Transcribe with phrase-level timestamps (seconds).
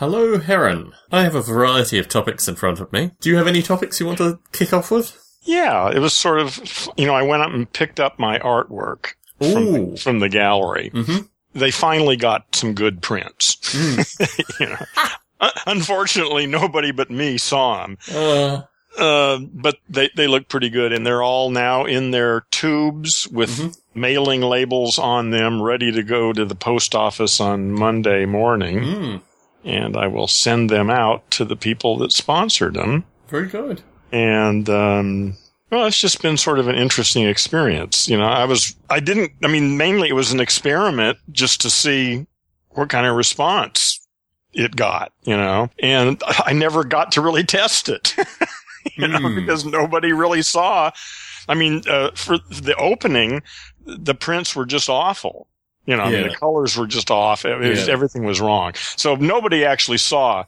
[0.00, 0.92] Hello, Heron.
[1.12, 3.10] I have a variety of topics in front of me.
[3.20, 5.14] Do you have any topics you want to kick off with?
[5.42, 9.08] Yeah, it was sort of, you know, I went up and picked up my artwork
[9.38, 10.90] from, from the gallery.
[10.94, 11.28] Mhm.
[11.52, 13.58] They finally got some good prints.
[14.60, 14.76] you know.
[15.42, 17.98] Un- Unfortunately, nobody but me saw them.
[18.10, 18.62] Uh,
[18.98, 23.50] Uh, but they, they look pretty good and they're all now in their tubes with
[23.50, 23.76] Mhm.
[23.94, 28.78] mailing labels on them ready to go to the post office on Monday morning.
[28.80, 29.22] mm,
[29.64, 33.04] And I will send them out to the people that sponsored them.
[33.28, 33.82] very good.
[34.12, 35.36] And, um,
[35.70, 38.08] well, it's just been sort of an interesting experience.
[38.08, 41.70] You know, I was, I didn't, I mean, mainly it was an experiment just to
[41.70, 42.26] see
[42.70, 44.00] what kind of response
[44.52, 48.16] it got, you know, and I never got to really test it,
[48.96, 49.34] you know, Hmm.
[49.36, 50.90] because nobody really saw.
[51.48, 53.42] I mean, uh, for the opening,
[53.86, 55.46] the prints were just awful.
[55.90, 57.44] You know, I mean, the colors were just off.
[57.44, 57.92] It was, Yeah.
[57.92, 58.74] Everything was wrong.
[58.96, 60.44] So nobody actually saw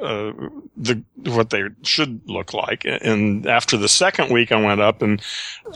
[0.00, 0.32] uh,
[0.76, 2.84] the what they should look like.
[2.84, 5.20] And after the second week, I went up, and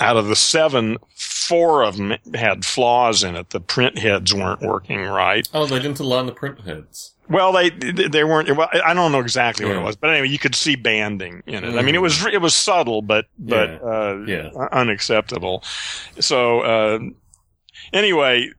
[0.00, 3.50] out of the seven, four of them had flaws in it.
[3.50, 5.48] The print heads weren't working right.
[5.54, 7.14] Oh, they didn't align the print heads.
[7.28, 8.54] Well, they they weren't.
[8.56, 11.62] Well, I don't know exactly what it was, but anyway, you could see banding in
[11.64, 11.76] it.
[11.76, 13.76] I mean, it was it was subtle, but but Yeah.
[13.88, 14.50] uh, Yeah.
[14.72, 15.62] unacceptable.
[16.20, 16.98] So uh,
[17.92, 18.50] anyway,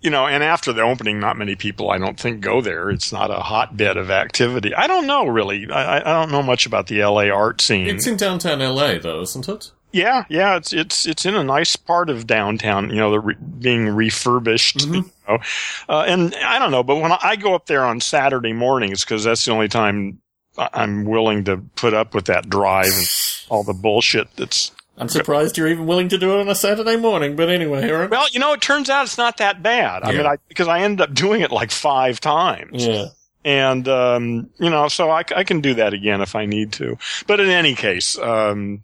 [0.00, 2.90] you know, and after the opening, not many people, I don't think, go there.
[2.90, 4.74] It's not a hotbed of activity.
[4.74, 5.70] I don't know really.
[5.70, 7.30] I, I don't know much about the L.A.
[7.30, 7.86] art scene.
[7.88, 9.70] It's in downtown LA, though, isn't it?
[9.90, 12.90] yeah, yeah, it's it's it's in a nice part of downtown.
[12.90, 14.78] You know, the re- being refurbished.
[14.78, 14.94] Mhm.
[14.94, 15.38] You know,
[15.88, 19.24] uh, and I don't know, but when I go up there on Saturday mornings, because
[19.24, 20.20] that's the only time
[20.58, 23.06] I'm willing to put up with that drive and
[23.48, 26.96] all the bullshit that's I'm surprised you're even willing to do it on a Saturday
[26.96, 28.10] morning, but anyway, Heron.
[28.10, 30.02] Well, you know, it turns out it's not that bad.
[30.02, 33.06] I mean, I because I ended up doing it like five times, Yeah.
[33.44, 36.98] and um, you know, so I can do that again if I need to.
[37.28, 38.82] But in any case, um,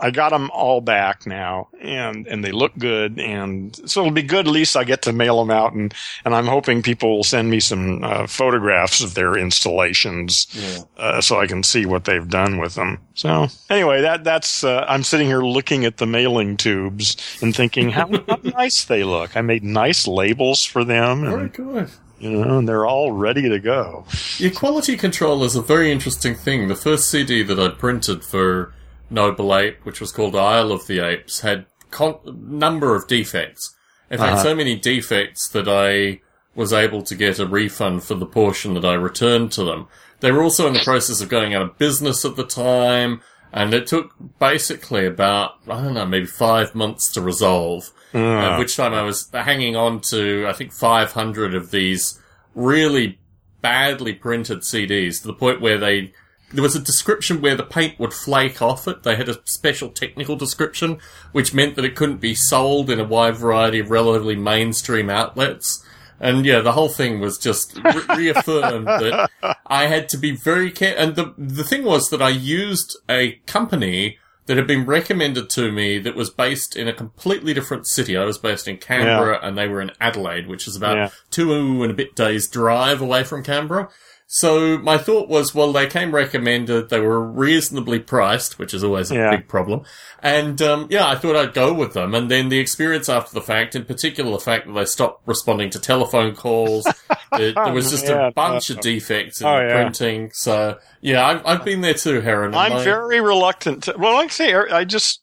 [0.00, 4.22] I got them all back now, and and they look good, and so it'll be
[4.22, 4.46] good.
[4.46, 5.94] At least I get to mail them out, and
[6.24, 10.78] and I'm hoping people will send me some uh, photographs of their installations Yeah.
[10.96, 12.98] uh, so I can see what they've done with them.
[13.14, 17.90] So anyway, that that's uh, I'm sitting here looking at the mailing tubes and thinking
[17.90, 19.36] how, how nice they look.
[19.36, 21.90] I made nice labels for them, Very and good.
[22.18, 24.04] you know, and they're all ready to go.
[24.38, 26.68] Your quality control is a very interesting thing.
[26.68, 28.72] The first CD that I printed for
[29.12, 33.74] Noble Ape, which was called Isle of the Apes, had con- number of defects.
[34.10, 34.42] In fact, Uh-huh.
[34.42, 36.20] so many defects that I
[36.54, 39.86] was able to get a refund for the portion that I returned to them.
[40.20, 43.22] They were also in the process of going out of business at the time,
[43.52, 47.90] and it took basically about, I don't know, maybe five months to resolve.
[48.14, 48.20] At
[48.54, 52.18] Uh, which time I was hanging on to, I think, 500 of these
[52.54, 53.18] really
[53.62, 56.12] badly printed CDs to the point where they,
[56.52, 59.02] there was a description where the paint would flake off it.
[59.02, 60.98] They had a special technical description,
[61.32, 65.84] which meant that it couldn't be sold in a wide variety of relatively mainstream outlets.
[66.20, 69.30] And yeah, the whole thing was just re- reaffirmed that
[69.66, 71.02] I had to be very careful.
[71.02, 75.70] And the, the thing was that I used a company that had been recommended to
[75.72, 78.16] me that was based in a completely different city.
[78.16, 81.08] I was based in Canberra and they were in Adelaide, which is about Yeah.
[81.30, 83.88] two and a bit days drive away from Canberra.
[84.34, 86.88] So my thought was, well, they came recommended.
[86.88, 89.30] They were reasonably priced, which is always a Yeah.
[89.36, 89.82] big problem.
[90.22, 92.14] And, um, yeah, I thought I'd go with them.
[92.14, 95.68] And then the experience after the fact, in particular, the fact that they stopped responding
[95.70, 96.84] to telephone calls.
[97.36, 99.74] there, there was just Yeah, a bunch of defects in Oh, the yeah.
[99.82, 100.30] printing.
[100.32, 102.54] So, yeah, I've, I've been there too, Heron.
[102.54, 103.82] I'm my- very reluctant.
[103.82, 105.20] To, well, like I say, I just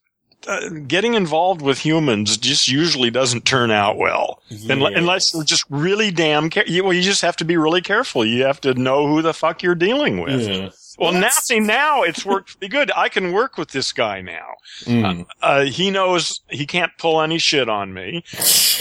[0.48, 4.42] uh, getting involved with humans just usually doesn't turn out well.
[4.50, 4.70] Yes.
[4.96, 8.26] Unless you're just really damn care- you, well, you just have to be really careful.
[8.26, 10.48] You have to know who the fuck you're dealing with.
[10.48, 10.70] Yeah.
[10.98, 12.92] Well, now see now it's worked pretty good.
[12.96, 14.56] I can work with this guy now.
[14.82, 15.26] Mm.
[15.42, 18.26] Uh, he knows he can't pull any shit on me,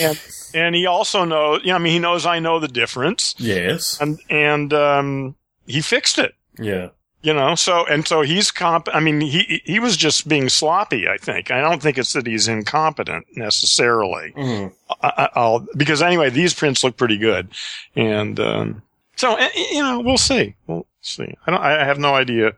[0.00, 0.20] and
[0.52, 1.60] and he also knows.
[1.62, 4.00] You know, I mean, he knows I know the difference, yes.
[4.00, 5.36] and and um,
[5.66, 6.34] he fixed it.
[6.59, 6.88] Yeah.
[7.20, 8.88] You know, so and so he's comp.
[8.92, 11.09] I mean, he he was just being sloppy.
[11.09, 11.50] I think.
[11.50, 14.32] I don't think it's that he's incompetent necessarily.
[14.36, 14.72] Mm.
[15.03, 17.48] I, I- I'll because anyway, these prints look pretty good,
[17.97, 18.82] and um,
[19.16, 20.54] so eh, you know, we'll see.
[20.68, 21.34] We'll see.
[21.47, 21.60] I don't.
[21.60, 22.53] I have no idea.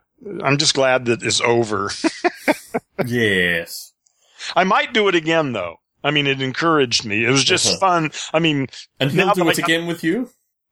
[0.44, 1.90] I'm just glad that it's over.
[3.06, 3.92] Yes.
[4.54, 5.76] I might do it again though.
[6.02, 7.24] I mean, it encouraged me.
[7.24, 7.78] It was just Uh-huh.
[7.78, 8.10] fun.
[8.32, 8.66] I mean,
[8.98, 10.30] And he'll do that I it again with you?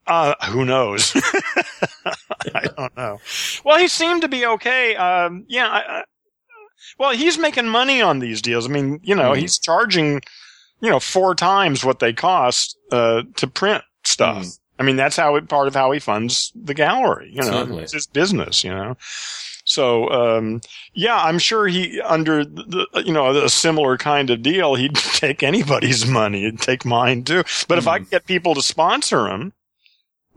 [0.08, 1.12] Uh, who knows?
[2.54, 3.20] I don't know.
[3.64, 4.96] Well, he seemed to be okay.
[4.96, 5.68] Um, yeah.
[5.68, 6.04] I, I,
[6.98, 8.66] well, he's making money on these deals.
[8.66, 9.38] I mean, you know, Mhm.
[9.38, 10.20] he's charging,
[10.80, 14.44] you know, four times what they cost uh, to print stuff.
[14.44, 14.58] Mm.
[14.80, 17.30] I mean, that's how it, part of how he funds the gallery.
[17.32, 17.82] You know, Certainly.
[17.84, 18.62] it's his business.
[18.64, 18.96] You know.
[19.64, 20.60] So um,
[20.94, 25.42] yeah, I'm sure he under the you know a similar kind of deal, he'd take
[25.42, 27.42] anybody's money, he'd take mine too.
[27.66, 28.02] But if I Mhm.
[28.02, 29.52] could get people to sponsor him,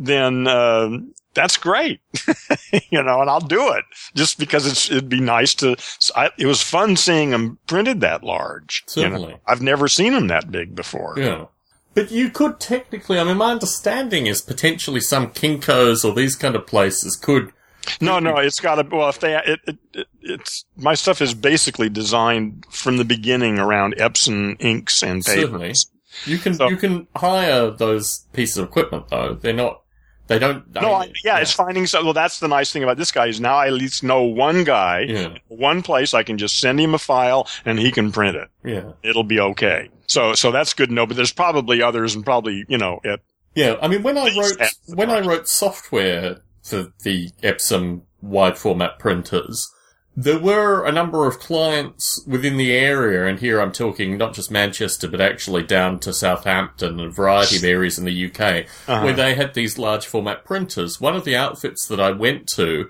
[0.06, 2.02] then um, that's great,
[2.90, 5.76] you know, and I'll do it just because it's it'd be nice to.
[6.16, 8.84] I, it was fun seeing them printed that large.
[8.96, 9.10] you know.
[9.10, 9.38] Certainly.
[9.48, 11.16] I've never seen them that big before.
[11.18, 11.46] Yeah.
[11.94, 16.56] But you could technically, I mean, my understanding is potentially some Kinkos or these kind
[16.56, 17.52] of places could.
[18.00, 18.84] No, no, it's got to.
[18.96, 23.60] Well, if they, it, it, it, it's my stuff is basically designed from the beginning
[23.60, 25.74] around Epson inks and Certainly.
[26.26, 29.34] You can So- you can hire those pieces of equipment though.
[29.34, 29.81] They're not.
[30.32, 30.74] They don't.
[30.74, 32.04] No, I, mean, yeah, it's finding so.
[32.04, 34.64] Well, that's the nice thing about this guy is now I at least know one
[34.64, 35.38] guy, Yeah.
[35.50, 36.14] one place.
[36.14, 38.48] I can just send him a file and he can print it.
[38.64, 38.94] Yeah.
[39.04, 39.90] It'll be okay.
[40.08, 41.06] So, so that's good to know.
[41.06, 43.20] But there's probably others, and probably you know, at,
[43.56, 43.76] Yeah.
[43.82, 44.58] I mean, when I wrote
[44.88, 49.70] when I wrote software for the Epson wide format printers,
[50.16, 54.52] there were a number of clients within the area, and here I'm talking not just
[54.52, 59.02] Manchester, but actually down to Southampton and a variety of areas in the UK, uh
[59.02, 61.00] where they had these large format printers.
[61.00, 62.90] One of the outfits that I went to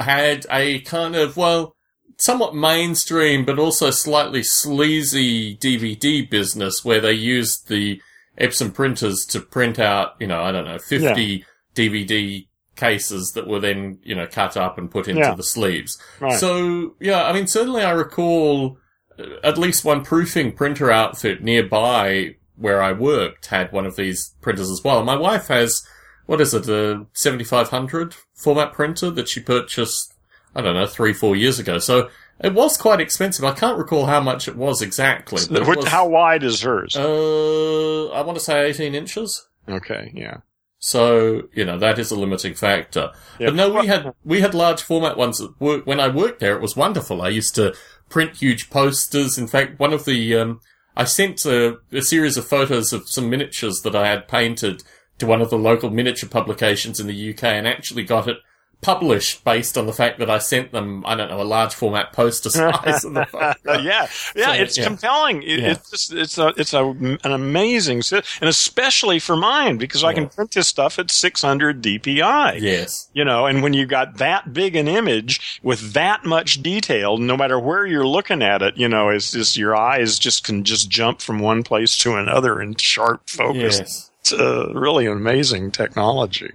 [0.00, 1.76] had a kind of, well,
[2.18, 8.00] somewhat mainstream, but also slightly sleazy DVD business where they used the
[8.40, 11.44] Epson printers to print out, you know, I don't know, 50
[11.74, 12.45] DVD
[12.76, 15.34] cases that were then, you know, cut up and put into Yeah.
[15.34, 15.98] the sleeves.
[16.20, 16.38] right.
[16.38, 18.78] So, yeah, I mean, certainly I recall
[19.18, 24.34] uh, at least one proofing printer outfit nearby where I worked had one of these
[24.40, 25.02] printers as well.
[25.04, 25.86] My wife has,
[26.26, 30.14] what is it, a 7500 format printer that she purchased,
[30.54, 31.78] I don't know, three, four years ago.
[31.78, 32.08] So
[32.40, 33.44] it was quite expensive.
[33.44, 35.42] I can't recall how much it was exactly.
[35.50, 36.94] But it was, how wide is hers?
[36.96, 39.46] uh, I want to say 18 inches.
[39.68, 40.38] okay, yeah.
[40.86, 43.10] So, you know, that is a limiting factor.
[43.40, 43.46] Yeah.
[43.48, 45.84] But no, we had, we had large format ones at work.
[45.84, 47.22] When I worked there, it was wonderful.
[47.22, 47.74] I used to
[48.08, 49.36] print huge posters.
[49.36, 50.60] In fact, one of the, um,
[50.96, 54.84] I sent a, a series of photos of some miniatures that I had painted
[55.18, 58.36] to one of the local miniature publications in the UK and actually got it
[58.80, 62.12] published based on the fact that I sent them, I don't know, a large format
[62.12, 63.56] poster size of the photograph.
[63.64, 64.06] yeah,
[64.36, 64.84] yeah, So, it's yeah.
[64.84, 65.42] compelling.
[65.42, 65.70] It, Yeah.
[65.72, 70.28] It's just, it's a it's a an amazing, and especially for mine because I can
[70.28, 72.60] print this stuff at 600 DPI.
[72.60, 73.08] Yes.
[73.12, 77.36] You know, and when you got that big an image with that much detail, no
[77.36, 80.88] matter where you're looking at it, you know, it's just your eyes just can just
[80.90, 83.78] jump from one place to another in sharp focus.
[83.78, 84.10] Yes.
[84.20, 86.52] It's uh, really amazing technology.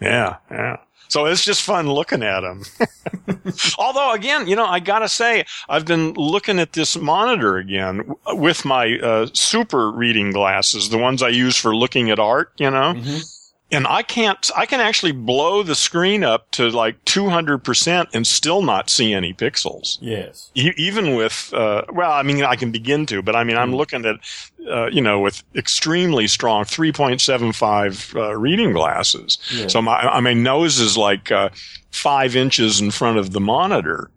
[0.00, 0.76] Yeah, yeah.
[1.16, 2.62] So it's just fun looking at them.
[3.78, 8.02] Although, again, you know, I gotta say, I've been looking at this monitor again
[8.34, 12.70] with my uh, super reading glasses, the ones I use for looking at art, you
[12.70, 13.35] know, Mhm.
[13.72, 18.62] And I can't, I can actually blow the screen up to like 200% and still
[18.62, 19.98] not see any pixels.
[20.00, 20.50] Yes.
[20.54, 23.72] E- even with uh, well i mean i can begin to but i mean i'm
[23.72, 23.76] Mm.
[23.76, 24.16] looking at
[24.70, 29.66] uh, you know with extremely strong 3.75 uh, reading glasses Yeah.
[29.68, 31.48] so my I- my nose is like uh,
[31.90, 34.10] five inches in front of the monitor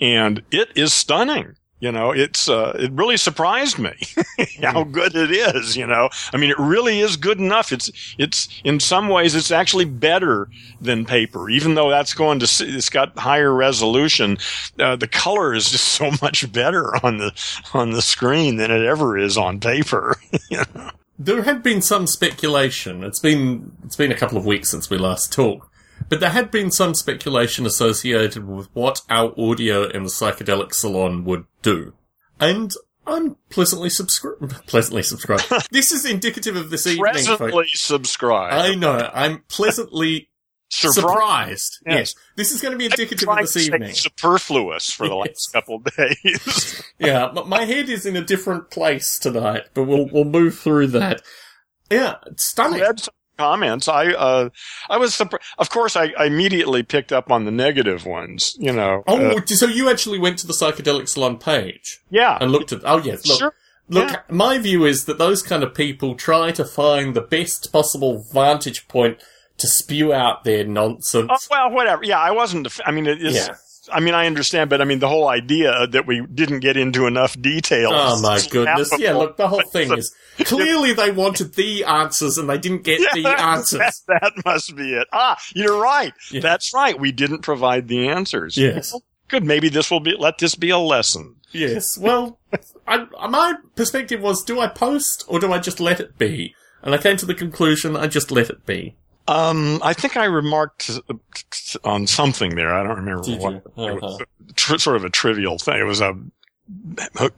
[0.00, 3.92] and it is stunning you know it's uh, it really surprised me
[4.62, 6.08] how good it is you know.
[6.32, 7.72] I mean it really is good enough.
[7.72, 7.88] It's
[8.18, 10.48] it's in some ways it's actually better
[10.80, 11.50] than paper.
[11.50, 14.38] Even though that's going to s- it's got higher resolution
[14.78, 17.30] uh, the color is just so much better on the
[17.74, 20.16] on the screen than it ever is on paper
[21.18, 23.04] There had been some speculation.
[23.04, 25.68] It's been it's been a couple of weeks since we last talked,
[26.08, 31.24] but there had been some speculation associated with what our audio in the psychedelic salon
[31.24, 31.92] would do,
[32.40, 32.72] and
[33.06, 34.52] I'm pleasantly subscribed.
[34.66, 35.44] Pleasantly subscribed.
[35.70, 37.12] this is indicative of this evening.
[37.14, 37.26] folks.
[37.26, 39.10] presently subscribe I know.
[39.12, 40.30] I'm pleasantly
[40.70, 40.94] Surprise.
[40.94, 41.78] surprised.
[41.86, 41.94] Yes.
[41.96, 42.14] Yes.
[42.36, 43.92] this is going to be indicative of this evening.
[43.92, 45.26] superfluous for the Yes.
[45.28, 50.08] last couple days yeah, but my head is in a different place tonight, but we'll
[50.10, 51.20] we'll move through that.
[51.90, 52.80] Yeah, stunning.
[52.80, 53.88] read some comments.
[53.88, 54.48] I uh,
[54.88, 55.44] I was surprised.
[55.58, 58.56] Of course, I, I immediately picked up on the negative ones.
[58.58, 59.02] You know.
[59.06, 62.38] Oh, Uh, so you actually went to the psychedelic salon page yeah.
[62.40, 62.80] and looked at?
[62.84, 63.54] Oh yes, look, Sure.
[63.88, 64.10] look.
[64.10, 64.20] yeah.
[64.28, 68.88] My view is that those kind of people try to find the best possible vantage
[68.88, 69.18] point
[69.58, 71.28] to spew out their nonsense.
[71.30, 72.02] Oh, well, whatever.
[72.04, 72.64] Yeah, I wasn't.
[72.64, 73.34] def- I mean, it is.
[73.34, 73.54] Yeah.
[73.92, 77.06] I mean, I understand, but I mean, the whole idea that we didn't get into
[77.06, 77.92] enough details.
[77.94, 78.90] Oh my goodness!
[78.98, 80.14] Yeah, look, the whole thing is
[80.44, 84.02] clearly they wanted the answers and they didn't get the answers.
[84.08, 85.06] That, that must be it.
[85.12, 86.12] Ah, you're right.
[86.30, 86.40] Yeah.
[86.40, 86.98] That's right.
[86.98, 88.56] We didn't provide the answers.
[88.56, 88.94] Yes.
[89.28, 89.44] Good.
[89.44, 90.14] Maybe this will be.
[90.18, 91.36] Let this be a lesson.
[91.52, 91.96] Yes.
[91.98, 92.38] Well,
[92.86, 96.54] I, my perspective was: do I post or do I just let it be?
[96.82, 98.96] And I came to the conclusion I just let it be.
[99.26, 100.90] Um, I think I remarked
[101.82, 102.74] on something there.
[102.74, 103.54] I don't remember Did what.
[103.54, 104.24] It was Uh-huh.
[104.54, 105.78] tr- sort of a trivial thing.
[105.80, 106.14] It was a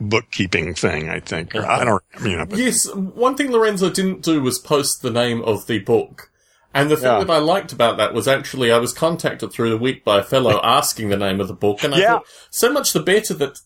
[0.00, 1.54] bookkeeping thing, I think.
[1.54, 2.02] I don't.
[2.48, 6.30] But, Yes, one thing Lorenzo didn't do was post the name of the book.
[6.74, 7.20] And the thing Yeah.
[7.24, 10.22] that I liked about that was actually I was contacted through the week by a
[10.22, 12.10] fellow asking the name of the book, and I Yeah.
[12.14, 13.58] thought so much the better that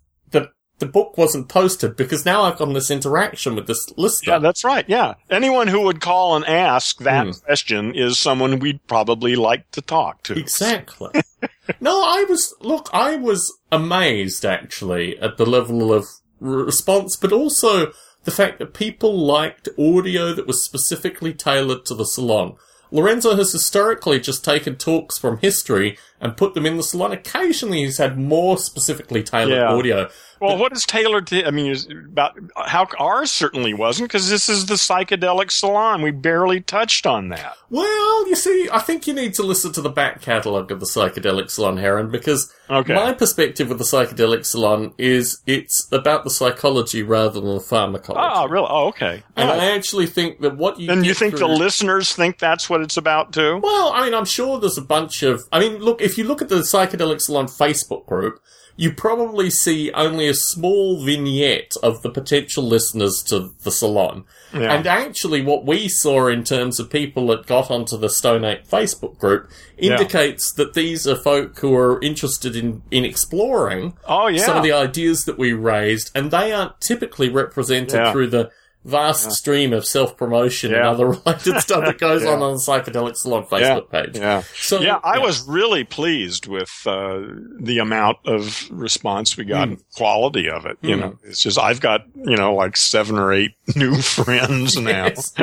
[0.80, 4.32] the book wasn't posted because now I've got this interaction with this listener.
[4.34, 4.84] yeah, that's right.
[4.88, 5.14] Yeah.
[5.30, 7.30] Anyone who would call and ask that Hmm.
[7.44, 10.36] question is someone we'd probably like to talk to.
[10.38, 11.10] Exactly.
[11.80, 12.88] no, I was look.
[12.92, 16.06] I was amazed actually at the level of
[16.40, 17.92] response, but also
[18.24, 22.56] the fact that people liked audio that was specifically tailored to the salon.
[22.92, 27.12] Lorenzo has historically just taken talks from history and put them in the salon.
[27.12, 29.68] Occasionally, he's had more specifically tailored Yeah.
[29.72, 30.08] audio.
[30.40, 31.46] Well, what is tailored to?
[31.46, 36.00] I mean, is about how ours certainly wasn't because this is the psychedelic salon.
[36.02, 37.56] We barely touched on that.
[37.68, 40.86] Well, you see, I think you need to listen to the back catalogue of the
[40.86, 42.94] Psychedelic Salon, Heron, because Okay.
[42.94, 48.26] my perspective of the Psychedelic Salon is it's about the psychology rather than the pharmacology.
[48.32, 48.66] Oh, really?
[48.68, 49.22] Oh, okay.
[49.36, 49.60] and right.
[49.60, 52.96] I actually think that what you and you think the listeners think that's what it's
[52.96, 53.58] about too?
[53.62, 55.42] Well, I mean, I'm sure there's a bunch of.
[55.52, 58.40] I mean, look, if you look at the Psychedelic Salon Facebook group,
[58.80, 64.24] you probably see only a small vignette of the potential listeners to the salon.
[64.54, 64.72] Yeah.
[64.72, 68.66] And actually, what we saw in terms of people that got onto the Stone Ape
[68.66, 74.46] Facebook group indicates that these are folk who are interested in, in exploring oh, yeah.
[74.46, 78.12] some of the ideas that we raised, and they aren't typically represented Yeah.
[78.12, 78.50] through the
[78.84, 82.30] vast stream of self promotion and other related stuff that goes Yeah.
[82.30, 84.16] on on the Psychedelic Salon Facebook page.
[84.16, 84.42] yeah.
[84.54, 87.20] So yeah, I was really pleased with uh,
[87.60, 89.72] the amount of response we got Hmm.
[89.74, 90.78] and quality of it.
[90.80, 95.06] You know, it's just I've got you know like seven or eight new friends now.
[95.06, 95.34] Yes.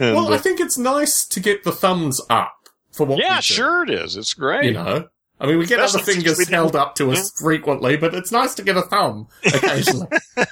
[0.00, 2.54] Well, I think it's nice to get the thumbs up
[2.92, 3.18] for what.
[3.20, 4.16] yeah, sure it is.
[4.16, 4.64] It's great.
[4.64, 5.08] You know,
[5.40, 8.54] I mean, we get Especially other fingers held up to us frequently, but it's nice
[8.56, 10.06] to get a thumb occasionally.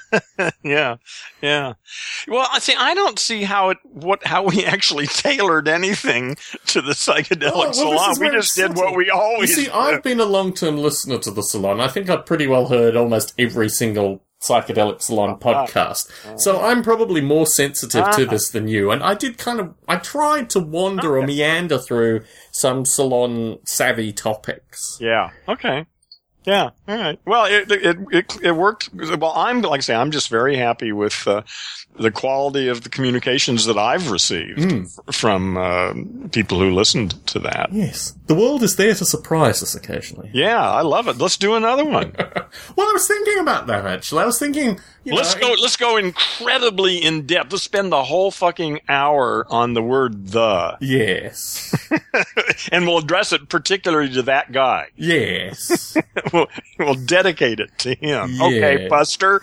[0.64, 0.96] yeah,
[1.42, 1.74] yeah.
[2.26, 2.74] Well, I see.
[2.74, 6.36] I don't see how it what how we actually tailored anything
[6.68, 8.16] to the psychedelic Oh, well, salon.
[8.18, 9.54] We just did what we you always.
[9.54, 9.74] see, did.
[9.74, 11.80] I've been a long-term listener to the salon.
[11.80, 16.10] I think I've pretty well heard almost every single psychedelic salon podcast.
[16.40, 18.30] So I'm probably more sensitive to Ah.
[18.30, 18.90] this than you.
[18.90, 24.12] And I did kind of, I tried to wander or meander through some salon savvy
[24.12, 24.96] topics.
[25.00, 25.30] Yeah.
[25.48, 25.86] Okay.
[26.44, 26.70] Yeah.
[26.86, 27.18] All right.
[27.26, 28.88] Well, it it it, it worked.
[28.94, 31.42] Well, I'm like I say, I'm just very happy with uh,
[31.98, 35.94] the quality of the communications that I've received f- from uh,
[36.32, 37.70] people who listened to that.
[37.72, 38.14] Yes.
[38.26, 40.30] The world is there to surprise us occasionally.
[40.32, 41.18] Yeah, I love it.
[41.18, 42.12] Let's do another one.
[42.76, 44.22] Well, I was thinking about that actually.
[44.22, 45.60] I was thinking, you let's know, go.
[45.60, 47.52] Let's go incredibly in depth.
[47.52, 51.74] Let's spend the whole fucking hour on the word "the," Yes.
[52.72, 54.86] and we'll address it particularly to that guy.
[54.96, 55.94] yes.
[56.32, 56.46] we'll,
[56.78, 58.30] we'll dedicate it to him.
[58.32, 58.44] Yeah.
[58.46, 59.42] Okay, Buster.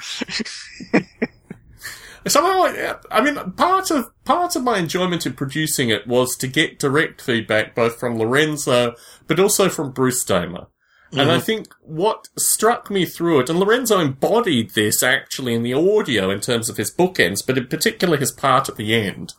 [2.28, 6.48] Somehow, I- I mean, part of part of my enjoyment in producing it was to
[6.48, 8.96] get direct feedback both from Lorenzo,
[9.28, 10.68] but also from Bruce Damer.
[11.12, 15.74] And I think what struck me through it, and Lorenzo embodied this actually in the
[15.74, 19.34] audio in terms of his bookends, but in particular his part at the end.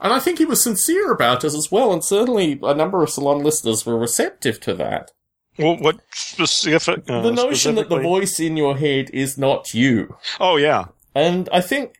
[0.00, 3.10] And I think he was sincere about it as well, and certainly a number of
[3.10, 5.12] salon listeners were receptive to that.
[5.56, 7.08] Well, what specific?
[7.08, 10.16] Uh, the notion that the voice in your head is not you.
[10.40, 11.94] Oh yeah, And I think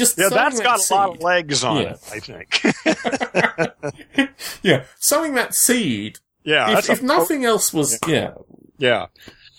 [0.00, 0.28] just yeah.
[0.28, 1.92] sowing That's that got a lot of legs on Yeah.
[1.92, 1.98] it.
[2.12, 2.62] I think.
[4.62, 6.18] yeah, sowing that seed.
[6.44, 6.78] yeah.
[6.78, 8.34] if, that's a- nothing else was, yeah,
[8.78, 9.06] Yeah.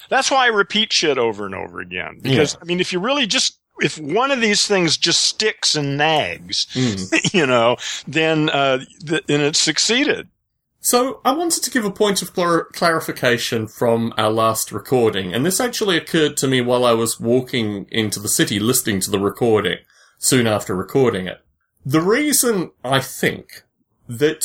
[0.10, 2.20] That's why I repeat shit over and over again.
[2.22, 5.98] Because, I mean, if you really just, if one of these things just sticks and
[5.98, 7.34] nags, Mm.
[7.34, 10.28] you know, then, uh, th- then it's succeeded.
[10.82, 15.46] So I wanted to give a point of clar- clarification from our last recording, and
[15.46, 19.20] this actually occurred to me while I was walking into the city listening to the
[19.20, 19.78] recording,
[20.22, 21.42] soon after recording it.
[21.84, 23.64] The reason I think
[24.08, 24.44] that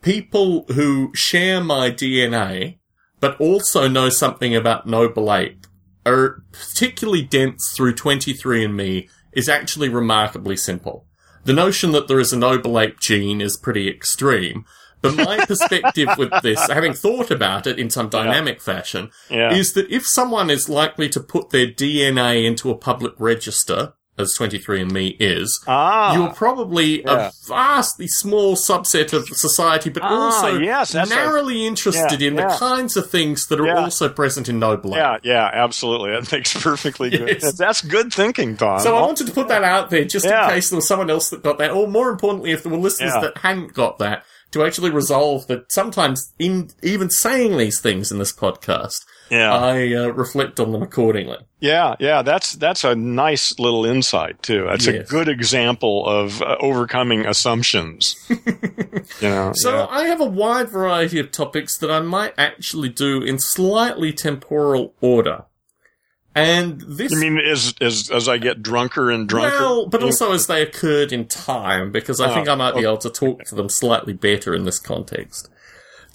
[0.00, 2.78] people who share my DNA,
[3.20, 5.66] but also know something about Noble Ape,
[6.06, 11.04] are particularly dense through 23andMe is actually remarkably simple.
[11.44, 14.64] The notion that there is a Noble Ape gene is pretty extreme,
[15.02, 19.52] but my perspective with this, having thought about it in some dynamic fashion, Yeah.
[19.52, 24.34] is that if someone is likely to put their DNA into a public register as
[24.38, 27.28] 23andMe is, Ah, you're probably yeah.
[27.28, 32.28] a vastly small subset of society, but Ah, also yes, that's a- narrowly interested Yeah,
[32.28, 32.48] in yeah.
[32.48, 34.98] the kinds of things that are also present in Noble Ape.
[34.98, 36.10] yeah, yeah, absolutely.
[36.10, 37.38] That makes perfectly good.
[37.42, 37.56] Yes.
[37.56, 38.80] That's good thinking, Tom.
[38.80, 41.30] So I wanted to put that out there just in case there was someone else
[41.30, 44.64] that got that, or more importantly, if there were listeners that hadn't got that, to
[44.64, 48.96] actually resolve that sometimes in even saying these things in this podcast,
[49.30, 51.38] yeah, I uh, reflect on them accordingly.
[51.60, 52.22] yeah, yeah.
[52.22, 54.64] That's that's a nice little insight too.
[54.68, 58.14] That's a good example of uh, overcoming assumptions.
[58.28, 59.52] you know.
[59.54, 59.86] So yeah.
[59.90, 64.94] I have a wide variety of topics that I might actually do in slightly temporal
[65.00, 65.44] order.
[66.34, 69.58] And this You mean as as as I get drunker and drunker?
[69.58, 72.82] Well, but also as they occurred in time, because I Oh, think I might be
[72.82, 75.48] able to talk to them slightly better in this context.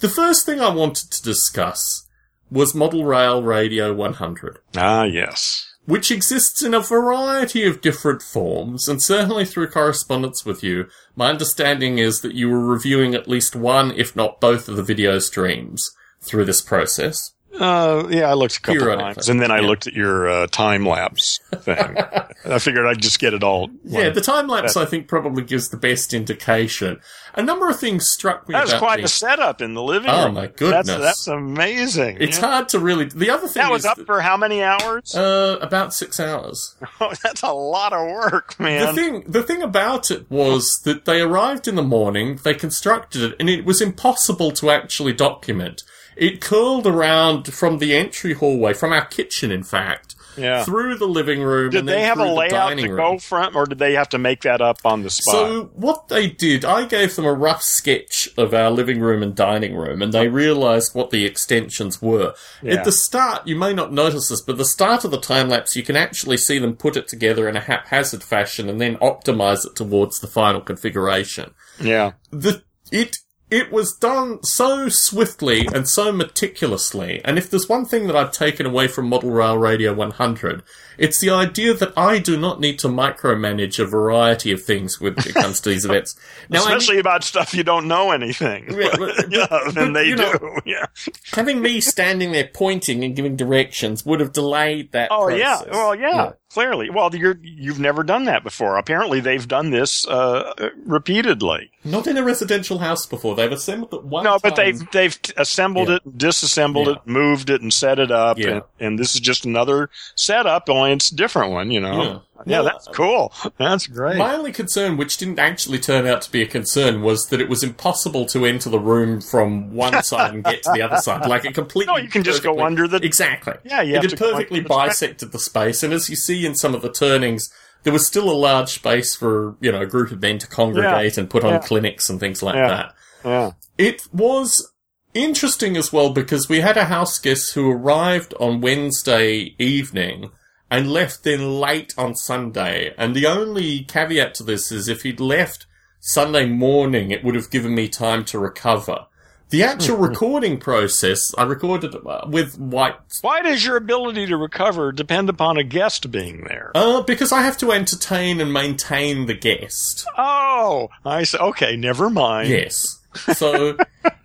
[0.00, 2.03] The first thing I wanted to discuss
[2.50, 5.74] was Model Rail Radio 100, ah yes.
[5.86, 10.86] which exists in a variety of different forms, and certainly through correspondence with you,
[11.16, 14.82] my understanding is that you were reviewing at least one, if not both, of the
[14.82, 15.82] video streams
[16.22, 17.32] through this process.
[17.58, 19.66] Uh, yeah, I looked a couple Periodically, times, and then I yeah.
[19.68, 21.76] looked at your uh, time lapse thing.
[22.46, 23.70] I figured I'd just get it all.
[23.84, 27.00] Yeah, the time lapse that- I think probably gives the best indication.
[27.36, 30.08] A number of things struck me that was quite the- a setup in the living
[30.10, 30.36] Oh, room.
[30.36, 30.86] Oh my goodness.
[30.86, 32.18] that's, that's amazing.
[32.20, 32.46] It's Yeah.
[32.46, 33.06] hard to really.
[33.06, 35.14] The other thing That was up for how many hours?
[35.14, 36.76] uh, about six hours.
[37.00, 38.94] Oh, that's a lot of work, The man.
[38.94, 43.36] thing, the thing about it was that they arrived in the morning, they constructed it,
[43.40, 45.82] and it was impossible to actually document.
[46.16, 50.64] It curled around from the entry hallway, from our kitchen, in fact, yeah.
[50.64, 51.70] through the living room.
[51.70, 53.14] Did and they have a layout dining to room.
[53.14, 55.34] go from, or did they have to make that up on the spot?
[55.34, 59.34] So what they did, I gave them a rough sketch of our living room and
[59.34, 62.34] dining room, and they realised what the extensions were.
[62.62, 62.74] Yeah.
[62.74, 65.76] At the start, you may not notice this, but the start of the time lapse,
[65.76, 69.66] you can actually see them put it together in a haphazard fashion and then optimise
[69.66, 71.54] it towards the final configuration.
[71.80, 72.12] yeah.
[72.30, 72.62] The
[72.92, 73.16] it
[73.54, 78.32] it was done so swiftly and so meticulously, and if there's one thing that I've
[78.32, 80.62] taken away from Model Rail Radio 100,
[80.98, 85.14] it's the idea that I do not need to micromanage a variety of things when
[85.18, 86.18] it comes to these events.
[86.50, 88.72] Now, I Especially about stuff you don't know anything.
[88.76, 90.56] Yeah, but- yeah, but, and they you know, do.
[90.64, 90.86] Yeah.
[91.32, 95.08] having me standing there pointing and giving directions would have delayed that.
[95.12, 95.56] Oh yeah.
[95.58, 95.72] process.
[95.72, 96.88] Well, yeah, Clearly.
[96.88, 98.76] Well, you're you've never done that before.
[98.78, 101.72] Apparently, they've done this uh, repeatedly.
[101.84, 103.34] Not in a residential house before.
[103.34, 105.96] They've assembled it one No, but they've they've assembled Yeah.
[105.96, 106.92] it, disassembled Yeah.
[106.94, 108.38] it, moved it, and set it up.
[108.38, 108.48] Yeah.
[108.48, 111.72] And, and this is just another setup, only it's a different one.
[111.72, 112.22] You know.
[112.38, 112.42] Yeah.
[112.46, 113.32] Yeah, Well, that's cool.
[113.58, 114.16] That's great.
[114.16, 117.48] My only concern, which didn't actually turn out to be a concern, was that it
[117.48, 121.26] was impossible to enter the room from one side and get to the other side.
[121.28, 121.92] Like it completely.
[121.94, 123.54] No, you can just go under the- Exactly.
[123.64, 123.98] Yeah, yeah.
[123.98, 124.88] it had perfectly under the track.
[124.90, 127.48] bisected the space, and as you see in some of the turnings,
[127.84, 131.16] there was still a large space for you know a group of men to congregate
[131.18, 131.58] and put on Yeah.
[131.60, 132.68] clinics and things like Yeah.
[132.68, 132.94] that.
[133.24, 133.50] yeah.
[133.78, 134.72] It was
[135.14, 140.30] interesting as well because we had a house guest who arrived on Wednesday evening
[140.74, 142.92] and left then late on Sunday.
[142.98, 145.66] And the only caveat to this is if he'd left
[146.00, 149.06] Sunday morning, it would have given me time to recover.
[149.50, 154.90] The actual recording process, I recorded uh, with White Why does your ability to recover
[154.90, 156.72] depend upon a guest being there?
[156.74, 160.06] uh, because I have to entertain and maintain the guest.
[160.18, 161.38] Oh, I see.
[161.38, 162.48] Okay, never mind.
[162.48, 162.98] Yes.
[163.14, 163.76] So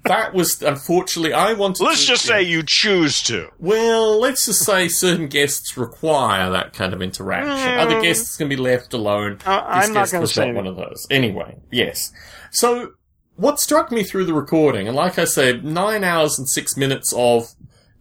[0.06, 1.78] that was unfortunately I wanted.
[1.78, 3.50] To Let's to, just say you choose to.
[3.60, 7.52] Well, let's just say certain guests require that kind of interaction.
[7.52, 7.80] Mm.
[7.80, 9.40] Other guests can be left alone.
[9.46, 11.06] Uh, I'm This not was say not one of those.
[11.10, 12.12] Anyway, yes.
[12.52, 12.94] So,
[13.36, 17.14] what struck me through the recording, and like I said, nine hours and six minutes
[17.16, 17.54] of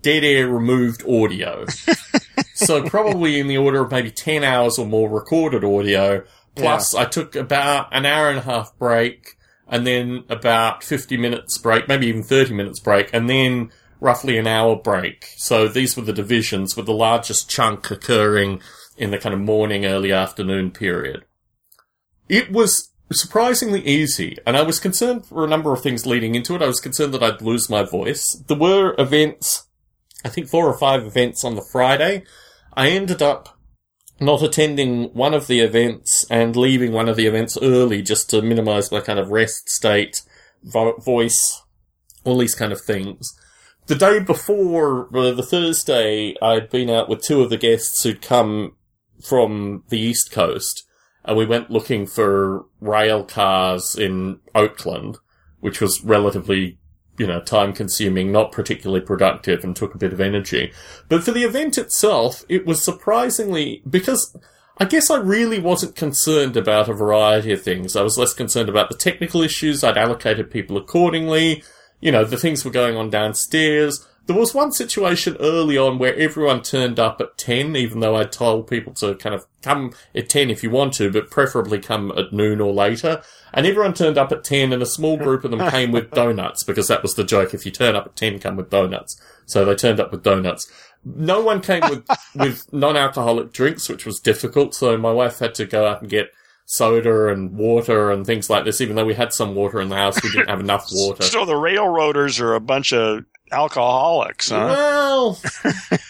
[0.03, 1.67] dead air removed audio.
[2.55, 6.25] so probably in the order of maybe 10 hours or more recorded audio.
[6.57, 9.38] Plus, I took about an hour and a half break
[9.69, 14.47] and then about 50 minutes break, maybe even 30 minutes break, and then roughly an
[14.47, 15.27] hour break.
[15.37, 18.61] So these were the divisions with the largest chunk occurring
[18.97, 21.25] in the kind of morning, early afternoon period.
[22.29, 26.55] It was surprisingly easy, and I was concerned for a number of things leading into
[26.55, 26.63] it.
[26.63, 28.43] I was concerned that I'd lose my voice.
[28.47, 29.67] There were events,
[30.25, 32.25] I think four or five events on the Friday.
[32.75, 33.58] I ended up
[34.21, 38.43] not attending one of the events and leaving one of the events early just to
[38.43, 40.23] minimize my kind of rest state,
[40.63, 41.63] vo- voice,
[42.25, 43.33] all these kind of things.
[43.87, 48.21] The day before, uh, the Thursday, I'd been out with two of the guests who'd
[48.21, 48.77] come
[49.25, 50.85] from the East Coast,
[51.25, 55.19] and we went looking for rail cars in Oakland,
[55.61, 56.78] which was relatively,
[57.19, 60.73] you know, time consuming, not particularly productive, and took a bit of energy.
[61.09, 64.37] But for the event itself, it was surprisingly, because
[64.79, 67.97] I guess I really wasn't concerned about a variety of things.
[67.97, 69.83] I was less concerned about the technical issues.
[69.83, 71.65] I'd allocated people accordingly.
[72.01, 74.07] You know, the things were going on downstairs.
[74.29, 78.25] There was one situation early on where everyone turned up at 10, even though I
[78.25, 82.13] told people to kind of come at 10 if you want to, but preferably come
[82.15, 83.23] at noon or later.
[83.55, 86.63] And everyone turned up at 10 and a small group of them came with donuts
[86.63, 87.55] because that was the joke.
[87.55, 89.19] If you turn up at 10, come with donuts.
[89.47, 90.71] So they turned up with donuts.
[91.07, 94.75] No one came with, with non-alcoholic drinks, which was difficult.
[94.75, 96.35] So my wife had to go out and get
[96.67, 98.83] soda and water and things like this.
[98.83, 101.23] Even though we had some water in the house, we didn't have enough water.
[101.23, 104.67] So the railroaders are a bunch of alcoholics, huh?
[104.69, 105.35] Well,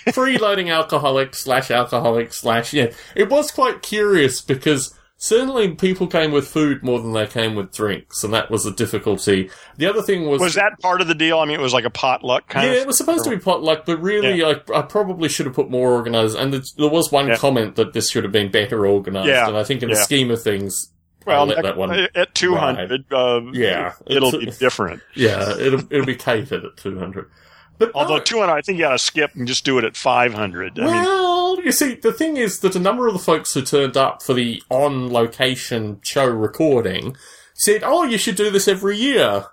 [0.08, 2.92] freeloading alcoholic slash alcoholic slash yeah.
[3.14, 7.72] It was quite curious because certainly people came with food more than they came with
[7.74, 9.50] drinks, and that was a difficulty.
[9.76, 11.38] The other thing was Was that part of the deal?
[11.38, 12.78] I mean, it was like a potluck kind yeah, of.
[12.82, 15.92] it was supposed to be potluck, but really, I, I probably should have put more
[15.94, 16.36] organised.
[16.36, 17.36] And there- there was one Yeah.
[17.36, 20.30] comment that this should have been better organised, Yeah, and I think in the scheme
[20.30, 20.92] of things,
[21.26, 22.08] well, let that one.
[22.14, 23.92] at two hundred, uh, Yeah.
[24.06, 25.02] it'll be different.
[25.14, 27.30] Yeah, it'll it'll be catered at two hundred.
[27.78, 29.84] But Although no, two hundred, I think you got to skip and just do it
[29.84, 30.78] at five hundred.
[30.80, 33.62] I mean, Well, you see, the thing is that a number of the folks who
[33.62, 37.16] turned up for the on location show recording
[37.54, 39.44] said, Oh, you should do this every year.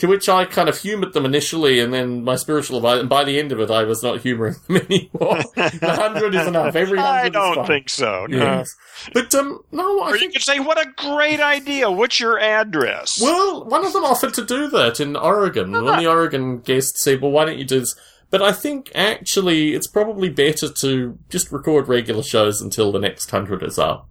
[0.00, 3.22] To which I kind of humoured them initially, and then my spiritual advisor, and by
[3.22, 5.40] the end of it, I was not humouring them anymore.
[5.54, 6.74] the hundred is enough.
[6.74, 8.26] Every hundred I don't think so.
[8.28, 8.36] no.
[8.38, 8.74] Yes.
[9.14, 11.90] But, um, no, I Or you think could say, "What a great idea!
[11.90, 15.70] What's your address?" Well, one of them offered to do that in Oregon.
[15.72, 17.94] One the Oregon guests said, well, why don't you do this?
[18.30, 23.30] But I think actually it's probably better to just record regular shows until the next
[23.30, 24.08] hundred is up.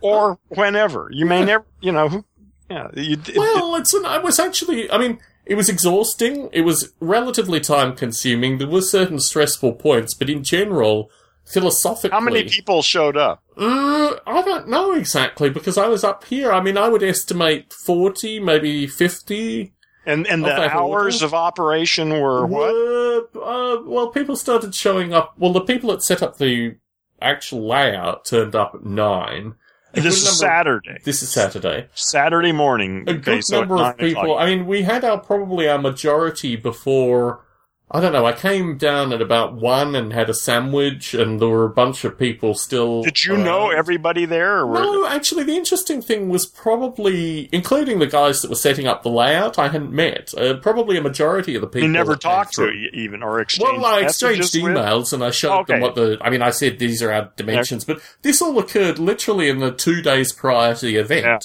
[0.00, 2.24] or whenever you may never, you know, who,
[2.72, 6.48] yeah, you, it- Well, it's an, it was actually, I mean, it was exhausting.
[6.52, 8.58] It was relatively time consuming.
[8.58, 11.10] There were certain stressful points, but in general,
[11.52, 12.10] philosophically.
[12.10, 13.42] how many people showed up?
[13.56, 16.52] Uh, I don't know exactly because I was up here.
[16.52, 19.72] I mean, I would estimate 40, maybe 50.
[20.04, 21.04] And and the that order?
[21.04, 23.30] hours of operation were what?
[23.36, 25.34] Uh, well, people started showing up.
[25.38, 26.76] Well, the people that set up the
[27.20, 29.54] actual layout turned up at nine.
[29.94, 30.98] A This is Saturday.
[31.04, 31.86] This is Saturday.
[31.94, 33.04] Saturday morning.
[33.06, 34.22] A Okay, good so number of people.
[34.22, 34.40] o'clock.
[34.40, 37.40] I mean, we had our probably our majority before.
[37.94, 38.24] I don't know.
[38.24, 42.04] I came down at about one and had a sandwich, and there were a bunch
[42.04, 43.02] of people still.
[43.02, 44.64] Did you know everybody there?
[44.64, 49.10] No, actually, the interesting thing was probably, including the guys that were setting up the
[49.10, 50.32] layout, I hadn't met.
[50.36, 51.86] Uh, probably a majority of the people.
[51.86, 54.72] you never talked to even or exchanged Well, I exchanged messages with?
[54.74, 55.74] emails and I showed Okay.
[55.74, 56.16] them what the.
[56.22, 59.70] I mean, I said these are our dimensions, but this all occurred literally in the
[59.70, 61.24] two days prior to the event.
[61.26, 61.38] Yeah.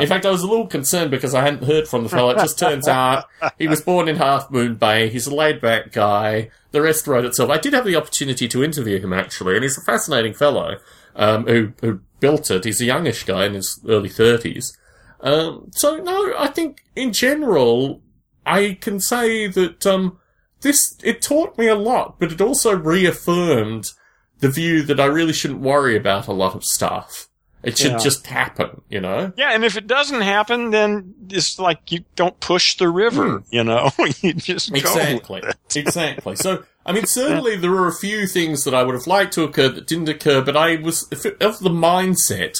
[0.00, 2.30] In fact, I was a little concerned because I hadn't heard from the fellow.
[2.30, 3.26] It just turns out
[3.58, 5.08] he was born in Half Moon Bay.
[5.08, 6.50] He's a laid back guy.
[6.72, 7.50] The rest wrote itself.
[7.50, 10.78] I did have the opportunity to interview him actually, and he's a fascinating fellow
[11.16, 12.64] um, who who built it.
[12.64, 14.76] He's a youngish guy in his early thirties.
[15.20, 18.02] Um, so no, I think in general,
[18.46, 20.18] I can say that um,
[20.60, 23.92] this it taught me a lot, but it also reaffirmed
[24.40, 27.27] the view that I really shouldn't worry about a lot of stuff.
[27.62, 27.98] It should Yeah.
[27.98, 29.32] just happen, you know.
[29.36, 33.44] Yeah, and if it doesn't happen, then it's like you don't push the river, hmm.
[33.50, 33.90] you know.
[34.20, 34.78] you just go.
[34.78, 35.42] Exactly.
[35.74, 36.36] exactly.
[36.36, 39.42] So, I mean, certainly there were a few things that I would have liked to
[39.42, 42.58] occur that didn't occur, but I was of the mindset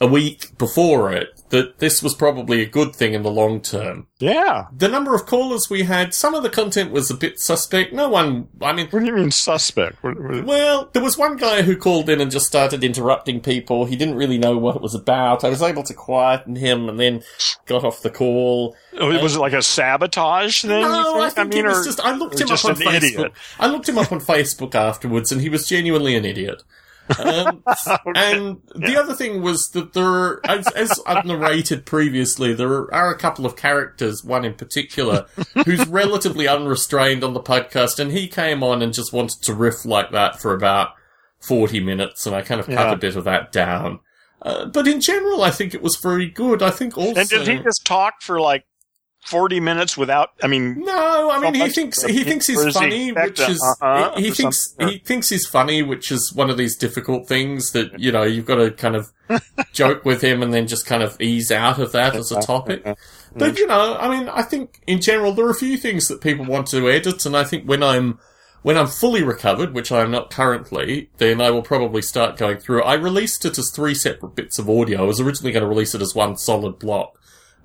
[0.00, 4.06] a week before it that this was probably a good thing in the long term.
[4.18, 4.66] Yeah.
[4.76, 7.92] The number of callers we had, some of the content was a bit suspect.
[7.92, 10.02] No one, I mean, What do you mean suspect?
[10.02, 13.84] What- what- well, there was one guy who called in and just started interrupting people.
[13.86, 15.44] He didn't really know what it was about.
[15.44, 17.22] I was able to quieten him and then
[17.66, 18.76] got off the call.
[18.98, 20.82] Oh, was it like a sabotage thing?
[20.82, 21.34] No, I think?
[21.34, 22.00] think mean, it was or- just.
[22.00, 22.96] I looked him just up on Facebook.
[22.96, 23.32] idiot?
[23.58, 26.62] I looked him up on Facebook afterwards, and he was genuinely an idiot.
[27.18, 27.62] Um,
[28.14, 33.18] And the other thing was that there, as, as I've narrated previously, there are a
[33.18, 35.26] couple of characters, one in particular,
[35.64, 39.84] who's relatively unrestrained on the podcast, and he came on and just wanted to riff
[39.84, 40.90] like that for about
[41.40, 42.92] 40 minutes, and I kind of cut Yeah.
[42.92, 44.00] a bit of that down.
[44.42, 46.62] Uh, but in general, I think it was very good.
[46.62, 47.20] I think also.
[47.20, 48.64] And did he just talk for like
[49.26, 50.30] forty minutes without?
[50.42, 53.12] I mean, No, I mean he thinks he thinks he's uh-huh, or does he funny,
[53.12, 53.76] which is
[54.16, 54.88] he, he thinks something?
[54.88, 58.46] he thinks he's funny, which is one of these difficult things that you know you've
[58.46, 59.12] got to kind of
[59.72, 62.84] joke with him and then just kind of ease out of that as a topic.
[63.34, 66.20] But you know, I mean, I think in general there are a few things that
[66.20, 68.18] people want to edit, and I think when I'm
[68.62, 72.58] when I'm fully recovered, which I am not currently, then I will probably start going
[72.58, 72.82] through.
[72.82, 75.02] I released it as three separate bits of audio.
[75.02, 77.17] I was originally going to release it as one solid block.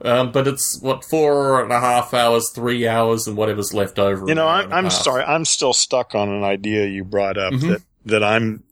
[0.04, 4.28] Um, but it's what four and a half hours, three hours, and whatever's left over.
[4.28, 5.24] you know, I'm, I'm sorry.
[5.24, 7.70] I'm still stuck on an idea you brought up Mhm.
[7.70, 8.64] that that I'm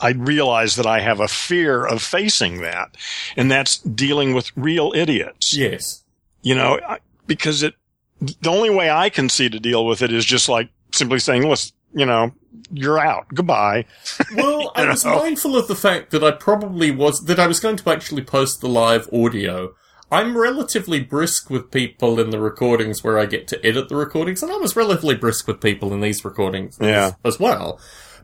[0.00, 2.96] I realize that I have a fear of facing that,
[3.36, 5.54] and that's dealing with real idiots.
[5.56, 6.02] Yes.
[6.42, 6.80] You know,
[7.26, 7.74] because it,
[8.20, 11.48] the only way I can see to deal with it is just like simply saying,
[11.48, 12.32] listen, you know,
[12.72, 13.26] you're out.
[13.34, 13.84] Goodbye.
[14.34, 15.16] Well, I was know?
[15.18, 18.60] mindful of the fact that I probably was, that I was going to actually post
[18.60, 19.74] the live audio.
[20.10, 24.42] I'm relatively brisk with people in the recordings where I get to edit the recordings,
[24.42, 27.12] and I was relatively brisk with people in these recordings Yeah.
[27.24, 27.78] as, as well.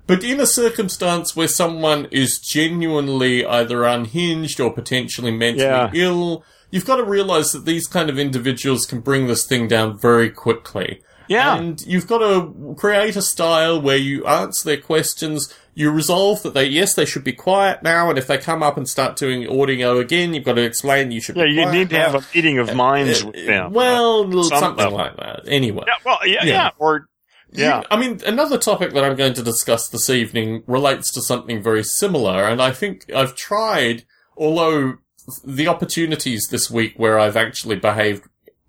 [0.07, 5.91] But in a circumstance where someone is genuinely either unhinged or potentially mentally Yeah.
[5.95, 9.99] ill, you've got to realize that these kind of individuals can bring this thing down
[9.99, 11.01] very quickly.
[11.29, 11.57] Yeah.
[11.57, 15.53] And you've got to create a style where you answer their questions.
[15.75, 18.09] You resolve that they, yes, they should be quiet now.
[18.09, 21.21] And if they come up and start doing audio again, you've got to explain you
[21.21, 22.11] should yeah, be you quiet need to now.
[22.11, 23.73] have a meeting of minds Uh, with them.
[23.73, 24.99] Well, some something level.
[24.99, 25.41] like that.
[25.49, 25.85] Anyway.
[25.87, 26.53] yeah, well, yeah, Yeah.
[26.53, 27.09] yeah, or
[27.53, 27.81] yeah.
[27.81, 31.63] You- I mean, another topic that I'm going to discuss this evening relates to something
[31.63, 34.05] very similar, and I think I've tried,
[34.37, 34.99] although
[35.45, 38.25] the opportunities this week where I've actually behaved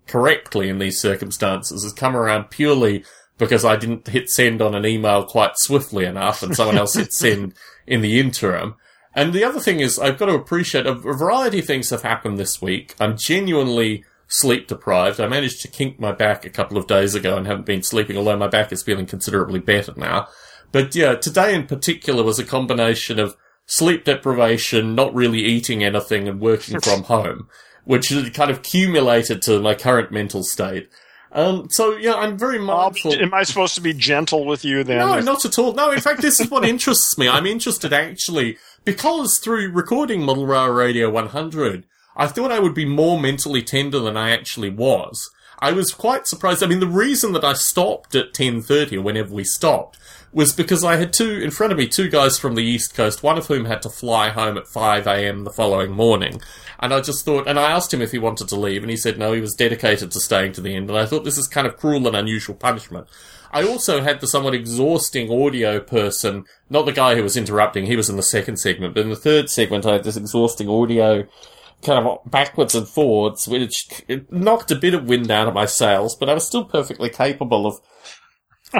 [0.06, 3.04] correctly in these circumstances has come around purely
[3.38, 7.12] because I didn't hit send on an email quite swiftly enough and someone else hit
[7.12, 7.54] send
[7.86, 8.76] in the interim.
[9.14, 12.38] And the other thing is, I've got to appreciate a variety of things have happened
[12.38, 12.94] this week.
[13.00, 15.20] I'm genuinely sleep deprived.
[15.20, 18.16] I managed to kink my back a couple of days ago and haven't been sleeping,
[18.16, 20.28] although my back is feeling considerably better now.
[20.72, 26.28] But yeah, today in particular was a combination of sleep deprivation, not really eating anything
[26.28, 27.48] and working from home,
[27.86, 30.90] which had kind of accumulated to my current mental state.
[31.32, 33.14] Um, so yeah, I'm very mindful.
[33.14, 34.98] am I supposed to be gentle with you then?
[34.98, 35.72] No, not at all.
[35.72, 37.28] No, in fact, this is what interests me.
[37.28, 41.84] I'm interested actually because through recording Model Rail Radio 100,
[42.16, 45.30] I thought I would be more mentally tender than I actually was.
[45.58, 46.62] I was quite surprised.
[46.62, 49.98] I mean, the reason that I stopped at 10.30 or whenever we stopped
[50.32, 53.22] was because I had two, in front of me, two guys from the East Coast,
[53.22, 56.42] one of whom had to fly home at 5am the following morning.
[56.80, 58.96] And I just thought, and I asked him if he wanted to leave, and he
[58.96, 60.90] said no, he was dedicated to staying to the end.
[60.90, 63.08] And I thought this is kind of cruel and unusual punishment.
[63.52, 67.96] I also had the somewhat exhausting audio person, not the guy who was interrupting, he
[67.96, 71.26] was in the second segment, but in the third segment I had this exhausting audio
[71.82, 76.16] kind of backwards and forwards, which knocked a bit of wind out of my sails,
[76.16, 77.80] but I was still perfectly capable of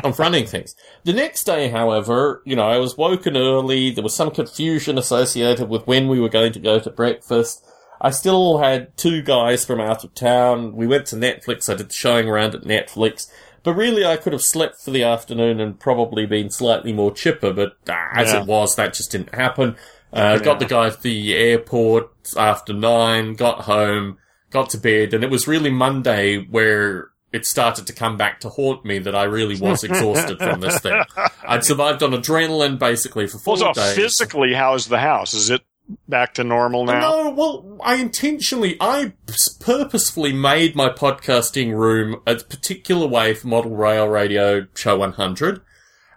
[0.03, 0.75] of running things.
[1.05, 3.91] The next day, however, you know, I was woken early.
[3.91, 7.65] There was some confusion associated with when we were going to go to breakfast.
[8.01, 10.77] I still had two guys from out of town.
[10.77, 11.69] We went to Netflix.
[11.71, 13.27] I did the showing around at Netflix.
[13.63, 17.53] But really, I could have slept for the afternoon and probably been slightly more chipper.
[17.53, 18.43] But uh, as Yeah.
[18.43, 19.77] it was, that just didn't happen.
[20.13, 24.19] Uh, Got the guy at the airport after nine, got home,
[24.51, 28.49] got to bed, and it was really Monday where it started to come back to
[28.49, 31.03] haunt me that I really was exhausted from this thing.
[31.47, 33.97] I'd survived on adrenaline basically for four Well, so days.
[33.97, 35.35] physically, how's the house?
[35.35, 35.63] Is it
[36.09, 37.01] back to normal now?
[37.01, 39.13] No, well, I intentionally, I
[39.61, 45.61] purposefully made my podcasting room a particular way for Model Rail Radio Show 100.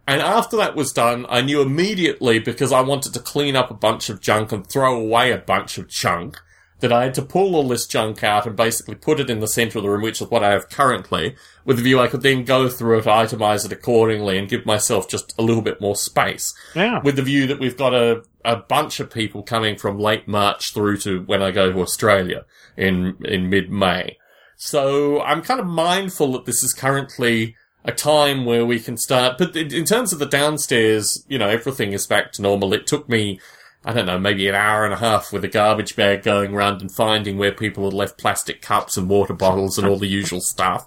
[0.08, 3.76] And after that was done, I knew immediately because I wanted to clean up a
[3.76, 6.40] bunch of junk and throw away a bunch of junk
[6.80, 9.48] that I had to pull all this junk out and basically put it in the
[9.48, 12.22] center of the room, which is what I have currently, with the view I could
[12.22, 15.96] then go through it, itemize it accordingly, and give myself just a little bit more
[15.96, 17.02] space Yeah.
[17.04, 20.74] with the view that we've got a, a bunch of people coming from late March
[20.74, 22.46] through to when I go to Australia
[22.78, 24.18] in, in mid-May.
[24.58, 29.38] So I'm kind of mindful that this is currently a time where we can start,
[29.38, 32.74] but in in terms of the downstairs, you know, everything is back to normal.
[32.74, 33.40] It took me,
[33.86, 36.82] I don't know, maybe an hour and a half with a garbage bag going around
[36.82, 40.42] and finding where people had left plastic cups and water bottles and all the usual
[40.42, 40.86] stuff.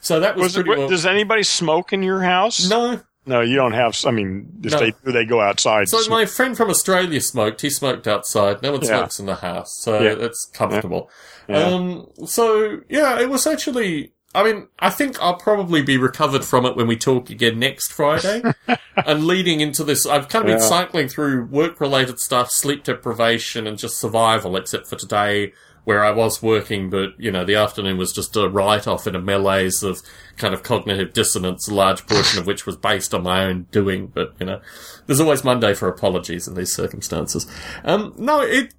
[0.00, 0.88] So that was, Was it, pretty well.
[0.88, 2.68] does anybody smoke in your house?
[2.68, 3.96] no, No, you don't have.
[4.04, 4.78] I mean, if No.
[4.80, 5.88] they do, they go outside.
[5.88, 7.60] So my friend from Australia smoked.
[7.60, 8.60] He smoked outside.
[8.62, 8.88] No one Yeah.
[8.98, 10.16] smokes in the house, so Yeah.
[10.18, 11.08] it's comfortable.
[11.48, 11.58] Yeah.
[11.66, 14.10] Um, so yeah, it was actually.
[14.34, 17.92] I mean, I think I'll probably be recovered from it when we talk again next
[17.92, 18.42] Friday.
[18.96, 23.78] and leading into this, I've kind of been cycling through work-related stuff, sleep deprivation, and
[23.78, 24.56] just survival.
[24.56, 25.52] Except for today,
[25.84, 29.20] where I was working, but you know, the afternoon was just a write-off in a
[29.20, 30.00] malaise of
[30.36, 34.06] kind of cognitive dissonance, a large portion of which was based on my own doing.
[34.06, 34.60] But you know,
[35.06, 37.46] there's always Monday for apologies in these circumstances.
[37.84, 38.72] Um, no, it,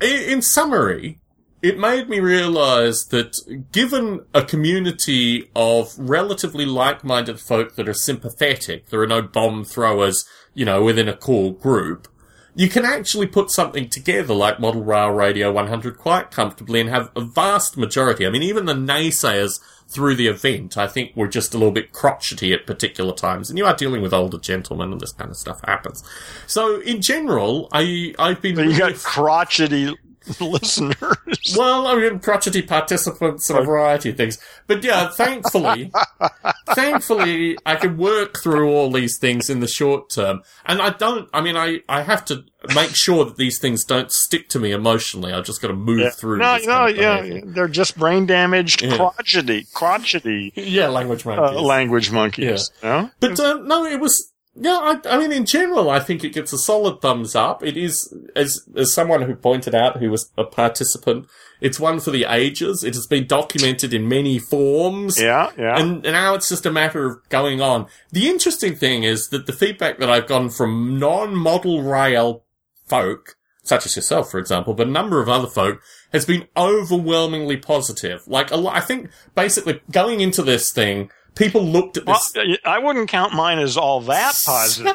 [0.00, 1.20] in summary,
[1.62, 3.36] it made me realize that
[3.70, 10.24] given a community of relatively like-minded folk that are sympathetic, there are no bomb throwers,
[10.54, 12.08] you know, within a core group,
[12.54, 17.10] you can actually put something together like Model Rail Radio 100 quite comfortably and have
[17.14, 18.26] a vast majority.
[18.26, 21.92] I mean, even the naysayers through the event, I think were just a little bit
[21.92, 23.50] crotchety at particular times.
[23.50, 26.02] And you are dealing with older gentlemen and this kind of stuff happens.
[26.46, 28.54] So in general, I, I've been.
[28.54, 29.94] But you really got crotchety
[30.40, 31.54] listeners.
[31.56, 34.38] well, I mean, crotchety participants and a variety of things.
[34.66, 35.90] But yeah, thankfully,
[36.74, 40.42] thankfully, I can work through all these things in the short term.
[40.66, 44.10] And I don't, I mean, I, I have to make sure that these things don't
[44.12, 45.32] stick to me emotionally.
[45.32, 46.10] I've just got to move Yeah.
[46.10, 46.38] through.
[46.38, 48.96] No, no, yeah, they're just brain damaged, Yeah.
[48.96, 51.60] crotchety, crotchety Yeah, language uh, monkeys.
[51.60, 52.70] language monkeys.
[52.82, 53.10] No?
[53.20, 54.29] But uh, no, it was.
[54.56, 57.62] Yeah, I, I mean, in general, I think it gets a solid thumbs up.
[57.62, 61.26] It is, as as someone who pointed out, who was a participant,
[61.60, 62.82] it's one for the ages.
[62.82, 65.20] It has been documented in many forms.
[65.20, 65.78] Yeah, yeah.
[65.78, 67.86] And now it's just a matter of going on.
[68.10, 72.44] The interesting thing is that the feedback that I've gotten from non-model rail
[72.88, 75.80] folk, such as yourself, for example, but a number of other folk,
[76.12, 78.22] has been overwhelmingly positive.
[78.26, 81.10] Like, a lot, I think basically going into this thing,
[81.40, 82.58] people looked at well, this.
[82.64, 84.94] I wouldn't count mine as all that positive.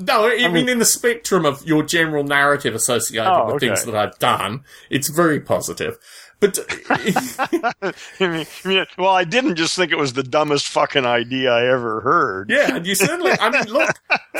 [0.00, 3.94] no, I, mean, in the spectrum of your general narrative associated Oh, with things that
[3.94, 5.98] I've done, it's very positive.
[6.38, 6.58] But
[6.90, 12.00] I mean, well, I didn't just think it was the dumbest fucking idea I ever
[12.02, 12.50] heard.
[12.50, 13.32] Yeah, and you certainly.
[13.40, 13.90] I mean, look,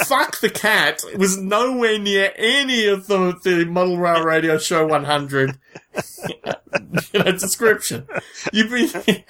[0.04, 1.02] fuck the cat.
[1.10, 5.58] It was nowhere near any of the the Model Rail Radio Show 100
[6.28, 8.06] you know, description.
[8.52, 9.24] You've been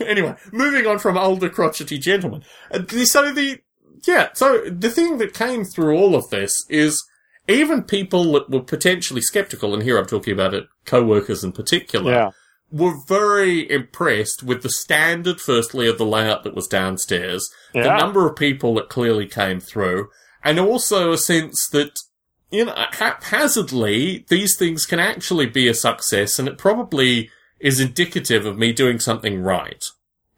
[0.06, 0.36] anyway.
[0.52, 2.42] Moving on from older crotchety gentlemen.
[2.70, 3.60] Uh, So the
[4.06, 7.02] yeah, so the thing that came through all of this is
[7.48, 12.12] even people that were potentially skeptical, and here I'm talking about it, co-workers in particular
[12.12, 12.30] Yeah.
[12.70, 18.28] were very impressed with the standard, firstly, of the layout that was downstairs, the number
[18.28, 20.08] of people that clearly came through,
[20.44, 21.98] and also a sense that,
[22.50, 28.46] you know, haphazardly, these things can actually be a success, and it probably is indicative
[28.46, 29.84] of me doing something right.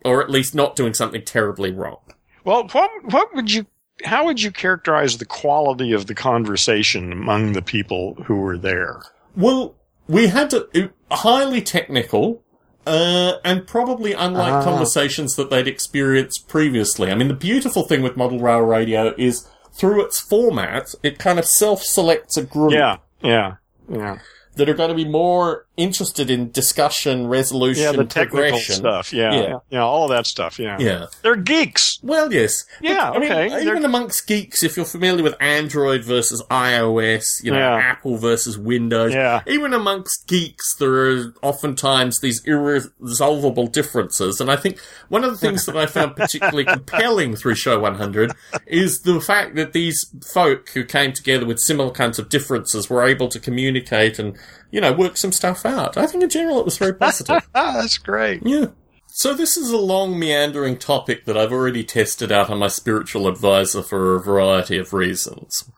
[0.04, 2.00] Or at least not doing something terribly wrong.
[2.44, 3.66] Well, what what would you?
[4.04, 9.02] How would you characterize the quality of the conversation among the people who were there?
[9.36, 9.74] Well,
[10.08, 12.42] we had a, highly technical,
[12.86, 14.64] uh, and probably unlike Ah.
[14.64, 17.10] conversations that they'd experienced previously.
[17.10, 21.38] I mean, the beautiful thing with model rail radio is through its format, it kind
[21.38, 23.54] of self-selects a group Yeah, yeah,
[23.90, 24.18] yeah.
[24.56, 28.74] that are going to be more interested in discussion, resolution, Yeah, the technical progression.
[28.74, 29.12] stuff.
[29.12, 29.58] Yeah, Yeah.
[29.70, 30.58] yeah, all that stuff.
[30.58, 31.06] Yeah, Yeah.
[31.22, 31.98] they're geeks.
[32.02, 32.64] Well, yes.
[32.82, 33.46] Yeah, I mean, okay.
[33.46, 37.76] even They're- amongst geeks, if you're familiar with Android versus iOS, you know, Yeah.
[37.76, 39.40] Apple versus Windows, Yeah.
[39.46, 44.40] even amongst geeks, there are oftentimes these irresolvable differences.
[44.40, 48.32] And I think one of the things that I found particularly compelling through Show 100
[48.66, 53.02] is the fact that these folk who came together with similar kinds of differences were
[53.06, 54.37] able to communicate and,
[54.72, 55.96] you know, work some stuff out.
[55.96, 57.48] I think in general it was very positive.
[57.54, 58.42] Ah, that's great.
[58.44, 58.66] Yeah.
[59.14, 63.28] So this is a long meandering topic that I've already tested out on my spiritual
[63.28, 65.70] advisor for a variety of reasons.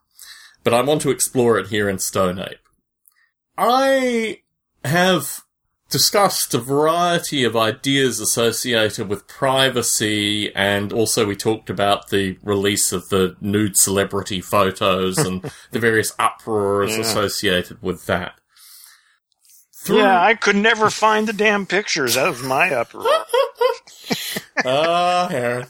[0.63, 2.57] But I want to explore it here in Stone Ape.
[3.57, 4.39] I
[4.83, 5.41] have
[5.89, 12.91] discussed a variety of ideas associated with privacy and also we talked about the release
[12.91, 17.01] of the nude celebrity photos and the various uproars Yeah.
[17.01, 18.39] associated with that.
[19.85, 22.15] Through- Yeah, I could never find the damn pictures.
[22.15, 23.05] That was my uproar.
[24.65, 25.67] Ah, Aaron.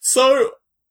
[0.00, 0.50] So,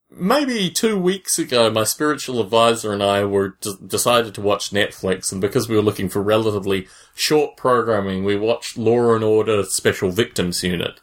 [0.10, 5.32] maybe two weeks ago, my spiritual advisor and I were d- decided to watch Netflix,
[5.32, 10.10] and because we were looking for relatively short programming, we watched Law and Order Special
[10.12, 11.00] Victims Unit,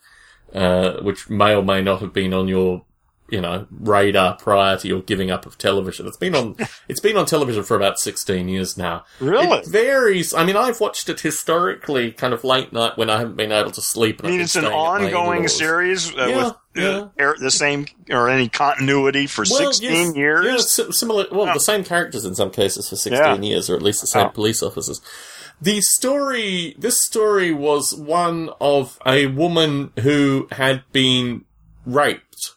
[0.55, 2.85] uh, which may or may not have been on your,
[3.29, 6.07] you know, radar prior to your giving up of television.
[6.07, 6.57] It's been on,
[6.89, 9.05] it's been on television for about 16 years now.
[9.21, 9.47] Really?
[9.59, 10.33] It varies.
[10.35, 13.73] I mean, I've watched it historically, kind of late night when I haven't been able
[13.73, 14.21] to sleep.
[14.21, 17.33] and I mean, it's an staying at my ongoing series uh, Yeah, with uh, yeah.
[17.41, 20.47] the same or any continuity for Well, 16 yes, years.
[20.47, 21.27] Yeah, si- similar.
[21.33, 23.49] Well, the same characters in some cases for 16 Yeah.
[23.49, 24.31] years, or at least the same Oh.
[24.31, 25.01] police officers.
[25.61, 31.45] The story, this story was one of a woman who had been
[31.87, 32.53] raped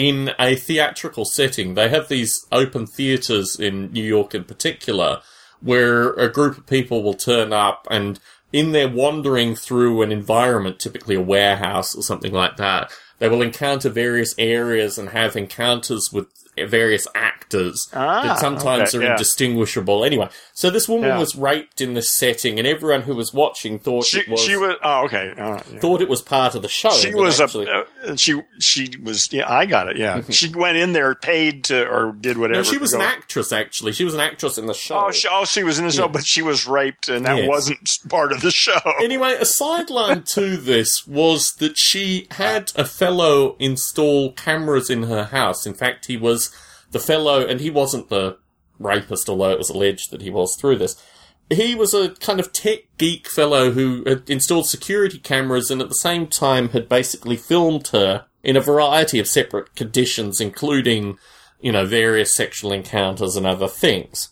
[0.00, 1.74] in a theatrical setting.
[1.74, 5.20] They have these open theaters in New York in particular
[5.60, 8.18] where a group of people will turn up and
[8.50, 13.42] in their wandering through an environment, typically a warehouse or something like that, they will
[13.42, 16.28] encounter various areas and have encounters with
[16.68, 19.12] various actors Ah, that sometimes okay, are yeah.
[19.12, 20.04] indistinguishable.
[20.04, 21.18] Anyway, so this woman Yeah.
[21.18, 24.56] was raped in this setting, and everyone who was watching thought She, it was, she
[24.56, 24.74] was.
[24.82, 25.32] Oh, okay.
[25.36, 25.80] Uh, yeah.
[25.80, 26.90] thought it was part of the show.
[26.90, 27.44] She was a.
[27.44, 29.32] Uh, she she was.
[29.32, 29.96] Yeah, I got it.
[29.96, 32.58] Yeah, she went in there, paid to, or did whatever.
[32.60, 33.52] no, she was an actress.
[33.52, 35.06] Actually, she was an actress in the show.
[35.06, 37.48] Oh, she, oh, she was in the show, but she was raped, and that Yes.
[37.48, 38.78] wasn't part of the show.
[39.00, 45.24] Anyway, a sideline to this was that she had a fellow install cameras in her
[45.24, 45.66] house.
[45.66, 46.49] In fact, he was
[46.90, 48.38] the fellow, and he wasn't the
[48.78, 51.02] rapist, although it was alleged that he was through this.
[51.50, 55.88] He was a kind of tech geek fellow who had installed security cameras and at
[55.88, 61.18] the same time had basically filmed her in a variety of separate conditions, including,
[61.60, 64.30] you know, various sexual encounters and other things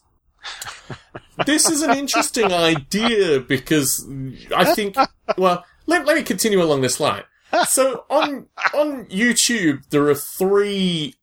[1.47, 4.07] this is an interesting idea because
[4.55, 4.97] I think,
[5.37, 7.25] well, let, let me continue along this line.
[7.69, 11.15] So on, on YouTube, there are three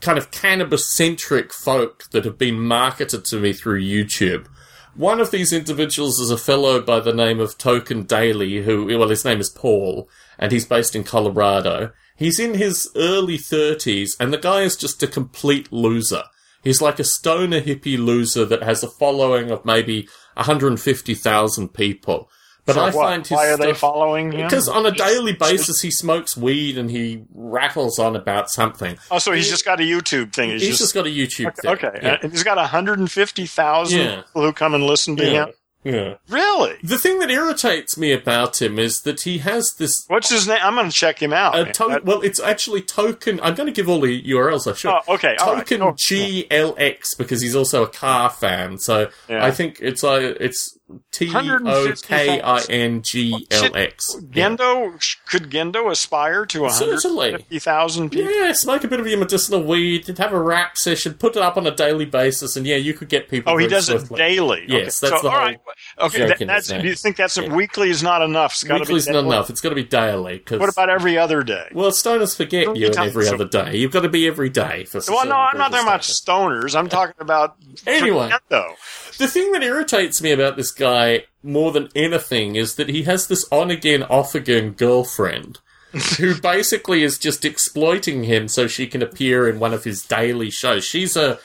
[0.00, 4.46] kind of cannabis centric folk that have been marketed to me through YouTube.
[4.94, 9.08] One of these individuals is a fellow by the name of Token Daly, who, well,
[9.08, 10.08] his name is Paul,
[10.38, 11.92] and he's based in Colorado.
[12.16, 16.24] He's in his early 30s, and the guy is just a complete loser.
[16.64, 22.28] He's like a stoner hippie loser that has a following of maybe 150,000 people.
[22.68, 22.92] But For I what?
[22.94, 24.46] find his Why are they following him?
[24.46, 28.98] because on a daily basis he smokes weed and he rattles on about something.
[29.10, 30.50] Oh, so he's just got a YouTube thing.
[30.50, 31.70] He's, He's just, just got a YouTube thing.
[31.72, 31.98] okay.
[32.02, 32.18] Yeah.
[32.22, 34.16] And he's got 150,000 Yeah.
[34.22, 35.46] people who come and listen to Yeah.
[35.46, 35.52] him.
[35.84, 36.14] yeah.
[36.28, 36.74] Really?
[36.82, 39.92] The thing that irritates me about him is that he has this.
[40.08, 40.58] What's his name?
[40.62, 41.72] I'm going to check him out.
[41.74, 43.40] To- well, it's actually token.
[43.42, 44.90] I'm going to give all the URLs I should.
[44.90, 45.36] oh, okay.
[45.38, 48.78] Token Oh, GLX because he's also a car fan.
[48.78, 49.44] So Yeah.
[49.44, 50.77] I think it's uh, it's
[51.10, 54.16] T O K I N G L X.
[54.30, 57.32] Gendo could Gendo aspire to Certainly.
[57.32, 58.32] 150,000 people?
[58.32, 61.56] Yeah, smoke a bit of your medicinal weed, have a rap session, put it up
[61.56, 63.52] on a daily basis, and yeah, you could get people.
[63.52, 64.64] Oh, he does it daily.
[64.66, 65.10] Yes, okay.
[65.10, 65.60] that's so, the whole right.
[66.00, 66.68] Okay, that, that's.
[66.68, 67.54] Do you think that's Yeah.
[67.54, 68.52] weekly is not enough?
[68.52, 69.50] It's to be not enough.
[69.50, 70.38] It's got to be daily.
[70.38, 71.68] 'cause- What about every other day?
[71.72, 73.76] Well, stoners forget Don't you every so- other day.
[73.76, 75.00] You've got to be every day for.
[75.08, 76.74] Well, no, I'm not talking about stoners.
[76.78, 78.30] I'm talking about Anyway.
[78.50, 78.74] Gendo.
[79.18, 83.26] The thing that irritates me about this guy more than anything is that he has
[83.26, 85.58] this on again, off again girlfriend
[86.18, 90.50] who basically is just exploiting him so she can appear in one of his daily
[90.50, 90.84] shows.
[90.84, 91.38] She's a,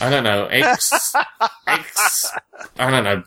[0.00, 1.14] I don't know, ex,
[1.66, 2.32] ex,
[2.78, 3.24] I don't know,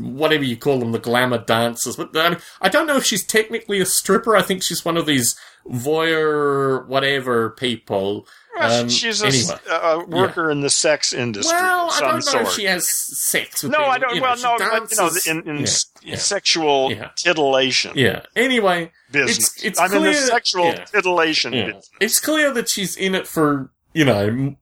[0.00, 1.96] whatever you call them, the glamour dancers.
[1.96, 4.36] But I, mean, I don't know if she's technically a stripper.
[4.36, 5.36] I think she's one of these
[5.68, 8.26] voyeur, whatever people.
[8.58, 9.58] Well, Um, she's a, anyway.
[9.68, 12.42] a worker in the sex industry Well, of I some don't know sort.
[12.44, 12.88] if she has
[13.28, 13.90] sex with no, him.
[13.90, 14.14] I don't.
[14.14, 15.10] You know, well, she no, but you know,
[15.42, 16.16] in, in Yeah, s- yeah.
[16.16, 17.10] sexual Yeah.
[17.16, 18.22] titillation Yeah.
[18.36, 19.54] Anyway, business.
[19.64, 20.84] it's I'm in the clear- sexual yeah.
[20.84, 21.64] titillation yeah.
[21.66, 21.90] business.
[22.00, 24.54] it's clear that she's in it for you know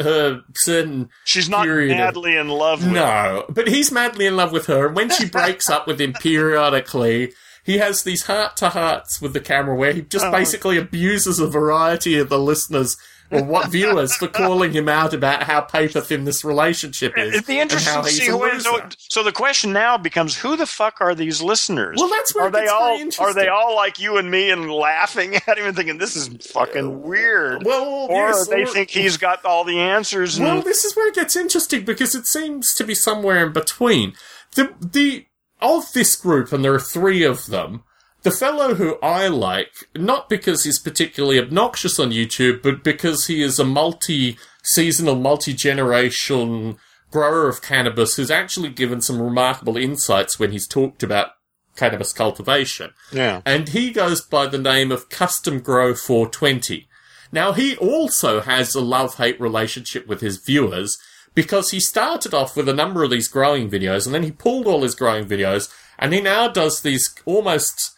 [0.00, 1.08] her certain.
[1.24, 4.66] She's not Period of- madly in love with No, but he's madly in love with
[4.66, 7.32] her, and when she breaks up with him periodically.
[7.64, 10.32] He has these heart to hearts with the camera where he just Oh.
[10.32, 12.96] basically abuses a variety of the listeners
[13.30, 17.34] or what viewers for calling him out about how paper thin this relationship is.
[17.34, 18.64] It'd be and interesting to see who is.
[18.64, 21.96] So, so the question now becomes: Who the fuck are these listeners?
[21.98, 23.26] Well, that's where are it they gets all?
[23.26, 26.28] Are they all like you and me and laughing at him and thinking this is
[26.46, 27.64] fucking weird?
[27.64, 30.40] Well, or yes, they or- think he's got all the answers.
[30.40, 34.14] Well, this is where it gets interesting because it seems to be somewhere in between.
[34.54, 35.26] The the
[35.60, 37.82] of this group, and there are three of them.
[38.28, 43.42] The fellow who I like, not because he's particularly obnoxious on YouTube, but because he
[43.42, 46.76] is a multi-seasonal, multi-generation
[47.10, 51.30] grower of cannabis who's actually given some remarkable insights when he's talked about
[51.74, 53.40] cannabis cultivation yeah.
[53.46, 56.86] and he goes by the name of Custom Grow 420.
[57.32, 60.98] Now, he also has a love hate relationship with his viewers
[61.34, 64.66] because he started off with a number of these growing videos and then he pulled
[64.66, 67.94] all his growing videos and he now does these almost.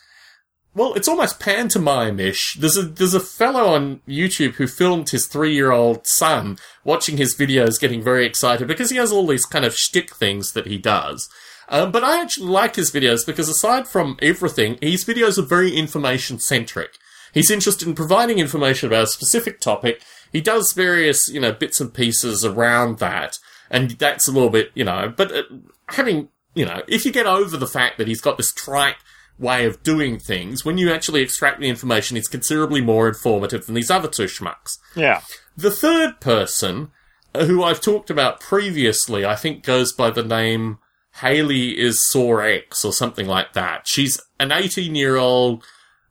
[0.72, 2.54] Well, it's almost pantomime-ish.
[2.60, 7.80] There's a there's a fellow on YouTube who filmed his three-year-old son watching his videos,
[7.80, 11.28] getting very excited because he has all these kind of shtick things that he does.
[11.68, 15.76] Um, but I actually like his videos because aside from everything, his videos are very
[15.76, 16.92] information centric.
[17.32, 20.02] He's interested in providing information about a specific topic.
[20.32, 23.38] He does various, you know, bits and pieces around that.
[23.70, 25.42] And that's a little bit, you know, but uh,
[25.90, 28.96] having, you know, if you get over the fact that he's got this trite
[29.41, 33.74] way of doing things, when you actually extract the information, it's considerably more informative than
[33.74, 34.78] these other two schmucks.
[34.95, 35.22] Yeah.
[35.57, 36.91] The third person,
[37.34, 40.78] uh, who I've talked about previously, I think goes by the name
[41.16, 43.82] Haley is Sore X or something like that.
[43.86, 45.64] She's an 18 year old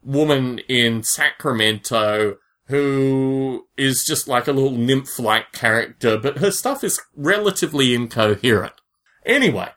[0.04, 7.02] woman in Sacramento who is just like a little nymph-like character, but her stuff is
[7.16, 8.74] relatively incoherent.
[9.26, 9.70] Anyway,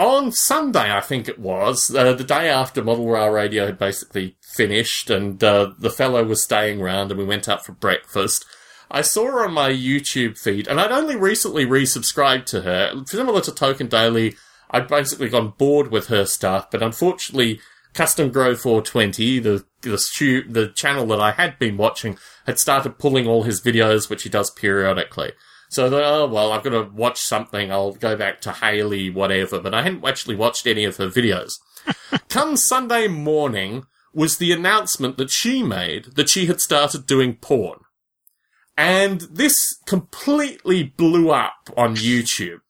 [0.00, 4.36] on Sunday, I think it was, uh, the day after Model Rail Radio had basically
[4.40, 8.44] finished and uh, the fellow was staying around and we went out for breakfast,
[8.90, 13.04] I saw her on my YouTube feed and I'd only recently resubscribed to her.
[13.06, 14.36] Similar to Token Daily,
[14.70, 17.60] I'd basically gone bored with her stuff, but unfortunately,
[17.92, 22.98] Custom Grow 420, the the, stu- the channel that I had been watching, had started
[22.98, 25.32] pulling all his videos, which he does periodically.
[25.70, 27.72] So, I thought, oh, well, I've got to watch something.
[27.72, 29.60] I'll go back to Haley, whatever.
[29.60, 31.52] But I hadn't actually watched any of her videos.
[32.28, 37.80] Come Sunday morning was the announcement that she made that she had started doing porn.
[38.76, 39.56] And this
[39.86, 42.60] completely blew up on YouTube.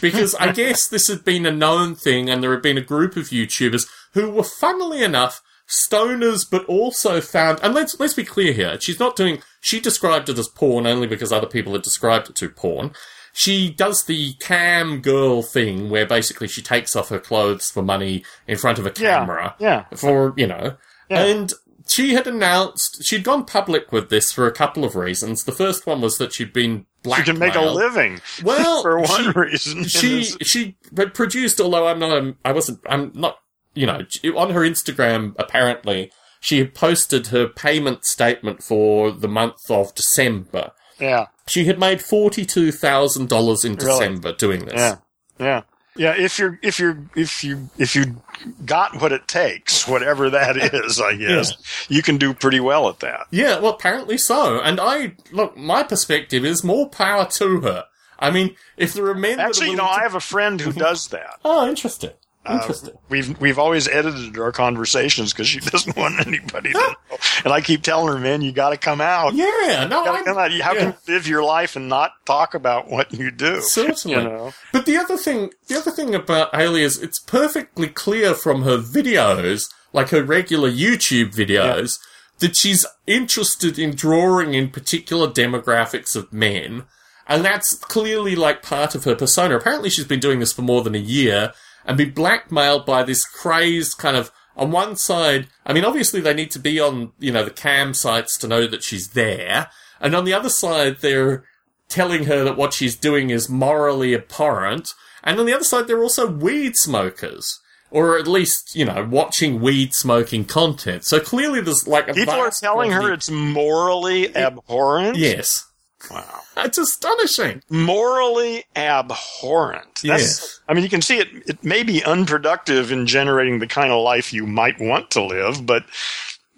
[0.00, 3.16] because I guess this had been a known thing and there had been a group
[3.16, 8.52] of YouTubers who were funnily enough stoners, but also found, and let's, let's be clear
[8.52, 12.28] here, she's not doing, she described it as porn only because other people had described
[12.30, 12.92] it to porn.
[13.32, 18.24] She does the cam girl thing where basically she takes off her clothes for money
[18.48, 19.54] in front of a camera.
[19.60, 19.84] Yeah.
[19.94, 20.76] For, you know,
[21.08, 21.24] Yeah.
[21.26, 21.52] and
[21.86, 25.44] she had announced, she'd gone public with this for a couple of reasons.
[25.44, 27.26] The first one was that she'd been blackmailed.
[27.26, 29.84] She can make a living Well, for one she- reason.
[29.84, 30.76] she she
[31.14, 33.38] produced although i'm not a, i wasn't i'm not
[33.74, 34.00] you know
[34.36, 36.10] on her instagram apparently
[36.40, 41.26] she had posted her payment statement for the month of december yeah.
[41.46, 43.74] she had made $42000 in Really?
[43.76, 44.96] december doing this Yeah.
[45.38, 45.62] Yeah.
[45.96, 48.22] Yeah, if you're if you're if you if you
[48.64, 51.52] got what it takes, whatever that is, I guess,
[51.88, 53.26] you can do pretty well at that.
[53.32, 54.60] Yeah, well, apparently so.
[54.60, 57.86] And I look, my perspective is more power to her.
[58.20, 60.60] I mean, if there are men that Actually, you know, willing I have a friend
[60.60, 61.40] who does that.
[61.44, 62.12] oh, interesting,
[62.46, 62.72] Uh.
[63.10, 67.18] We've we've always edited our conversations because she doesn't want anybody to know.
[67.44, 69.34] And I keep telling her, man, you got to come out.
[69.34, 70.50] Yeah, no, I'm, come out.
[70.52, 70.78] How yeah.
[70.78, 73.60] can you live your life and not talk about what you do?
[73.60, 74.16] Certainly.
[74.16, 74.52] You know?
[74.72, 78.78] But the other thing, the other thing about Haley is it's perfectly clear from her
[78.78, 81.98] videos, like her regular YouTube videos,
[82.38, 86.84] that she's interested in drawing in particular demographics of men.
[87.28, 89.56] And that's clearly like part of her persona.
[89.56, 91.52] Apparently she's been doing this for more than a year
[91.84, 96.34] and be blackmailed by this crazed kind of, on one side, I mean, obviously they
[96.34, 99.68] need to be on, you know, the cam sites to know that she's there.
[100.00, 101.44] And on the other side, they're
[101.88, 104.92] telling her that what she's doing is morally abhorrent.
[105.24, 107.58] And on the other side, they're also weed smokers.
[107.90, 111.04] Or at least, you know, watching weed smoking content.
[111.04, 115.16] So clearly there's like a People are telling her it's morally abhorrent.
[115.16, 115.66] Yes.
[116.10, 116.40] Wow.
[116.58, 117.62] It's astonishing.
[117.68, 120.00] morally abhorrent.
[120.02, 120.60] Yes.
[120.68, 121.28] I mean, you can see it.
[121.46, 125.66] It may be unproductive in generating the kind of life you might want to live,
[125.66, 125.84] but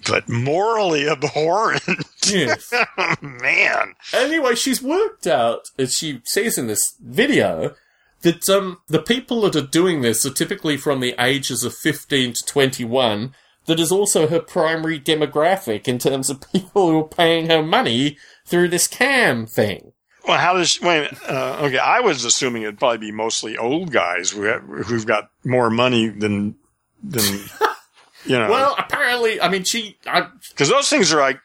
[0.06, 1.82] but morally abhorrent.
[2.26, 2.72] Yes.
[3.20, 7.74] Man, anyway, she's worked out, as she says in this video,
[8.22, 12.34] that um, the people that are doing this are typically from the ages of 15
[12.34, 13.34] to 21.
[13.66, 18.18] That is also her primary demographic in terms of people who are paying her money
[18.52, 19.92] through this cam thing.
[20.28, 21.10] well, how does wait?
[21.28, 25.30] Uh, okay, I was assuming it'd probably be mostly old guys who have, who've got
[25.44, 26.54] more money than
[27.02, 27.24] than
[28.26, 28.48] you know.
[28.50, 31.40] Well, apparently, I mean, she, I, because those things are like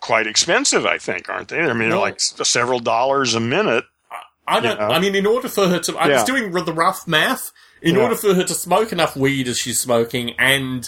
[0.00, 1.58] quite expensive, I think, aren't they?
[1.60, 2.00] I mean, they're No.
[2.00, 3.84] like several dollars a minute.
[4.46, 4.78] I don't.
[4.78, 4.88] Yeah.
[4.88, 7.50] I mean, in order for her to, I was doing the rough math.
[7.82, 8.02] In Yeah.
[8.02, 10.86] order for her to smoke enough weed as she's smoking and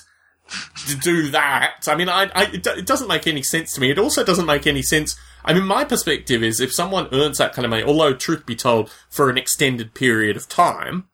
[0.88, 3.90] to do that, I mean, I, I it, it doesn't make any sense to me.
[3.90, 5.16] It also doesn't make any sense.
[5.44, 8.54] I mean, my perspective is if someone earns that kind of money, although truth be
[8.56, 11.08] told, for an extended period of time.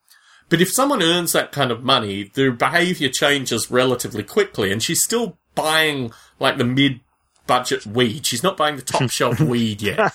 [0.51, 5.03] But if someone earns that kind of money, their behavior changes relatively quickly, and she's
[5.05, 6.11] still buying
[6.41, 7.01] like the mid
[7.47, 8.27] budget weed.
[8.27, 10.13] She's not buying the top shelf weed yet.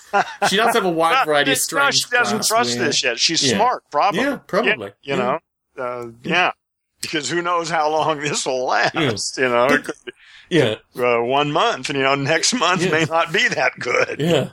[0.48, 1.94] She does have a wide variety of no, strange.
[1.96, 3.18] she doesn't trust this yet.
[3.18, 3.56] She's Yeah.
[3.56, 4.20] smart, probably.
[4.20, 4.92] Yeah, probably.
[5.02, 5.38] You Yeah.
[5.76, 6.52] know, uh, yeah.
[7.00, 9.36] Because who knows how long this will last?
[9.36, 9.92] You know, be,
[10.50, 12.90] Yeah, uh, one month, and you know, next month Yeah.
[12.90, 14.20] may not be that good.
[14.20, 14.50] yeah.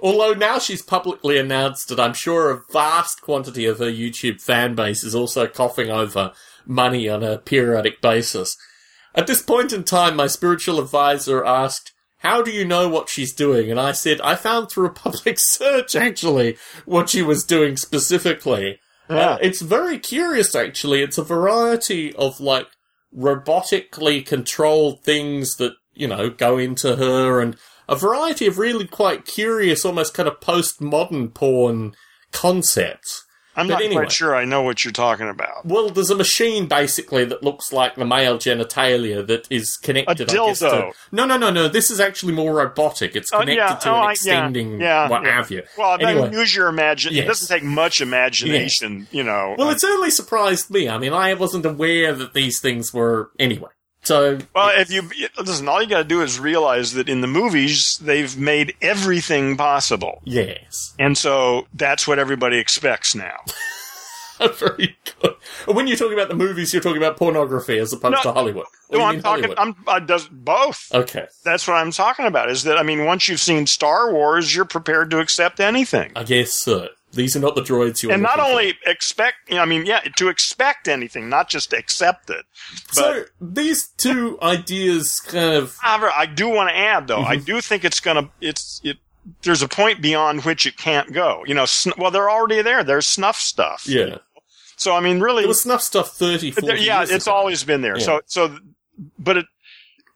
[0.00, 4.74] Although now she's publicly announced that I'm sure a vast quantity of her YouTube fan
[4.74, 6.32] base is also coughing over
[6.66, 8.56] money on a periodic basis.
[9.14, 13.32] At this point in time, my spiritual advisor asked, how do you know what she's
[13.34, 13.70] doing?
[13.70, 18.80] And I said, I found through a public search, actually, what she was doing specifically.
[19.08, 19.16] Yeah.
[19.32, 21.02] Uh, it's very curious, actually.
[21.02, 22.66] It's a variety of, like,
[23.16, 27.56] robotically controlled things that, you know, go into her and
[27.88, 31.94] a variety of really quite curious, almost kind of postmodern porn
[32.32, 33.24] concepts.
[33.58, 34.02] I'm But not anyway.
[34.04, 35.66] quite sure I know what you're talking about.
[35.66, 40.30] Well, there's a machine basically that looks like the male genitalia that is connected.
[40.30, 40.92] A I guess, to, dildo.
[41.12, 41.68] no, no, no, no.
[41.68, 43.16] This is actually more robotic.
[43.16, 43.74] It's Oh, connected yeah.
[43.74, 44.10] to Oh, an I- yeah.
[44.12, 45.34] extending Yeah, what yeah.
[45.36, 45.62] have you.
[45.76, 46.32] Well, Anyway.
[46.32, 47.16] use your imagination.
[47.16, 47.24] Yes.
[47.24, 49.54] It doesn't take much imagination, you know.
[49.58, 50.88] Well, it certainly surprised me.
[50.88, 53.70] I mean, I wasn't aware that these things were anyway.
[54.02, 55.02] So, Well, if you
[55.38, 59.56] listen, all you got to do is realize that in the movies they've made everything
[59.56, 63.36] possible, yes, and so that's what everybody expects now.
[64.54, 65.34] very good.
[65.66, 68.66] When you're talking about the movies, you're talking about pornography as opposed No, to Hollywood.
[68.88, 69.52] Or No, I'm talking.
[69.52, 69.58] Hollywood?
[69.58, 70.86] I'm I does both.
[70.94, 71.26] okay.
[71.44, 72.48] That's what I'm talking about.
[72.50, 76.22] Is that I mean, once you've seen Star Wars, you're prepared to accept anything, I
[76.24, 76.88] guess so.
[77.12, 78.10] These are not the droids you.
[78.10, 78.14] Want.
[78.16, 78.50] And not looking for.
[78.58, 79.36] only expect.
[79.52, 82.44] I mean, yeah, to expect anything, not just accept it.
[82.88, 87.36] But So these two ideas kind of however, I do want to add though, I
[87.36, 87.44] Mm-hmm.
[87.44, 88.30] do think it's gonna.
[88.40, 88.98] It's it.
[89.42, 91.42] There's a point beyond which it can't go.
[91.46, 92.82] You know, sn- well, they're already there.
[92.84, 93.84] There's snuff stuff.
[93.86, 94.18] yeah.
[94.76, 97.32] So I mean, really, There was snuff stuff 30, 40 there- yeah, it's ago.
[97.34, 97.98] always been there.
[97.98, 98.04] Yeah.
[98.04, 98.58] So, so,
[99.18, 99.46] but it,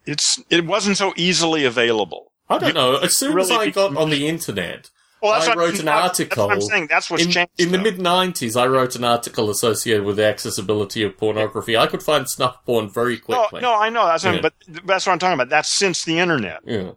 [0.07, 2.31] it's, it wasn't so easily available.
[2.49, 2.97] I don't know.
[2.97, 4.89] As soon as I got on the internet,
[5.23, 6.87] Well, that's I what, wrote an what I'm article saying.
[6.89, 7.53] That's what's in, changed.
[7.59, 11.77] in the mid 90s, I wrote an article associated with the accessibility of pornography.
[11.77, 13.61] I could find snuff porn very no, quickly.
[13.61, 14.41] no, I know that's, what Yeah.
[14.41, 14.55] but
[14.85, 15.49] that's what I'm talking about.
[15.49, 16.61] That's since the internet.
[16.67, 16.93] Yeah.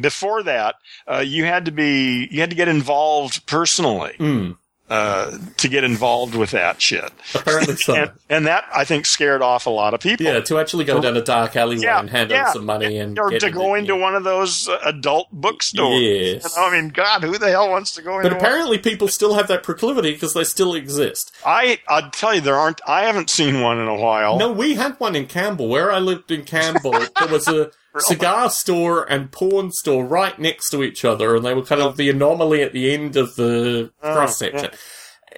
[0.00, 0.76] Before that,
[1.10, 4.56] uh, you had to be, you had to get involved personally, Mm,
[4.88, 7.10] uh, to get involved with that shit.
[7.34, 7.94] apparently so.
[7.94, 10.26] And, and that, I think, scared off a lot of people.
[10.26, 12.42] yeah, to actually go down a dark alleyway Yeah, and hand yeah.
[12.44, 14.00] over some money and Or get to it, go into yeah.
[14.00, 16.00] one of those adult bookstores.
[16.00, 16.54] Yes.
[16.56, 18.44] You know, I mean, God, who the hell wants to go But into one?
[18.44, 21.34] apparently, people still have that proclivity because they still exist.
[21.44, 24.38] I I'll tell you there aren't I haven't seen one in a while.
[24.38, 25.68] No, we had one in Campbell.
[25.68, 27.70] Where I lived in Campbell, there was a
[28.00, 31.96] cigar store and porn store right next to each other, and they were kind of
[31.96, 34.70] the anomaly at the end of the Oh, cross section.
[34.72, 34.76] I,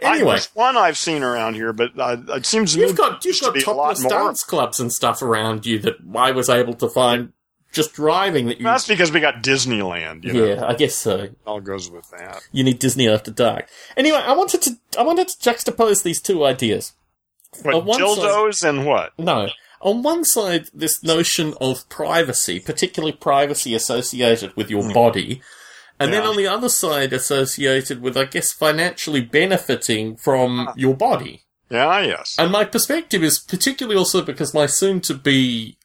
[0.01, 3.47] Anyway, there's one I've seen around here, but uh, it seems you've got you've to
[3.47, 7.33] got lot topless dance clubs and stuff around you that I was able to find
[7.73, 8.47] just driving.
[8.47, 10.25] That you, That's because we got Disneyland.
[10.25, 11.17] You know, yeah, I guess so.
[11.19, 12.41] it all goes with that.
[12.53, 13.69] You need Disney after dark.
[13.97, 16.93] Anyway, I wanted to I wanted to juxtapose these two ideas.
[17.63, 19.19] What dildos and what?
[19.19, 19.49] No.
[19.81, 25.41] On one side, this notion of privacy, particularly privacy associated with your body,
[26.01, 26.29] and then Hmm.
[26.31, 31.43] On the other side, associated with, I guess, financially benefiting from your body.
[31.71, 32.37] Yeah, yes.
[32.39, 35.77] And my perspective is particularly also because my soon to be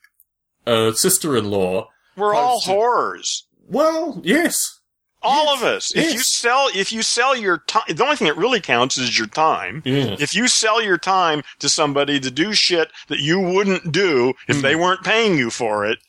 [0.66, 3.44] uh, sister in law, We're all whores.
[3.68, 4.80] well, yes.
[5.24, 5.96] All Yes, of us.
[5.96, 9.18] If you sell, if you sell your time, the only thing that really counts is
[9.18, 9.82] your time.
[9.86, 10.16] Yeah.
[10.20, 14.58] If you sell your time to somebody to do shit that you wouldn't do if
[14.58, 14.62] Hmm.
[14.62, 16.00] they weren't paying you for it,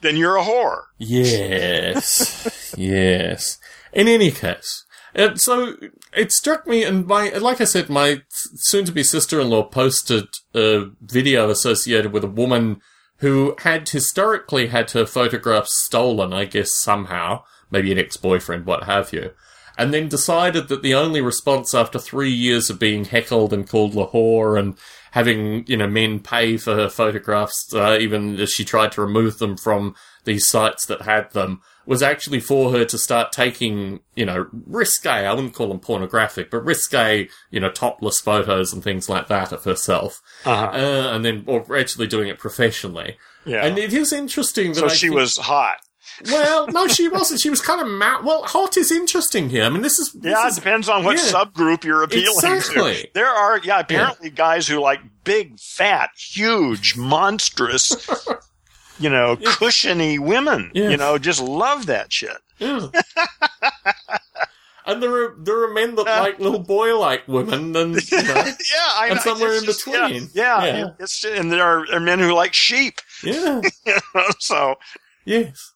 [0.00, 0.82] then you're a whore.
[0.98, 3.58] Yes, yes.
[3.92, 5.76] In any case, and so
[6.12, 8.22] it struck me, and my like I said, my
[8.56, 12.80] soon-to-be sister-in-law posted a video associated with a woman
[13.18, 16.32] who had historically had her photographs stolen.
[16.32, 17.44] I guess somehow,
[17.74, 19.32] maybe an ex-boyfriend, what have you.
[19.76, 23.94] And then decided that the only response after three years of being heckled and called
[23.94, 24.78] Lahore and
[25.10, 29.38] having, you know, men pay for her photographs, uh, even as she tried to remove
[29.38, 29.94] them from
[30.24, 35.10] these sites that had them, was actually for her to start taking, you know, risque,
[35.10, 39.52] I wouldn't call them pornographic, but risque, you know, topless photos and things like that
[39.52, 40.22] of herself.
[40.44, 40.66] Uh-huh.
[40.66, 43.18] Uh, and then, or actually doing it professionally.
[43.44, 43.66] Yeah.
[43.66, 45.76] And it is interesting that so I she think- was hot.
[46.26, 47.40] Well, no, she wasn't.
[47.40, 48.42] She was kind of ma- well.
[48.44, 49.64] Hot is interesting here.
[49.64, 51.24] I mean, this is this Yeah, it depends on what yeah.
[51.24, 52.94] subgroup you're appealing Exactly.
[53.02, 53.08] to.
[53.14, 58.08] There are, yeah, apparently guys who like big, fat, huge, monstrous,
[58.98, 60.70] you know, cushiony women.
[60.74, 60.90] Yeah.
[60.90, 62.36] You know, just love that shit.
[62.58, 62.88] Yeah.
[64.86, 68.34] and there are there are men that like little boy like women, and you know,
[68.34, 69.22] yeah, I And know.
[69.22, 70.28] somewhere It's in just- between.
[70.34, 70.90] Yeah, Yeah.
[71.00, 71.40] yeah.
[71.40, 73.00] And there are, are men who like sheep.
[73.22, 74.76] yeah, You know, so
[75.24, 75.72] yes.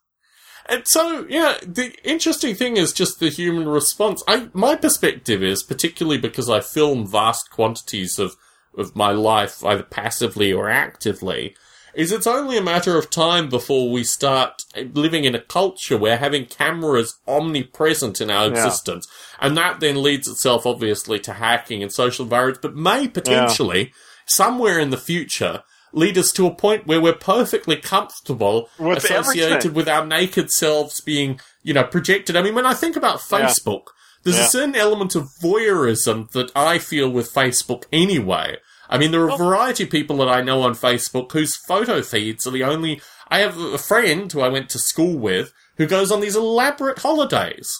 [0.68, 4.22] And so, yeah, the interesting thing is just the human response.
[4.28, 8.36] I, my perspective is, particularly because I film vast quantities of,
[8.76, 11.54] of my life, either passively or actively,
[11.94, 14.62] is it's only a matter of time before we start
[14.92, 18.50] living in a culture where having cameras omnipresent in our Yeah.
[18.50, 19.08] existence.
[19.40, 23.92] And that then leads itself, obviously, to hacking and social environments, but may potentially,
[24.26, 25.62] somewhere in the future,
[25.92, 29.74] lead us to a point where we're perfectly comfortable With associated everything.
[29.74, 32.36] with our naked selves being, you know, projected.
[32.36, 33.38] I mean, when I think about Yeah.
[33.46, 33.84] Facebook,
[34.24, 34.46] there's Yeah.
[34.46, 38.58] a certain element of voyeurism that I feel with Facebook anyway.
[38.90, 42.02] I mean, there are a variety of people that I know on Facebook whose photo
[42.02, 43.00] feeds are the only.
[43.30, 47.00] I have a friend who I went to school with who goes on these elaborate
[47.00, 47.70] holidays.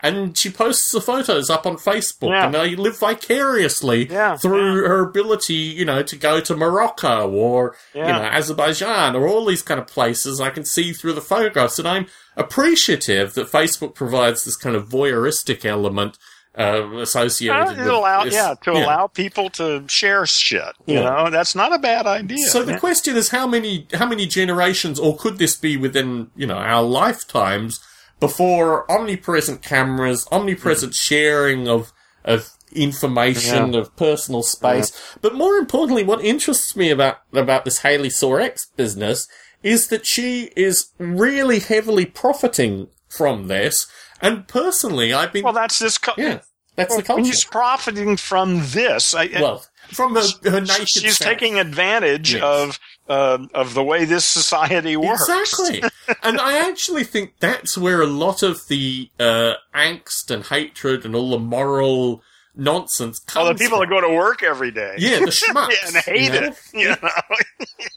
[0.00, 2.46] And she posts the photos up on Facebook, Yeah.
[2.46, 7.74] and they live vicariously Yeah, through her ability, you know, to go to Morocco or
[7.94, 10.40] you know Azerbaijan or all these kind of places.
[10.40, 14.88] I can see through the photographs, and I'm appreciative that Facebook provides this kind of
[14.88, 16.16] voyeuristic element
[16.56, 20.62] uh, associated Well, with it allow, this- yeah, to allow people to share shit.
[20.86, 21.02] You Yeah.
[21.04, 22.48] know, that's not a bad idea.
[22.48, 26.46] So the question is, how many how many generations, or could this be within you
[26.46, 27.78] know our lifetimes
[28.20, 31.00] before omnipresent cameras, omnipresent mm.
[31.00, 31.92] sharing of
[32.24, 34.92] of information of personal space?
[35.20, 39.28] But more importantly, what interests me about about this Haley Sorex business
[39.62, 43.86] is that she is really heavily profiting from this.
[44.20, 45.98] And personally, I've been well, that's this.
[45.98, 46.40] Co- yeah,
[46.76, 47.24] that's the When culture.
[47.24, 51.30] she's profiting from this, I, Well, from her, her naked she's self.
[51.30, 52.42] taking advantage Yes.
[52.42, 52.78] of
[53.08, 55.28] uh, of the way this society works.
[55.28, 55.82] Exactly.
[56.22, 61.14] and I actually think that's where a lot of the uh, angst and hatred and
[61.14, 62.22] all the moral
[62.60, 63.88] nonsense comes All the people from.
[63.88, 64.96] that go to work every day.
[64.98, 65.70] Yeah, the schmucks.
[65.70, 66.46] Yeah, and hate you know?
[66.48, 66.58] it,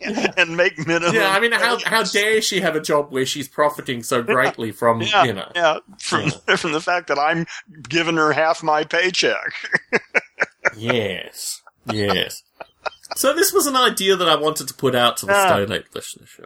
[0.06, 1.16] you know, and make minimum.
[1.16, 4.72] Yeah, I mean, how how dare she have a job where she's profiting so greatly
[4.72, 5.52] from, Yeah, you know.
[5.56, 7.48] yeah, from from the fact that I'm
[7.90, 9.52] giving her half my paycheck.
[10.78, 11.61] Yes.
[11.92, 12.44] Yes.
[13.18, 15.46] So this was an idea that I wanted to put out to the Ah.
[15.48, 16.46] Stone Ape listenership.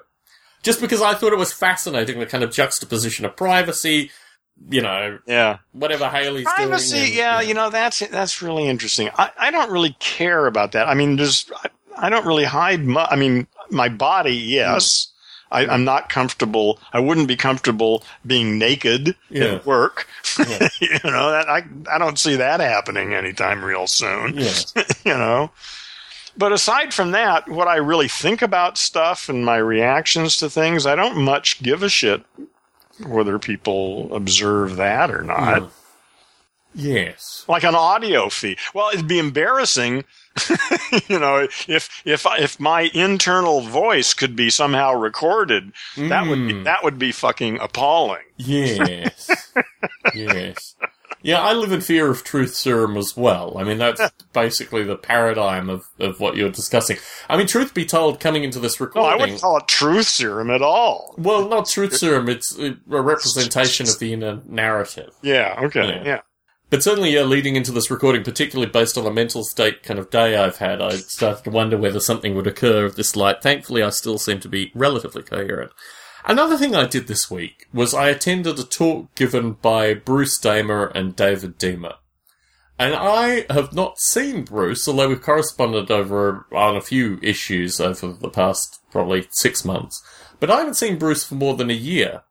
[0.64, 4.10] Just because I thought it was fascinating, the kind of juxtaposition of privacy,
[4.72, 6.96] you know, Yeah, whatever Haley's privacy.
[6.96, 7.06] doing.
[7.10, 9.12] and- yeah, you know that's that's really interesting.
[9.16, 10.88] I, I don't really care about that.
[10.88, 11.70] I mean, just I,
[12.08, 12.84] I don't really hide.
[12.84, 15.12] Mu- I mean, my body, yes.
[15.52, 16.80] I, I'm not comfortable.
[16.92, 19.46] I wouldn't be comfortable being naked Yeah.
[19.56, 20.08] at work.
[20.40, 20.68] Yeah.
[20.82, 24.36] you know, that I I don't see that happening anytime real soon.
[24.38, 24.54] Yeah.
[25.06, 25.52] you know.
[26.38, 30.86] But aside from that, what I really think about stuff and my reactions to things,
[30.86, 32.24] I don't much give a shit
[33.06, 35.72] whether people observe that or not.
[36.74, 37.46] Yes.
[37.48, 38.58] Like an audio feed.
[38.74, 40.04] Well, it'd be embarrassing,
[41.08, 45.72] you know, if if if my internal voice could be somehow recorded.
[45.98, 46.64] That would be Mm.
[46.66, 48.24] that would be fucking appalling.
[48.38, 49.30] Yes.
[50.14, 50.76] yes.
[51.22, 53.58] Yeah, I live in fear of truth serum as well.
[53.58, 54.00] I mean, that's
[54.34, 56.98] basically the paradigm of, of what you're discussing.
[57.28, 60.08] I mean, truth be told, coming into this No, I recording, wouldn't call it truth
[60.08, 61.16] serum at all.
[61.18, 65.14] well, not truth serum, it's a representation of the inner narrative.
[65.24, 65.56] Yeah.
[65.64, 65.88] Okay.
[65.88, 66.04] Yeah.
[66.06, 66.22] yeah.
[66.70, 70.10] But certainly, yeah, leading into this recording, particularly based on the mental state kind of
[70.10, 73.42] day I've had, I started to wonder whether something would occur of this light.
[73.44, 75.72] Thankfully, I still seem to be relatively coherent.
[76.26, 80.88] Another thing I did this week was I attended a talk given by Bruce Damer
[80.88, 81.96] and David Deamer.
[82.80, 88.12] And I have not seen Bruce, although we've corresponded over on a few issues over
[88.12, 90.04] the past probably six months.
[90.40, 92.24] But I haven't seen Bruce for more than a year.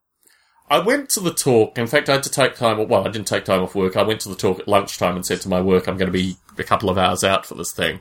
[0.71, 1.79] I went to the talk.
[1.79, 2.89] In fact, I had to take time.
[2.89, 3.97] Well, I didn't take time off work.
[3.97, 6.19] I went to the talk at lunchtime and said to my work, "I'm going to
[6.19, 8.01] be a couple of hours out for this thing."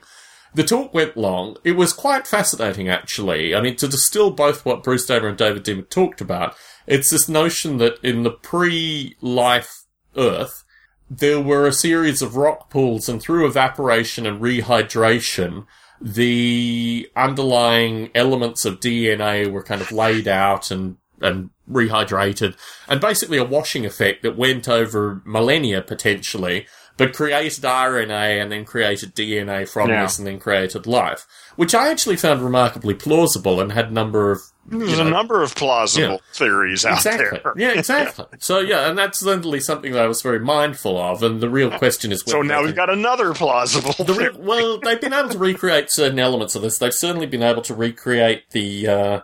[0.55, 1.57] The talk went long.
[1.63, 3.55] It was quite fascinating, actually.
[3.55, 6.55] I mean, to distill both what Bruce Damer and David Dimmock talked about,
[6.85, 9.83] it's this notion that in the pre-life
[10.15, 10.63] Earth,
[11.09, 15.65] there were a series of rock pools, and through evaporation and rehydration,
[15.99, 22.55] the underlying elements of DNA were kind of laid out and and rehydrated,
[22.87, 26.67] and basically a washing effect that went over millennia potentially,
[26.97, 30.03] but created RNA and then created DNA from Yeah.
[30.03, 34.31] this and then created life, which I actually found remarkably plausible and had a number
[34.31, 36.17] of There's know, a number of plausible Yeah.
[36.33, 37.39] theories out Exactly.
[37.43, 37.53] there.
[37.57, 38.25] Yeah, exactly.
[38.39, 41.21] So yeah, and that's certainly something that I was very mindful of.
[41.23, 43.93] And the real question is, So now we've can- got another plausible.
[44.05, 46.77] the re- well, they've been able to recreate certain elements of this.
[46.77, 49.19] They've certainly been able to recreate the uh,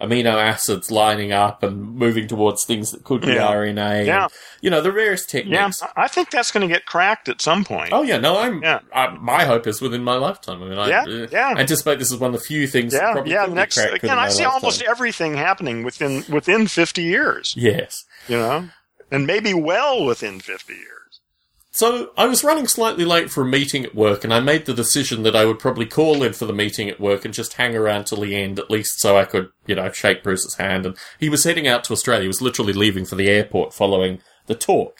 [0.00, 3.46] amino acids lining up and moving towards things that could be Yeah.
[3.48, 4.06] RNA.
[4.06, 4.24] Yeah.
[4.24, 5.82] And, you know, the yeah, techniques.
[5.96, 7.92] I think that's going to get cracked at some point.
[7.92, 8.62] Oh yeah, no, I'm.
[8.62, 8.80] Yeah.
[8.92, 10.62] I, my hope is within my lifetime.
[10.62, 11.54] I mean, I Yeah, uh, yeah.
[11.56, 12.92] anticipate this is one of the few things.
[12.92, 13.46] that yeah, probably yeah.
[13.46, 14.54] Next, again, I see lifetime.
[14.62, 17.54] almost everything happening within within 50 years.
[17.56, 18.04] Yes.
[18.28, 18.68] You know,
[19.10, 20.88] and maybe well within 50 years.
[21.74, 24.72] So I was running slightly late for a meeting at work, and I made the
[24.72, 27.74] decision that I would probably call in for the meeting at work and just hang
[27.74, 30.86] around till the end, at least so I could, you know, shake Bruce's hand.
[30.86, 32.22] And he was heading out to Australia.
[32.22, 34.98] He was literally leaving for the airport following the talk.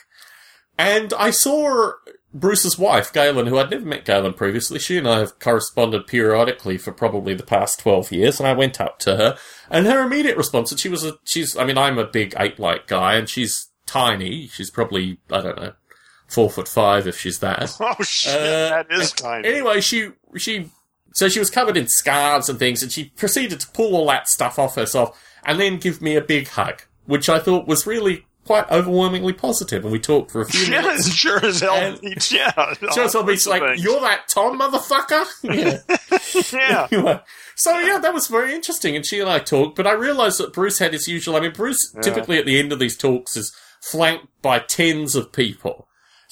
[0.77, 1.93] And I saw
[2.35, 4.81] Bruce's wife, Galen, who I'd never met Galen previously.
[4.81, 8.81] She and I have corresponded periodically for probably the past 12 years, and I went
[8.81, 9.39] up to her,
[9.71, 12.89] and her immediate response, and she was a, she's, I mean, I'm a big ape-like
[12.89, 14.49] guy, and she's tiny.
[14.49, 15.75] She's probably, I don't know,
[16.35, 17.71] four foot five if she's that.
[17.81, 19.49] Oh shit, Uh, that is tiny.
[19.49, 20.71] Anyway, she she
[21.13, 24.27] so she was covered in scars and things, and she proceeded to pull all that
[24.29, 28.27] stuff off herself and then give me a big hug, which I thought was really
[28.45, 31.09] quite overwhelmingly positive, and we talked for a few Yeah, minutes.
[31.15, 31.75] sure as hell.
[31.75, 32.53] And- yeah.
[32.91, 35.25] So it's almost like, you're that Tom motherfucker?
[36.53, 36.53] Yeah.
[36.53, 36.89] yeah.
[36.93, 37.21] Anyway,
[37.57, 39.77] so yeah, that was very interesting, and she and I talked.
[39.77, 41.37] But I realised that Bruce had his usual.
[41.37, 42.01] I mean, Bruce Yeah.
[42.03, 45.87] typically at the end of these talks is flanked by tens of people.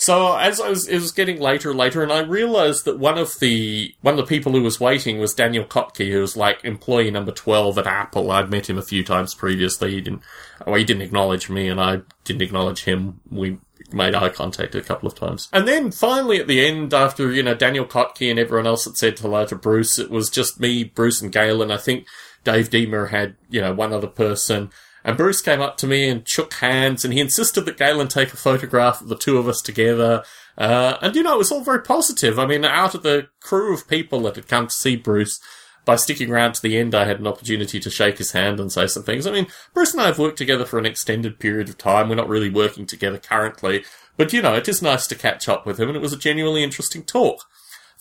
[0.05, 3.19] So as I was, it was getting later and later, and I realised that one
[3.19, 6.65] of the one of the people who was waiting was Daniel Kottke, who was like
[6.65, 8.33] employee number twelve at Apple.
[8.33, 9.93] I'd met him a few times previously.
[9.93, 10.23] He didn't,
[10.67, 13.21] well, he didn't acknowledge me, and I didn't acknowledge him.
[13.31, 13.59] We
[13.93, 15.49] made eye contact a couple of times.
[15.53, 18.97] And then finally at the end, after, you know, Daniel Kottke and everyone else had
[18.97, 21.71] said hello to Bruce, it was just me, Bruce and Galen.
[21.71, 22.07] I think
[22.43, 24.71] Dave Deamer had, you know, one other person.
[25.05, 28.33] And Bruce came up to me and shook hands and he insisted that Galen take
[28.33, 30.23] a photograph of the two of us together.
[30.57, 32.39] Uh, and you know, it was all very positive.
[32.39, 35.41] I mean, out of the crew of people that had come to see Bruce,
[35.85, 38.71] by sticking around to the end, I had an opportunity to shake his hand and
[38.71, 39.27] say some things.
[39.27, 42.09] I mean, Bruce and I have worked together for an extended period of time.
[42.09, 43.85] We're not really working together currently,
[44.17, 46.19] but you know, it is nice to catch up with him, and it was a
[46.19, 47.45] genuinely interesting talk.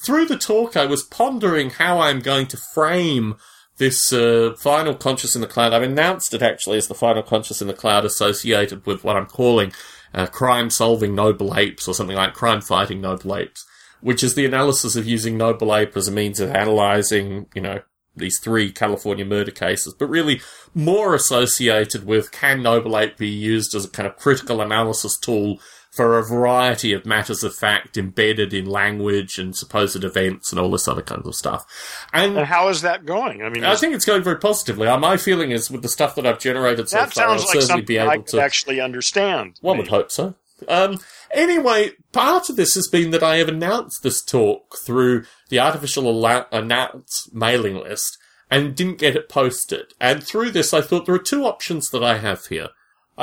[0.06, 3.36] Through the talk, I was pondering how I'm going to frame
[3.82, 5.74] this uh, final conscious in the cloud.
[5.74, 9.26] I've announced it actually as the final conscious in the cloud associated with what I'm
[9.26, 9.74] calling
[10.14, 13.66] uh, crime solving noble apes or something like crime fighting noble apes
[14.02, 17.82] which is the analysis of using Noble Ape as a means of analyzing, you know,
[18.16, 20.42] these three California murder cases, but really
[20.74, 25.60] more associated with can Noble Ape be used as a kind of critical analysis tool
[25.92, 30.72] for a variety of matters of fact embedded in language and supposed events and all
[30.72, 31.66] this other kinds of stuff.
[32.14, 33.44] And And how is that going?
[33.44, 34.88] I mean, I think it's going very positively.
[34.88, 37.82] Uh, My feeling is with the stuff that I've generated so far, I'll like certainly
[37.82, 39.58] be able to actually understand.
[39.62, 40.36] one would hope so.
[40.68, 41.00] Um,
[41.34, 46.26] anyway, part of this has been that I have announced this talk through the artificial
[46.52, 48.18] announce mailing list
[48.50, 49.94] and didn't get it posted.
[50.00, 52.70] And through this, I thought there are two options that I have here.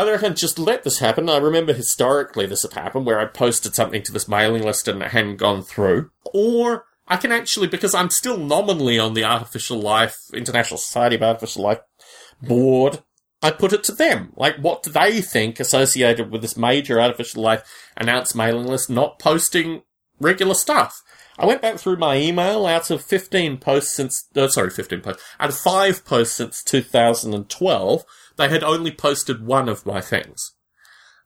[0.06, 1.28] I can just let this happen.
[1.28, 5.02] I remember historically this had happened where I posted something to this mailing list and
[5.02, 6.10] it hadn't gone through.
[6.32, 11.22] Or I can actually, because I'm still nominally on the Artificial Life, International Society of
[11.22, 11.80] Artificial Life
[12.42, 13.02] board,
[13.42, 14.32] I put it to them.
[14.36, 17.62] Like, what do they think associated with this major artificial life
[17.96, 19.82] announced mailing list not posting
[20.20, 21.02] regular stuff?
[21.38, 25.22] I went back through my email out of 15 posts since, uh, sorry, 15 posts,
[25.38, 28.04] out of 5 posts since 2012,
[28.38, 30.52] they had only posted one of my things.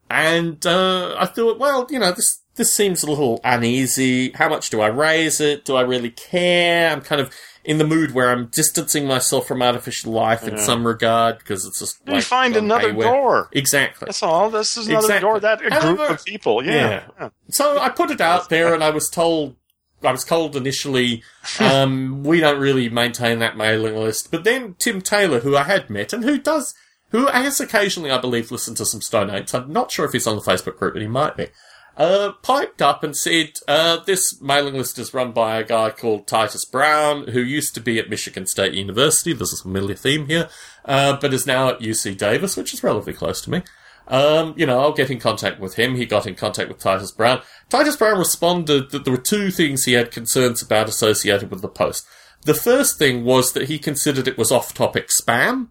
[0.09, 4.31] And, uh, I thought, well, you know, this, this seems a little uneasy.
[4.31, 5.65] How much do I raise it?
[5.65, 6.91] Do I really care?
[6.91, 7.33] I'm kind of
[7.63, 10.63] in the mood where I'm distancing myself from artificial life in Yeah.
[10.63, 13.07] some regard because it's just You like find another haywire.
[13.07, 13.49] door.
[13.53, 14.05] Exactly.
[14.07, 14.49] That's all.
[14.49, 15.21] This is another Exactly.
[15.29, 15.39] door.
[15.39, 16.63] That a group of people.
[16.63, 16.73] Yeah.
[16.73, 17.03] Yeah.
[17.19, 17.29] yeah.
[17.49, 19.55] So I put it out there, and I was told,
[20.03, 21.23] I was told initially,
[21.61, 24.29] um, we don't really maintain that mailing list.
[24.29, 26.75] But then Tim Taylor, who I had met, and who does,
[27.13, 29.53] who has occasionally, I believe, listened to some Stone Apes.
[29.53, 31.47] I'm not sure if he's on the Facebook group, but he might be.
[31.95, 36.25] Uh, piped up and said, uh, this mailing list is run by a guy called
[36.25, 39.31] Titus Brown, who used to be at Michigan State University.
[39.31, 40.49] There's a familiar theme here,
[40.85, 43.61] uh, but is now at UC Davis, which is relatively close to me.
[44.07, 45.95] Um, you know, I'll get in contact with him.
[45.95, 47.43] He got in contact with Titus Brown.
[47.69, 51.69] Titus Brown responded that there were two things he had concerns about associated with the
[51.69, 52.07] post.
[52.41, 55.69] The first thing was that he considered it was off-topic spam.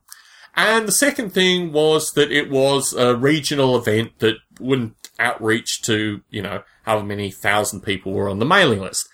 [0.55, 6.21] And the second thing was that it was a regional event that wouldn't outreach to,
[6.31, 9.09] you know, however many thousand people were on the mailing list.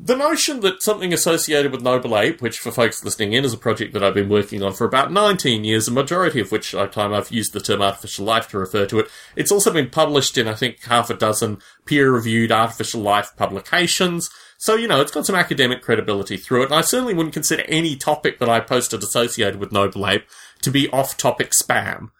[0.00, 3.58] The notion that something associated with Noble Ape, which for folks listening in is a
[3.58, 7.12] project that I've been working on for about 19 years, a majority of which time
[7.12, 9.10] I've used the term artificial life to refer to it.
[9.34, 14.30] It's also been published in, I think, half a dozen peer-reviewed artificial life publications.
[14.56, 17.62] So, you know, it's got some academic credibility through it, and I certainly wouldn't consider
[17.62, 20.26] any topic that I posted associated with Noble Ape
[20.62, 22.10] to be off-topic spam.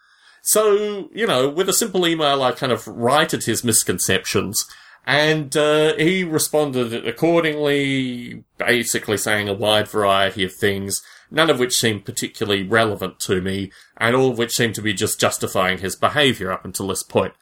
[0.43, 4.65] So, you know, with a simple email, I kind of righted his misconceptions.
[5.07, 11.75] And uh, he responded accordingly, basically saying a wide variety of things, none of which
[11.75, 15.97] seemed particularly relevant to me, and all of which seemed to be just justifying his
[15.97, 17.33] behaviour up until this point.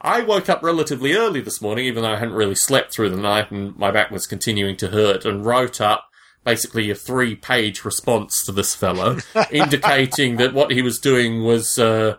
[0.00, 3.16] I woke up relatively early this morning, even though I hadn't really slept through the
[3.16, 6.08] night and my back was continuing to hurt, and wrote up
[6.44, 9.18] basically a three page response to this fellow,
[9.50, 12.16] indicating that what he was doing was uh,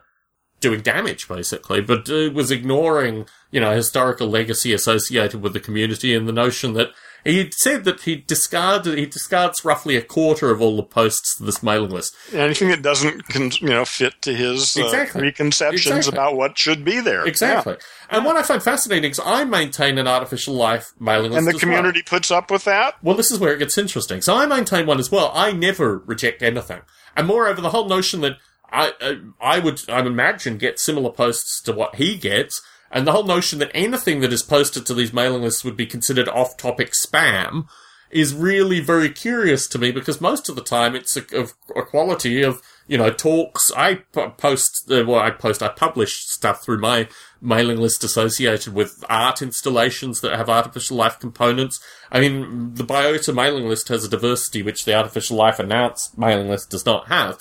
[0.64, 6.16] doing damage, basically, but uh, was ignoring, you know, historical legacy associated with the community
[6.16, 6.90] and the notion that
[7.26, 11.44] he said that he discarded, he discards roughly a quarter of all the posts to
[11.46, 12.14] this mailing list.
[12.34, 15.22] Anything that doesn't, con- you know, fit to his uh, Exactly.
[15.22, 16.18] preconceptions Exactly.
[16.18, 17.24] about what should be there.
[17.26, 17.78] Exactly.
[18.10, 21.38] And what I find fascinating is I maintain an artificial life mailing list.
[21.38, 21.60] And the as well.
[21.62, 22.96] community puts up with that.
[23.02, 24.22] Well, this is where it gets interesting.
[24.22, 25.32] So I maintain one as well.
[25.34, 26.82] I never reject anything.
[27.16, 28.34] And moreover, the whole notion that
[28.74, 32.62] I, I would, I would imagine, get similar posts to what he gets.
[32.92, 35.86] And the whole notion that anything that is posted to these mailing lists would be
[35.86, 37.68] considered off-topic spam
[38.12, 41.82] is really very curious to me because most of the time it's a, of a
[41.82, 43.72] quality of, you know, talks.
[43.76, 43.96] I
[44.38, 47.08] post, uh, well, I post, I publish stuff through my
[47.42, 51.80] mailing list associated with art installations that have artificial life components.
[52.12, 56.50] I mean, the Biota mailing list has a diversity which the artificial life announced mailing
[56.50, 57.40] list does not have.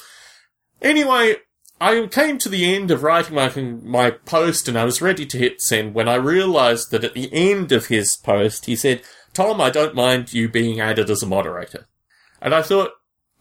[0.82, 1.36] Anyway,
[1.80, 3.48] I came to the end of writing my
[3.82, 7.28] my post and I was ready to hit send when I realized that at the
[7.32, 9.02] end of his post he said,
[9.32, 11.86] "Tom, I don't mind you being added as a moderator."
[12.40, 12.92] And I thought,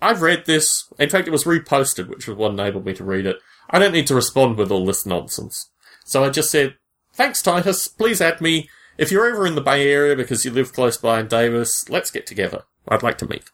[0.02, 0.88] I've read this.
[0.98, 3.38] In fact, it was reposted, which was what enabled me to read it.
[3.70, 5.70] I don't need to respond with all this nonsense.
[6.06, 6.78] So I just said,
[7.14, 7.88] "Thanks, Titus.
[7.88, 11.20] Please add me if you're ever in the Bay Area because you live close by
[11.20, 11.88] in Davis.
[11.90, 12.64] Let's get together.
[12.88, 13.50] I'd like to meet."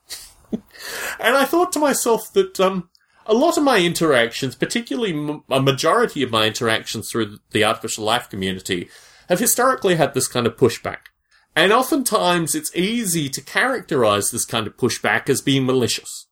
[0.52, 2.90] and I thought to myself that um,
[3.28, 8.04] a lot of my interactions, particularly m- a majority of my interactions through the artificial
[8.04, 8.90] life community,
[9.30, 11.10] have historically had this kind of pushback.
[11.56, 16.28] And oftentimes it's easy to characterize this kind of pushback as being malicious.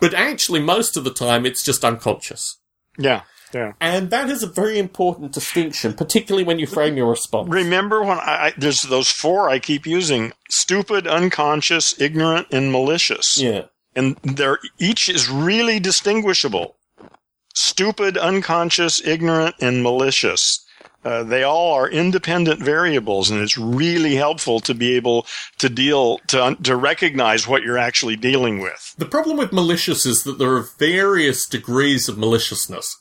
[0.00, 2.58] But actually, most of the time, it's just unconscious.
[2.98, 3.22] Yeah.
[3.54, 3.72] Yeah.
[3.80, 7.50] And that is a very important distinction, particularly when you frame your response.
[7.50, 13.38] Remember when I, I there's those four I keep using: stupid, unconscious, ignorant, and malicious.
[13.38, 13.66] Yeah.
[13.94, 16.76] And they're each is really distinguishable.
[17.54, 20.64] Stupid, unconscious, ignorant, and malicious.
[21.04, 25.26] Uh, they all are independent variables, and it's really helpful to be able
[25.58, 28.94] to deal to to recognize what you're actually dealing with.
[28.96, 32.96] The problem with malicious is that there are various degrees of maliciousness.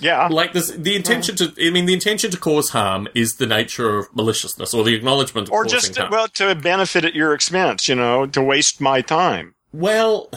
[0.00, 3.46] Yeah, Like this, the intention to, I mean, the intention to cause harm is the
[3.46, 6.10] nature of maliciousness or the acknowledgement of or just harm.
[6.10, 9.53] well to benefit at your expense, you know, to waste my time.
[9.74, 10.30] Well,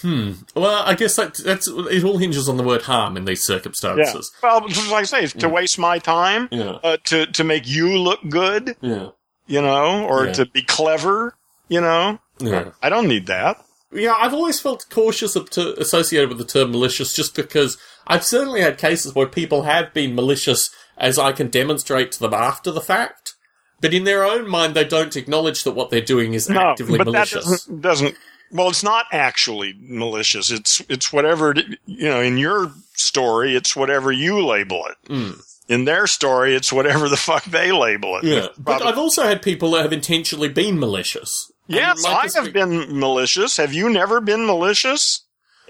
[0.00, 0.32] hmm.
[0.54, 2.04] Well, I guess that, that's it.
[2.04, 3.56] All hinges on the word harm in these Yeah.
[3.56, 4.30] circumstances.
[4.42, 8.20] Well, like I say, to waste my time, Yeah, uh, to to make you look
[8.28, 9.08] good, yeah,
[9.46, 10.32] you know, or Yeah.
[10.34, 11.34] to be clever,
[11.68, 12.20] you know.
[12.40, 12.70] yeah.
[12.82, 13.56] I don't need that.
[13.92, 17.76] Yeah, I've always felt cautious of to, associated with the term malicious, just because
[18.06, 22.34] I've certainly had cases where people have been malicious, as I can demonstrate to them
[22.34, 23.34] after the fact.
[23.80, 26.98] But in their own mind, they don't acknowledge that what they're doing is No, actively
[26.98, 27.44] but that malicious.
[27.44, 28.14] doesn't, doesn't.
[28.50, 30.50] Well, it's not actually malicious.
[30.50, 32.20] It's it's whatever it- you know.
[32.20, 34.96] In your story, it's whatever you label it.
[35.10, 35.42] Mm.
[35.68, 38.24] In their story, it's whatever the fuck they label it.
[38.24, 41.52] Yeah, but I've also had people that have intentionally been malicious.
[41.68, 43.58] And yes, my I have been malicious.
[43.58, 45.20] Have you never been malicious?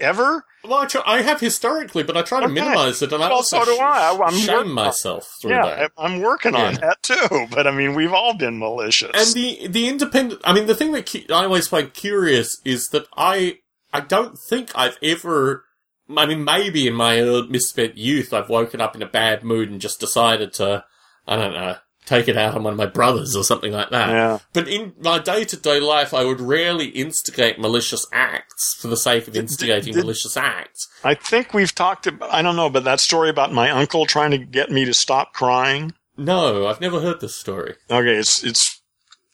[0.01, 0.45] Ever?
[0.63, 2.53] Well, I, try, I have historically, but I try to Okay.
[2.55, 4.11] minimize it, and I Well, also so do I.
[4.11, 5.91] I- I'm shame myself through yeah, that.
[5.97, 7.47] I- I'm working on that too.
[7.51, 9.11] But I mean, we've all been malicious.
[9.13, 10.41] And the the independent.
[10.43, 13.59] I mean, the thing that I always find curious is that I
[13.93, 15.63] I don't think I've ever.
[16.15, 19.79] I mean, maybe in my misspent youth, I've woken up in a bad mood and
[19.79, 20.83] just decided to,
[21.27, 21.75] I don't know,
[22.09, 24.09] take it out on one of my brothers or something like that.
[24.09, 24.39] yeah.
[24.53, 28.97] But in my day to day life, I would rarely instigate malicious acts for the
[28.97, 30.87] sake of instigating did- malicious acts.
[31.03, 32.07] I think we've talked.
[32.07, 34.93] About, I don't know, but that story about my uncle trying to get me to
[34.93, 35.93] stop crying.
[36.17, 37.75] No, I've never heard this story.
[37.89, 38.81] Okay, it's it's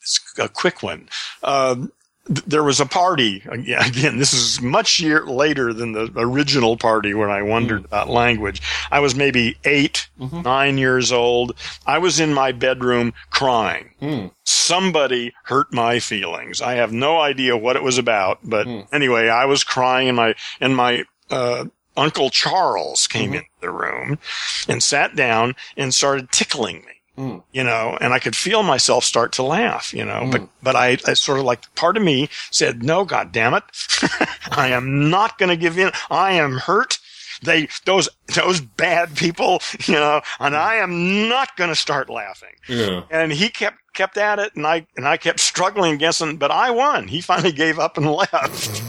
[0.01, 1.09] it's a quick one.
[1.41, 1.91] Um,
[2.27, 4.17] there was a party again.
[4.17, 8.61] This is much year later than the original party when I wondered about language.
[8.91, 10.43] I was maybe 8 Mhm.
[10.43, 11.55] nine years old.
[11.85, 13.91] I was in my bedroom crying.
[13.99, 14.27] Hmm.
[14.43, 16.61] Somebody hurt my feelings.
[16.61, 18.81] I have no idea what it was about, but Hmm.
[18.91, 21.65] anyway, I was crying, and my and my uh,
[21.97, 23.35] Uncle Charles came Mhm.
[23.35, 24.19] into the room
[24.67, 27.43] and sat down and started tickling me Mm.
[27.53, 30.49] you know, and I could feel myself start to laugh, you know, but, Mm.
[30.61, 33.63] but I, I sort of like part of me said, no, God damn it.
[34.51, 35.91] I am not going to give in.
[36.11, 36.99] I am hurt.
[37.41, 42.55] They, those, those bad people, you know, and I am not going to start laughing.
[42.67, 43.03] Yeah.
[43.09, 46.51] And he kept, kept at it and I, and I kept struggling against him, but
[46.51, 47.07] I won.
[47.07, 48.81] He finally gave up and left.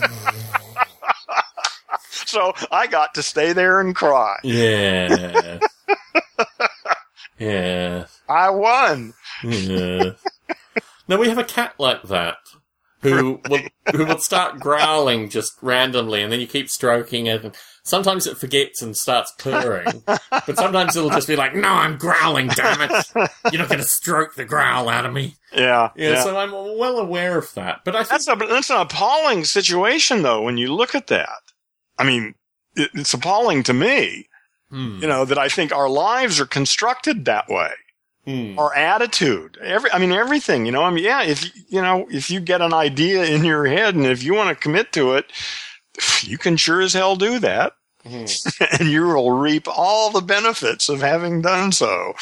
[2.10, 4.38] so I got to stay there and cry.
[4.42, 5.58] Yeah.
[7.38, 8.06] Yeah.
[8.28, 9.14] I won.
[9.42, 10.12] Yeah.
[11.08, 12.36] now we have a cat like that
[13.02, 13.60] who will
[13.92, 17.44] who will start growling just randomly, and then you keep stroking it.
[17.44, 21.98] And sometimes it forgets and starts purring, but sometimes it'll just be like, "No, I'm
[21.98, 22.48] growling.
[22.48, 23.06] Damn it!
[23.52, 25.90] You're not going to stroke the growl out of me." Yeah.
[25.96, 27.82] Yeah, so I'm well aware of that.
[27.84, 30.42] But I think That's a that's an appalling situation, though.
[30.42, 31.42] When you look at that,
[31.98, 32.34] I mean,
[32.74, 34.28] it, it's appalling to me.
[34.76, 37.70] Hmm, You know that I think our lives are constructed that way.
[38.26, 38.58] hmm.
[38.58, 40.66] Our attitude, every I mean everything.
[40.66, 41.22] You know, I mean, yeah.
[41.22, 44.50] If you- know, if you get an idea in your head and if you want
[44.50, 45.26] to commit to it,
[46.22, 47.72] you can sure as hell do that.
[48.06, 52.12] and you will reap all the benefits of having done so.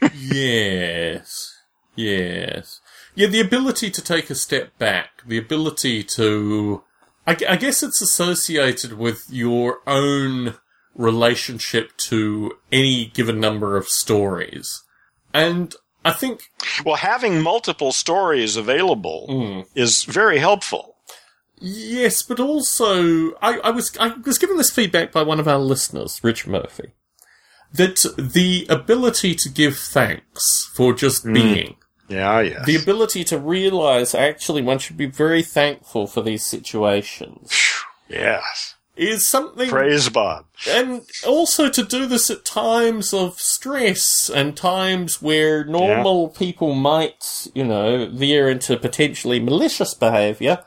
[0.14, 1.52] yes.
[1.96, 2.80] Yes.
[3.14, 6.82] Yeah, the ability to take a step back, the ability to.
[7.26, 10.56] I, I guess it's associated with your own
[10.94, 14.82] relationship to any given number of stories.
[15.32, 15.74] And
[16.04, 16.42] I think.
[16.84, 19.66] Well, having multiple stories available Mm.
[19.74, 20.96] is very helpful.
[21.60, 25.58] Yes, but also I, I was I was given this feedback by one of our
[25.58, 26.92] listeners, Rich Murphy,
[27.72, 31.76] that the ability to give thanks for just being,
[32.08, 32.64] Yeah, yeah.
[32.64, 37.50] the ability to realize actually one should be very thankful for these situations,
[38.08, 38.73] yes.
[38.96, 40.44] Is something Praise Bob.
[40.68, 47.48] and also to do this at times of stress and times where normal people might,
[47.54, 50.64] you know, veer into potentially malicious behavior.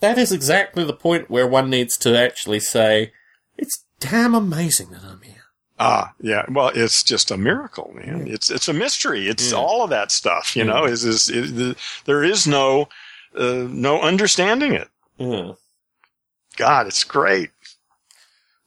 [0.00, 3.12] That is exactly the point where one needs to actually say,
[3.58, 5.34] it's damn amazing that I'm here.
[5.78, 6.44] Ah, yeah.
[6.50, 8.26] Well, it's just a miracle, man.
[8.28, 9.28] It's it's a mystery.
[9.28, 9.58] It's Yeah.
[9.58, 10.54] all of that stuff.
[10.56, 10.72] You Yeah.
[10.72, 12.88] know, is is the, there is no
[13.36, 14.88] uh, no understanding it.
[15.18, 15.52] Yeah.
[16.56, 17.50] God, it's great.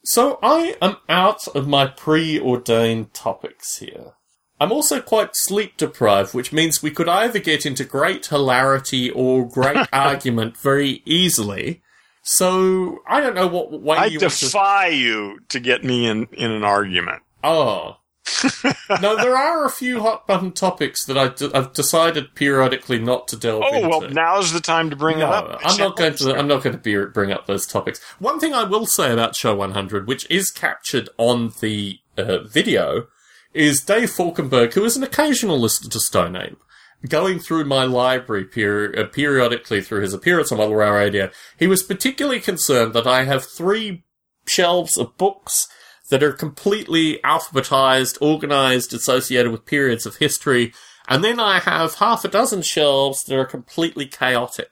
[0.04, 4.12] So I am out of my preordained topics here.
[4.60, 9.48] I'm also quite sleep deprived, which means we could either get into great hilarity or
[9.48, 11.82] great argument very easily.
[12.22, 14.44] So I don't know what way I you want to.
[14.46, 17.22] defy you to get me in in an argument.
[17.42, 17.96] Oh.
[19.02, 23.28] no, there are a few hot button topics that I d- I've decided periodically not
[23.28, 23.74] to delve into.
[23.74, 23.88] Oh into.
[23.88, 25.60] well, now's the time to bring No, it up.
[25.64, 26.34] I'm not going to.
[26.34, 28.00] I'm not going to be, bring up those topics.
[28.18, 33.08] One thing I will say about Show 100, which is captured on the uh, video,
[33.52, 36.58] is Dave Falkenberg, who is an occasional listener to Stone Ape,
[37.08, 41.30] going through my library peri- uh, periodically through his appearance on Model Rail Radio.
[41.58, 44.04] He was particularly concerned that I have three
[44.46, 45.68] shelves of books
[46.10, 50.72] that are completely alphabetized, organized, associated with periods of history.
[51.08, 54.70] And then I have half a dozen shelves that are completely chaotic.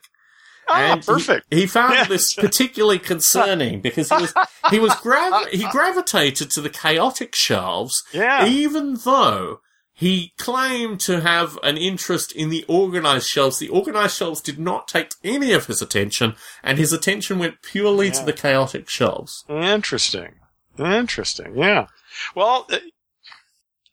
[0.69, 1.45] Ah, And perfect.
[1.53, 2.07] He, found Yes.
[2.07, 4.33] this particularly concerning because he was
[4.71, 8.45] he was grav- he gravitated to the chaotic shelves, Yeah.
[8.47, 9.59] even though
[9.95, 13.59] he claimed to have an interest in the organized shelves.
[13.59, 18.09] The organized shelves did not take any of his attention, and his attention went purely
[18.11, 19.43] to the chaotic shelves.
[19.49, 20.35] Interesting.
[20.77, 21.57] Interesting.
[21.57, 21.87] Yeah.
[22.35, 22.77] Well, uh,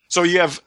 [0.09, 0.61] so you have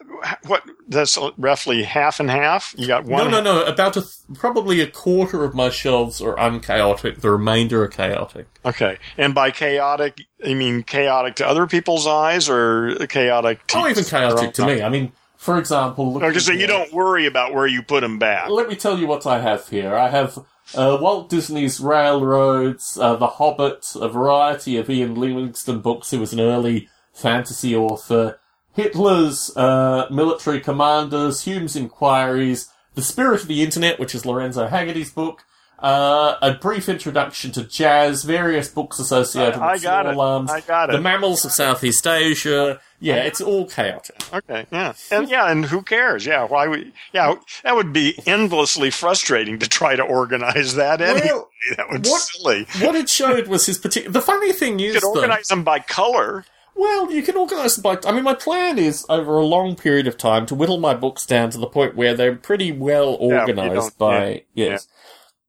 [0.45, 0.63] what?
[0.87, 2.73] That's roughly half and half.
[2.77, 3.29] You got one.
[3.29, 3.65] No, no, no.
[3.65, 7.19] About a th- probably a quarter of my shelves are unchaotic.
[7.19, 8.47] The remainder are chaotic.
[8.63, 8.97] Okay.
[9.17, 13.67] And by chaotic, you mean chaotic to other people's eyes, or chaotic?
[13.67, 14.81] To Oh, even chaotic to me.
[14.81, 18.17] I mean, for example, look Okay, so you don't worry about where you put them
[18.17, 18.47] back.
[18.47, 19.93] Let me tell you what I have here.
[19.93, 20.39] I have
[20.75, 26.33] uh, Walt Disney's Railroads, uh, The Hobbit, a variety of Ian Livingstone books, who was
[26.33, 28.39] an early fantasy author,
[28.73, 35.11] Hitler's uh, Military Commanders, Hume's Inquiries, The Spirit of the Internet, which is Lorenzo Hagerty's
[35.11, 35.43] book,
[35.83, 40.17] uh, a brief introduction to jazz, various books associated I- I with it.
[40.17, 40.93] arms, I got it.
[40.93, 42.79] the mammals of Southeast Asia.
[43.01, 44.15] Yeah, it's all chaotic.
[44.33, 46.25] Okay, yeah, and yeah, and who cares?
[46.25, 46.93] Yeah, why would?
[47.11, 51.27] Yeah, that would be endlessly frustrating to try to organize that anyway.
[51.27, 52.65] Well, that would what- silly.
[52.79, 54.13] what it showed was his particular.
[54.13, 56.45] The funny thing is, You could though- organize them by color.
[56.75, 58.09] Well, you can organise them by.
[58.09, 61.23] I mean, my plan is over a long period of time to whittle my books
[61.25, 64.43] down to the point where they're pretty well organised don't- by.
[64.55, 64.87] yeah, yes.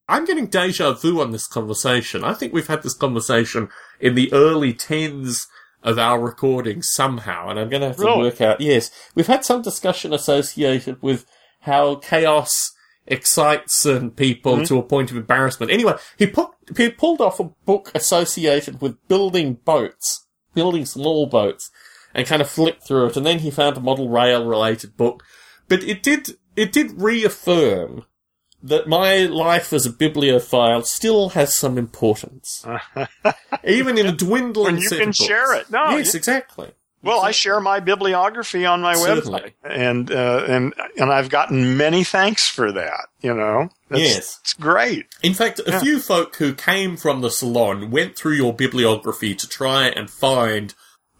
[0.08, 2.24] I'm getting deja vu on this conversation.
[2.24, 3.68] I think we've had this conversation
[4.00, 5.46] in the early tens
[5.82, 8.22] of our recording somehow, and I'm going to have to Really?
[8.22, 8.60] work out.
[8.60, 11.24] Yes, we've had some discussion associated with
[11.60, 12.72] how chaos
[13.06, 14.64] excites certain people Mm-hmm.
[14.64, 15.70] to a point of embarrassment.
[15.72, 21.70] Anyway, he put he pulled off a book associated with building boats, building small boats,
[22.14, 25.22] and kind of flipped through it, and then he found a model rail related book.
[25.68, 28.04] But it did it did reaffirm
[28.64, 32.64] that my life as a bibliophile still has some importance,
[33.64, 35.18] even in a dwindling When you can books.
[35.18, 35.70] share it.
[35.70, 36.70] No, yes, you- exactly.
[37.02, 39.52] Well, I share my bibliography on my Certainly.
[39.62, 43.08] website, and uh, and and I've gotten many thanks for that.
[43.20, 44.38] You know, That's- Yes.
[44.40, 45.04] it's great.
[45.22, 45.80] In fact, a Yeah.
[45.80, 50.74] few folk who came from the salon went through your bibliography to try and find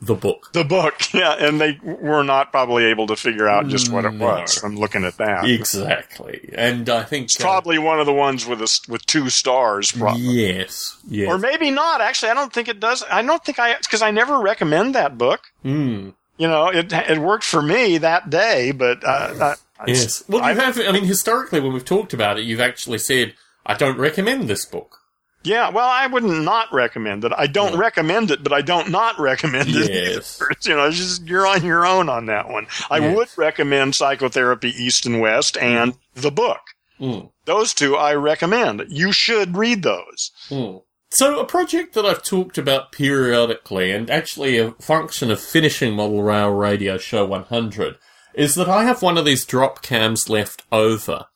[0.04, 0.50] the book.
[0.52, 4.12] The book, yeah, and they were not probably able to figure out just what it
[4.14, 4.26] No.
[4.26, 4.62] was.
[4.62, 5.44] I'm looking at that.
[5.48, 6.50] Exactly.
[6.54, 7.24] And I think.
[7.26, 10.22] It's uh, probably one of the ones with a with two stars, probably.
[10.22, 10.96] Yes.
[11.08, 11.28] Yes.
[11.28, 12.00] or maybe not.
[12.00, 13.02] Actually, I don't think it does.
[13.10, 15.40] I don't think I because I never recommend that book.
[15.62, 16.10] Hmm.
[16.36, 20.24] You know, it it worked for me that day, but uh, I, Yes.
[20.28, 20.78] Well, you I- have.
[20.80, 23.34] I mean, historically, when we've talked about it, you've actually said,
[23.66, 25.00] "I don't recommend this book."
[25.44, 27.32] Yeah, well, I wouldn't not recommend it.
[27.36, 27.78] I don't Yeah.
[27.78, 29.90] recommend it, but I don't not recommend it.
[29.92, 30.40] Yes.
[30.42, 30.50] either.
[30.62, 32.66] You know, it's just you're on your own on that one.
[32.90, 33.16] I Yes.
[33.16, 36.60] would recommend Psychotherapy East and West and the book.
[37.00, 37.30] Mm.
[37.44, 38.84] Those two I recommend.
[38.88, 40.30] You should read those.
[40.48, 40.76] Hmm.
[41.10, 46.22] So, a project that I've talked about periodically, and actually a function of finishing Model
[46.22, 47.96] Rail Radio Show 100,
[48.34, 51.26] is that I have one of these drop cams left over.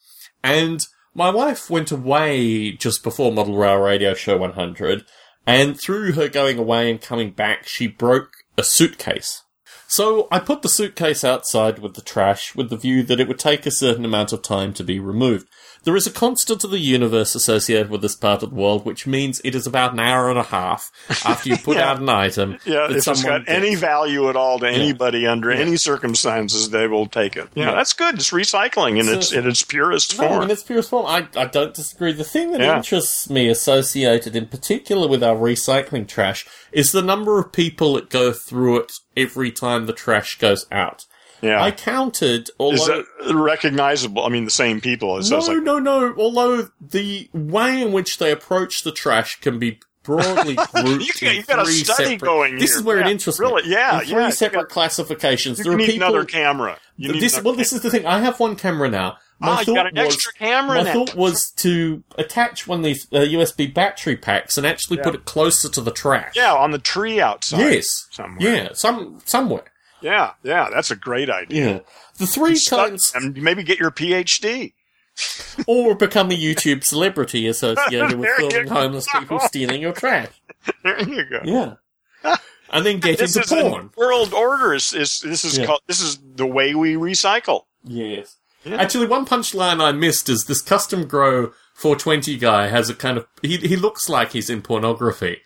[0.43, 0.80] And
[1.19, 5.05] my wife went away just before Model Rail Radio Show 100,
[5.49, 9.43] and through her going away and coming back, she broke a suitcase.
[9.89, 13.40] So I put the suitcase outside with the trash with the view that it would
[13.40, 15.49] take a certain amount of time to be removed.
[15.89, 19.06] There is a constant of the universe associated with this part of the world, which
[19.06, 20.93] means it is about an hour and a half
[21.24, 21.93] after you put Yeah.
[21.93, 22.59] out an item.
[22.66, 25.60] Yeah, if it's got any value at all to anybody under Yeah.
[25.60, 27.48] any circumstances, they will take it.
[27.55, 27.74] Yeah, Yeah.
[27.77, 28.16] that's good.
[28.16, 30.43] It's recycling in So- its in its purest No, form.
[30.43, 32.12] in its purest form, I, I don't disagree.
[32.12, 32.77] The thing that Yeah.
[32.77, 38.10] interests me, associated in particular with our recycling trash, is the number of people that
[38.10, 41.06] go through it every time the trash goes out.
[41.43, 44.24] Yeah, I counted, although recognizable?
[44.24, 45.19] I mean, the same people.
[45.19, 46.15] It No, like no, no.
[46.16, 51.43] Although the way in which they approach the trash can be broadly grouped You you
[51.43, 52.20] got a study separate.
[52.20, 52.78] going This here.
[52.78, 53.70] is where Yeah, it interests really, me.
[53.73, 55.59] yeah, in three yeah, separate got- classifications.
[55.65, 56.06] you need people.
[56.09, 56.78] another camera.
[56.97, 58.06] You need this, another well, this is the thing.
[58.06, 59.19] I have one camera now.
[59.40, 62.81] My Ah, you thought got an was, extra camera my thought was to attach one
[62.81, 65.05] of these uh, USB battery packs and actually Yeah.
[65.05, 66.32] put it closer to the trash.
[66.35, 67.59] yeah, on the tree outside.
[67.60, 68.06] Yes.
[68.10, 68.40] somewhere.
[68.40, 68.69] Yeah.
[68.73, 69.62] Some somewhere.
[70.01, 70.69] Yeah, yeah.
[70.73, 71.66] That's a great idea.
[71.75, 71.79] Yeah.
[72.19, 74.73] The three Study kinds, and maybe get your PhD.
[75.66, 80.29] or become a YouTube celebrity associated with filming homeless people stealing your trash.
[80.85, 81.41] There you go.
[81.45, 82.37] Yeah.
[82.70, 83.91] and then get This into is porn.
[83.97, 84.75] world order.
[84.75, 85.66] Is, is this is Yeah.
[85.66, 87.62] called this is the way we recycle.
[87.85, 88.37] Yes.
[88.65, 88.77] Yeah.
[88.77, 93.27] Actually, one punchline I missed is this custom grow 420 guy has a kind of
[93.41, 95.39] he he looks like he's in pornography.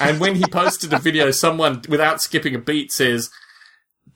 [0.00, 3.28] And when he posted a video, someone without skipping a beat says,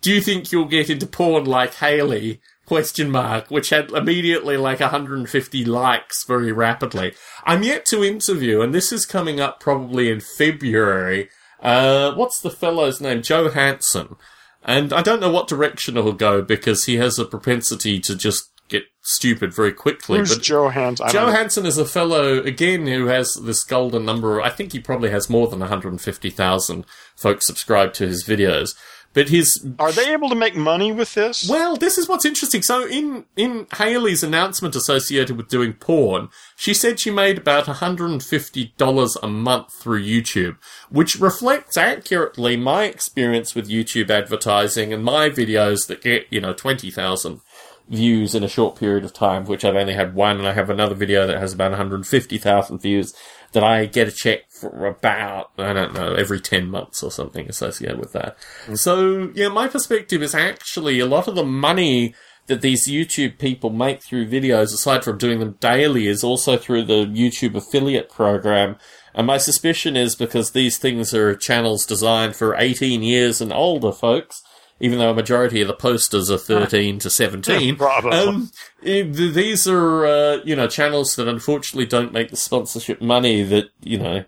[0.00, 4.80] "Do you think you'll get into porn like Haley?" Question mark, which had immediately like
[4.80, 7.12] 150 likes very rapidly.
[7.44, 11.28] I'm yet to interview, and this is coming up probably in February.
[11.60, 13.20] Uh, what's the fellow's name?
[13.20, 14.16] Joe Hansen.
[14.62, 18.50] And I don't know what direction it'll go because he has a propensity to just
[18.68, 20.18] get stupid very quickly.
[20.18, 21.00] Who's but Joe Hans?
[21.00, 21.34] I Joe don't.
[21.34, 24.40] Hansen is a fellow again who has this golden number.
[24.40, 28.74] I think he probably has more than 150,000 folks subscribed to his videos.
[29.14, 31.48] But his Are they able to make money with this?
[31.48, 32.62] well, this is what's interesting.
[32.62, 39.16] So in in Haley's announcement associated with doing porn, she said she made about $150
[39.22, 40.56] a month through YouTube,
[40.90, 46.52] which reflects accurately my experience with YouTube advertising and my videos that get, you know,
[46.52, 47.40] 20,000
[47.88, 50.70] views in a short period of time, which I've only had one, and I have
[50.70, 53.14] another video that has about 150,000 views
[53.52, 57.48] that I get a check for about, I don't know, every 10 months or something
[57.48, 58.36] associated with that.
[58.66, 58.78] Mm.
[58.78, 62.14] So, yeah, my perspective is actually a lot of the money
[62.46, 66.84] that these YouTube people make through videos, aside from doing them daily, is also through
[66.84, 68.76] the YouTube affiliate program.
[69.14, 73.92] And my suspicion is because these things are channels designed for 18 years and older
[73.92, 74.42] folks,
[74.80, 77.74] even though a majority of the posters are 13 to 17.
[77.76, 78.10] Bravo.
[78.10, 78.50] Um,
[78.82, 83.98] these are, uh, you know, channels that unfortunately don't make the sponsorship money that, you
[83.98, 84.24] know,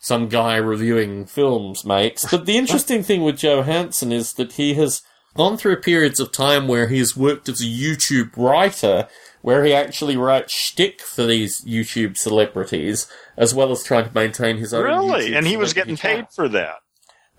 [0.00, 2.24] some guy reviewing films makes.
[2.30, 5.02] But the interesting thing with Joe Hansen is that he has
[5.36, 9.08] gone through periods of time where he has worked as a YouTube writer,
[9.40, 14.58] where he actually writes shtick for these YouTube celebrities, as well as trying to maintain
[14.58, 14.84] his own.
[14.84, 15.30] really?
[15.30, 16.76] YouTube And he was getting paid for that.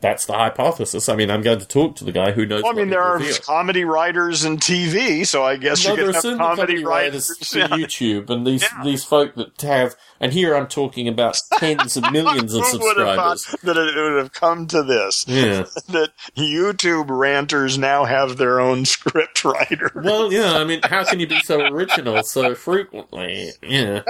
[0.03, 1.07] That's the hypothesis.
[1.07, 2.61] I mean, I'm going to talk to the guy who knows.
[2.61, 3.41] Well, I mean, there are revealed.
[3.43, 6.83] comedy writers in TV, so I guess No, you there could are have comedy, comedy
[6.83, 7.29] writers.
[7.31, 7.67] writers Yeah.
[7.69, 8.83] YouTube, and these Yeah.
[8.83, 12.97] these folk that have, and here I'm talking about tens of millions of Who would
[12.97, 13.61] have subscribers.
[13.63, 15.23] that it would have come to this?
[15.25, 15.63] Yeah.
[15.87, 19.89] That YouTube ranters now have their own script writer.
[19.95, 23.51] Well, yeah, I mean, how can you be so original so frequently?
[23.61, 24.01] Yeah.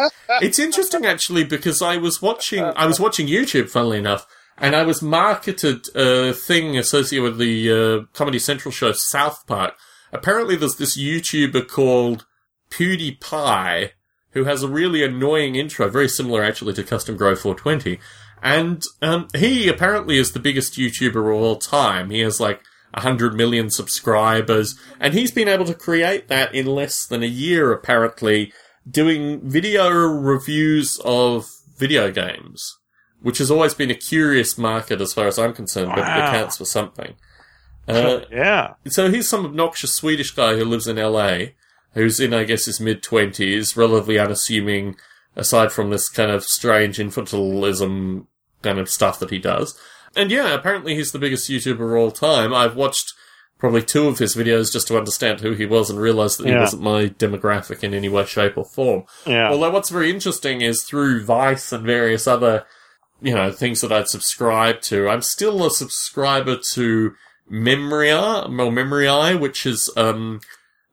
[0.42, 4.26] It's interesting actually because I was watching, I was watching YouTube, funnily enough,
[4.58, 9.74] and I was marketed a thing associated with the uh, Comedy Central show South Park.
[10.12, 12.26] Apparently there's this YouTuber called
[12.70, 13.92] PewDiePie
[14.32, 18.00] who has a really annoying intro, very similar actually to Custom Grow 420.
[18.42, 22.10] And um, he apparently is the biggest YouTuber of all time.
[22.10, 22.62] He has like
[22.94, 27.72] 100 million subscribers, and he's been able to create that in less than a year,
[27.72, 28.52] apparently,
[28.90, 31.46] doing video reviews of
[31.78, 32.78] video games,
[33.24, 36.32] which has always been a curious market as far as I'm concerned, but it Wow.
[36.32, 37.16] counts for something.
[37.88, 38.76] Uh, yeah.
[38.88, 41.38] so he's some obnoxious Swedish guy who lives in LA,
[41.96, 44.96] who's in, I guess, his mid twenties, relatively unassuming,
[45.36, 48.28] aside from this kind of strange infantilism
[48.62, 49.78] kind of stuff that he does.
[50.16, 52.54] And yeah, apparently he's the biggest YouTuber of all time.
[52.54, 53.14] I've watched
[53.60, 56.52] probably two of his videos just to understand who he was and realize that he
[56.52, 56.60] Yeah.
[56.60, 59.04] wasn't my demographic in any way, shape, or form.
[59.26, 59.50] Yeah.
[59.50, 62.66] Although what's very interesting is through Vice and various other,
[63.22, 67.14] you know, things that I'd subscribe to, I'm still a subscriber to
[67.52, 70.42] Memria, or Memrii, which is, um,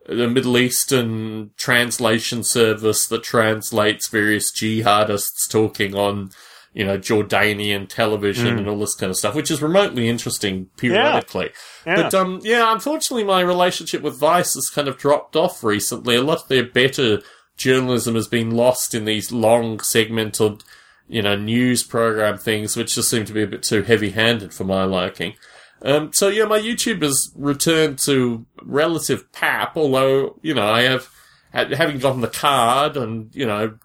[0.07, 6.31] the Middle Eastern translation service that translates various jihadists talking on,
[6.73, 8.59] you know, Jordanian television Mm.
[8.59, 11.51] and all this kind of stuff, which is remotely interesting periodically.
[11.87, 11.97] yeah.
[11.97, 16.17] But um, yeah, unfortunately, my relationship with Vice has kind of dropped off recently.
[16.17, 17.21] A lot of their better
[17.57, 20.63] journalism has been lost in these long segmented,
[21.11, 24.65] you know, news program things, which just seem to be a bit too heavy-handed for
[24.65, 25.35] my liking.
[25.83, 31.09] Um, so yeah, my YouTube has returned to relative pap, although you know I have
[31.53, 33.77] having gotten the card, and you know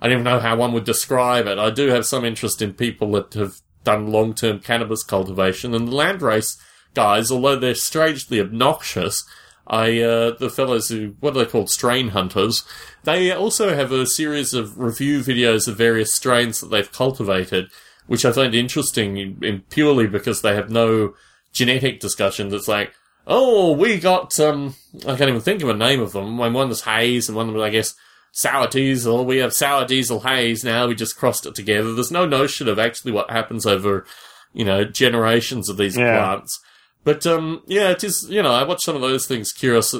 [0.00, 1.58] I don't even know how one would describe it.
[1.58, 3.54] I do have some interest in people that have
[3.84, 6.56] done long-term cannabis cultivation, and the landrace
[6.92, 9.24] guys, although they're strangely obnoxious,
[9.66, 12.64] I uh, the fellows who what are they called strain hunters,
[13.04, 17.70] they also have a series of review videos of various strains that they've cultivated,
[18.06, 21.14] which I find interesting in, in purely because they have no
[21.52, 22.52] genetic discussion.
[22.52, 22.92] It's like,
[23.26, 24.74] oh, we got um,
[25.06, 26.36] I can't even think of a name of them.
[26.36, 27.94] One was Haze, and one was I guess
[28.32, 29.24] sour diesel.
[29.24, 30.88] We have sour diesel haze now.
[30.88, 31.94] We just crossed it together.
[31.94, 34.04] There's no notion of actually what happens over,
[34.52, 36.18] you know, generations of these Yeah.
[36.18, 36.60] plants.
[37.04, 38.26] But um, yeah, it is.
[38.30, 39.94] You know, I watched some of those things curious,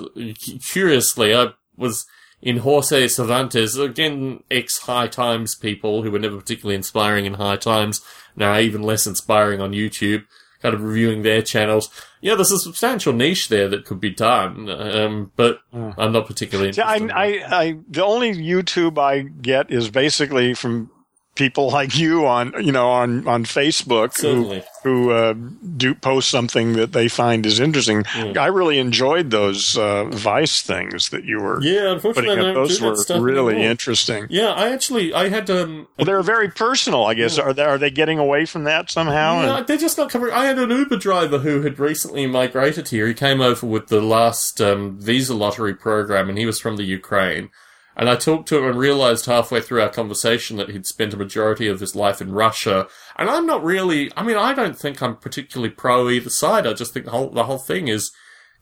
[0.71, 1.35] curiously.
[1.35, 2.07] I was
[2.43, 7.57] in Jorge Cervantes again, ex High Times people who were never particularly inspiring in High
[7.57, 8.01] Times.
[8.37, 10.25] Now even less inspiring on YouTube.
[10.63, 11.91] Kind of reviewing their channels.
[12.23, 16.71] Yeah, there's a substantial niche there that could be done, um, but I'm not particularly
[16.71, 17.11] Yeah, interested.
[17.11, 17.25] I.
[17.25, 20.91] I, I, the only YouTube I get is basically from
[21.35, 24.61] people like you on, you know, on, on Facebook Certainly.
[24.61, 25.33] who, uh,
[25.77, 28.03] do post something that they find is interesting.
[28.05, 28.37] Mm.
[28.37, 32.55] I really enjoyed those, uh, Vice things that you were Yeah, putting unfortunately.
[32.55, 33.71] Those were really anymore.
[33.71, 34.27] interesting.
[34.31, 37.39] Yeah, I actually I had um Well, they're very personal, I guess.
[37.39, 39.43] Are they, are they getting away from that somehow?
[39.43, 40.33] yeah, they're just not covering.
[40.33, 43.07] I had an Uber driver who had recently migrated here.
[43.07, 46.85] He came over with the last um, Visa lottery program, and he was from the
[46.85, 47.51] Ukraine.
[47.97, 51.17] And I talked to him and realized halfway through our conversation that he'd spent a
[51.17, 52.89] majority of his life in Russia.
[53.17, 54.11] And I'm not really.
[54.17, 56.67] I mean, I don't think I'm particularly pro either side.
[56.67, 58.11] I just think the whole the whole thing is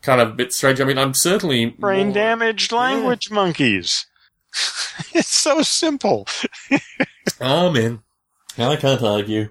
[0.02, 0.80] kind of a bit strange.
[0.80, 4.06] I mean, I'm certainly Brain more- damaged language monkeys.
[5.12, 6.26] it's so simple.
[7.40, 8.02] Oh man,
[8.58, 9.48] I can't argue.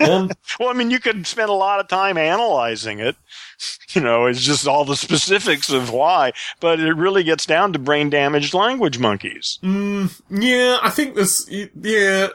[0.00, 0.30] Um,
[0.60, 3.16] Well, I mean, you could spend a lot of time analyzing it.
[3.94, 7.78] You know, it's just all the specifics of why, but it really gets down to
[7.78, 9.58] brain damaged language monkeys.
[9.62, 11.48] Mm, yeah, I think this.
[11.50, 12.28] Yeah,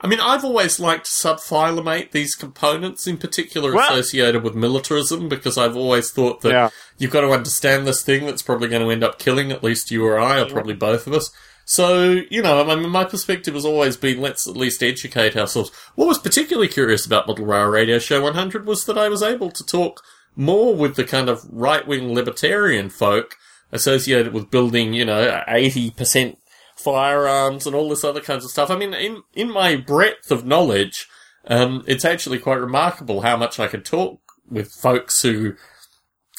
[0.00, 5.28] I mean, I've always liked to subphylamate these components, in particular Well- associated with militarism,
[5.28, 6.70] because I've always thought that Yeah.
[6.98, 9.90] you've got to understand this thing that's probably going to end up killing at least
[9.92, 11.30] you or I, or probably both of us.
[11.64, 15.70] So, you know, I mean, my perspective has always been let's at least educate ourselves.
[15.94, 19.50] What was particularly curious about Model Rail Radio Show 100 was that I was able
[19.52, 20.02] to talk
[20.36, 23.36] more with the kind of right wing libertarian folk
[23.72, 26.36] associated with building, you know, 80%
[26.76, 28.70] firearms and all this other kinds of stuff.
[28.70, 31.08] I mean, in, in my breadth of knowledge,
[31.46, 34.20] um, it's actually quite remarkable how much I can talk
[34.50, 35.54] with folks who,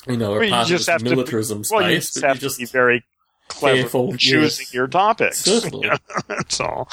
[0.08, 1.98] you know, are Well, you part of just this have to be- militarism Well, you
[1.98, 3.04] just but have you just to be very
[3.48, 4.74] clever careful, in choosing yes.
[4.74, 5.40] your topics.
[5.42, 5.90] Certainly.
[6.28, 6.90] That's all.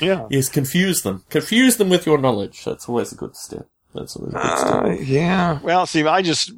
[0.00, 0.26] Yeah.
[0.30, 1.24] Yes, confuse them.
[1.30, 2.64] Confuse them with your knowledge.
[2.64, 3.68] That's always a good step.
[3.94, 4.84] That's always a good step.
[4.84, 5.58] Uh, yeah.
[5.62, 6.52] Well, see, I just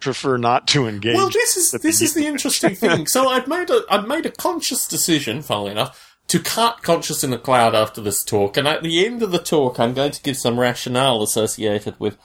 [0.00, 1.14] prefer not to engage.
[1.16, 3.06] Well, this is this the- is the interesting thing.
[3.06, 7.30] So I've made a I've made a conscious decision, funnily enough, to cut conscious in
[7.30, 8.56] the cloud after this talk.
[8.56, 12.16] And at the end of the talk, I'm going to give some rationale associated with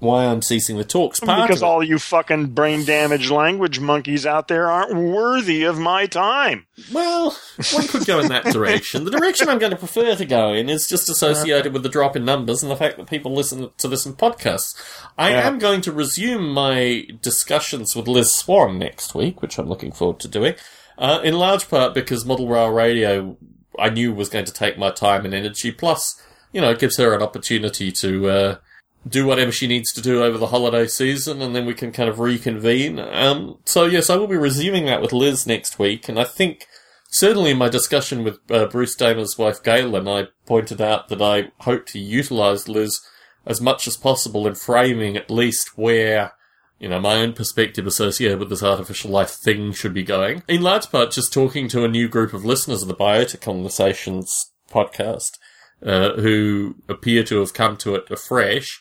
[0.00, 1.20] why I'm ceasing the talks.
[1.20, 6.06] Part because all you fucking brain damaged language monkeys out there aren't worthy of my
[6.06, 6.66] time.
[6.92, 7.34] Well,
[7.72, 9.04] one could go in that direction.
[9.04, 12.16] The direction I'm going to prefer to go in is just associated with the drop
[12.16, 14.74] in numbers and the fact that people listen to this in podcasts.
[15.16, 15.46] I Yeah.
[15.46, 20.20] am going to resume my discussions with Liz Swan next week, which I'm looking forward
[20.20, 20.54] to doing,
[20.98, 23.36] uh, in large part because Model Rail Radio
[23.78, 26.20] I knew was going to take my time and energy, plus,
[26.52, 28.56] you know, it gives her an opportunity to, uh,
[29.06, 32.08] do whatever she needs to do over the holiday season, and then we can kind
[32.08, 32.98] of reconvene.
[32.98, 36.66] Um, so yes, I will be resuming that with Liz next week, and I think
[37.10, 41.52] certainly in my discussion with uh, Bruce Damer's wife Galen, I pointed out that I
[41.60, 43.00] hope to utilise Liz
[43.46, 46.32] as much as possible in framing at least where
[46.78, 50.42] you know, my own perspective associated with this artificial life thing should be going.
[50.48, 54.50] In large part, just talking to a new group of listeners of the Biota Conversations
[54.70, 55.38] podcast,
[55.82, 58.80] uh, who appear to have come to it afresh.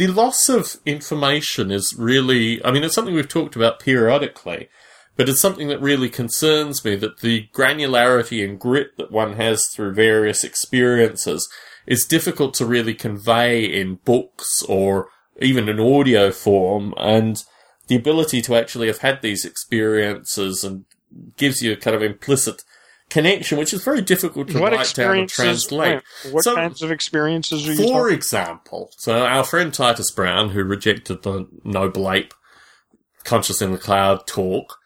[0.00, 4.70] The loss of information is really, I mean, it's something we've talked about periodically,
[5.14, 9.66] but it's something that really concerns me that the granularity and grit that one has
[9.66, 11.46] through various experiences
[11.86, 15.08] is difficult to really convey in books or
[15.38, 16.94] even in audio form.
[16.96, 17.44] And
[17.88, 20.86] the ability to actually have had these experiences and
[21.36, 22.64] gives you a kind of implicit
[23.10, 26.00] connection, which is very difficult to what write down and translate.
[26.30, 28.14] What So- kinds of experiences are you For talking?
[28.14, 32.32] example, so our friend Titus Brown, who rejected the Noble Ape
[33.24, 34.78] Conscious in the Cloud talk,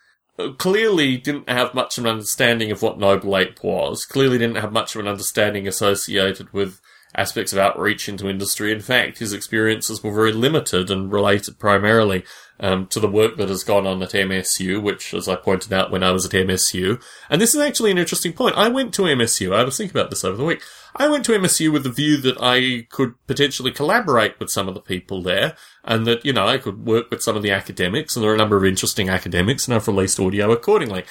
[0.58, 4.72] clearly didn't have much of an understanding of what Noble Ape was, clearly didn't have
[4.72, 6.80] much of an understanding associated with
[7.14, 8.72] aspects of outreach into industry.
[8.72, 12.24] In fact, his experiences were very limited and related primarily
[12.60, 15.90] um, to the work that has gone on at MSU, which, as I pointed out
[15.90, 18.56] when I was at MSU, and this is actually an interesting point.
[18.56, 19.54] I went to MSU.
[19.54, 20.62] I was thinking about this over the week.
[20.96, 24.74] I went to MSU with the view that I could potentially collaborate with some of
[24.74, 28.14] the people there, and that you know I could work with some of the academics,
[28.14, 31.04] and there are a number of interesting academics, and I've released audio accordingly.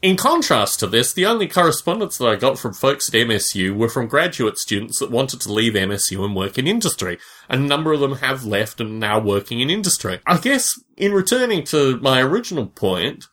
[0.00, 3.88] In contrast to this, the only correspondence that I got from folks at MSU were
[3.88, 7.18] from graduate students that wanted to leave MSU and work in industry.
[7.48, 10.20] And a number of them have left and are now working in industry.
[10.24, 13.24] I guess in returning to my original point,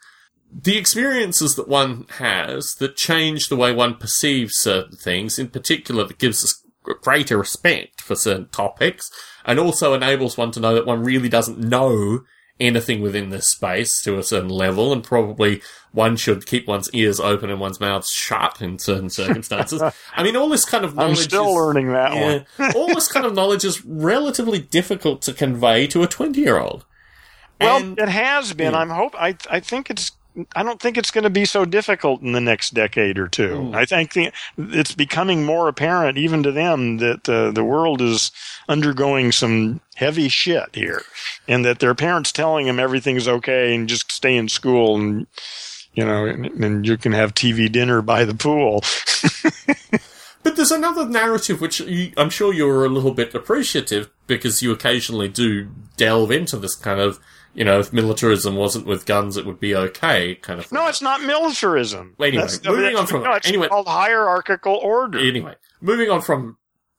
[0.51, 6.05] the experiences that one has that change the way one perceives certain things, in particular
[6.05, 9.07] that gives us greater respect for certain topics,
[9.45, 12.21] and also enables one to know that one really doesn't know
[12.59, 15.61] anything within this space to a certain level, and probably
[15.91, 19.81] one should keep one's ears open and one's mouth shut in certain circumstances.
[20.15, 22.11] I mean, all this kind of I'm knowledge still is, learning that
[22.59, 22.71] one.
[22.75, 26.85] all this kind of knowledge is relatively difficult to convey to a twenty-year-old.
[27.59, 28.73] Well, And- it has been.
[28.73, 28.79] Yeah.
[28.79, 29.15] I'm hope.
[29.15, 30.11] I I think it's.
[30.55, 33.49] I don't think it's going to be so difficult in the next decade or two.
[33.49, 33.75] Mm.
[33.75, 38.31] I think the, it's becoming more apparent, even to them, that uh, the world is
[38.67, 41.03] undergoing some heavy shit here,
[41.47, 45.27] and that their parents telling them everything's okay and just stay in school and
[45.93, 48.83] you know, and, and you can have TV dinner by the pool.
[50.45, 54.71] But there's another narrative which you, I'm sure you're a little bit appreciative because you
[54.71, 57.19] occasionally do delve into this kind of,
[57.55, 60.71] you know, if militarism wasn't with guns, it would be okay kind of.
[60.71, 62.15] no, it's not militarism.
[62.19, 65.17] Anyway, That's- moving on from no, it's Anyway- called hierarchical order.
[65.19, 66.57] Anyway, moving on from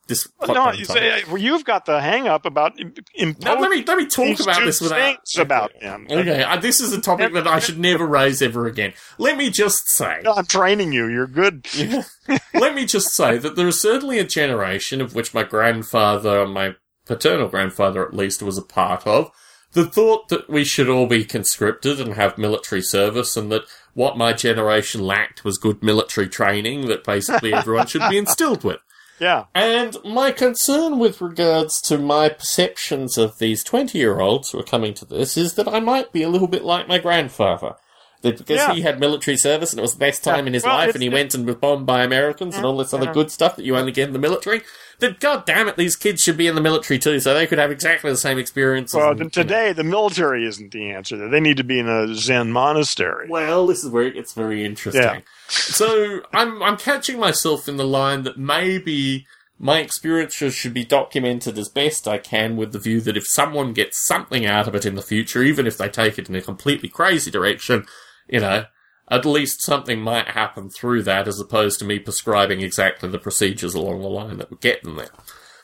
[0.09, 0.29] this.
[0.47, 2.79] no, you say, well, you've got the hang up about
[3.15, 6.07] imposing let me let me talk about this without things about them.
[6.09, 8.93] Okay, uh, this is a topic that I should never raise ever again.
[9.19, 10.21] Let me just say.
[10.23, 11.07] No, I'm training you.
[11.09, 11.67] You're good.
[12.55, 16.77] Let me just say that there is certainly a generation of which my grandfather, my
[17.05, 19.31] paternal grandfather at least, was a part of,
[19.77, 23.63] that thought that we should all be conscripted and have military service and that
[23.95, 28.79] what my generation lacked was good military training that basically everyone should be instilled with.
[29.21, 29.45] Yeah.
[29.55, 34.63] And my concern with regards to my perceptions of these 20 year olds who are
[34.65, 37.75] coming to this is that I might be a little bit like my grandfather.
[38.23, 38.75] That because Yeah.
[38.75, 40.49] he had military service and it was the best time Yeah.
[40.49, 42.93] in his Well, life and he went and was bombed by Americans and all this
[42.93, 44.63] other good stuff that you only get in the military,
[44.99, 47.59] that god damn it, these kids should be in the military too, so they could
[47.59, 48.95] have exactly the same experiences.
[48.95, 49.43] Well, and, then you know.
[49.43, 51.29] today the military isn't the answer.
[51.29, 53.29] They need to be in a Zen monastery.
[53.29, 55.03] Well, this is where it gets very interesting.
[55.03, 55.21] Yeah.
[55.49, 59.27] So I'm I'm catching myself in the line that maybe
[59.59, 63.73] my experiences should be documented as best I can with the view that if someone
[63.73, 66.43] gets something out of it in the future, even if they take it in a
[66.43, 67.87] completely crazy direction,
[68.29, 68.67] you know,
[69.09, 73.75] at least something might happen through that as opposed to me prescribing exactly the procedures
[73.75, 75.11] along the line that would get them there.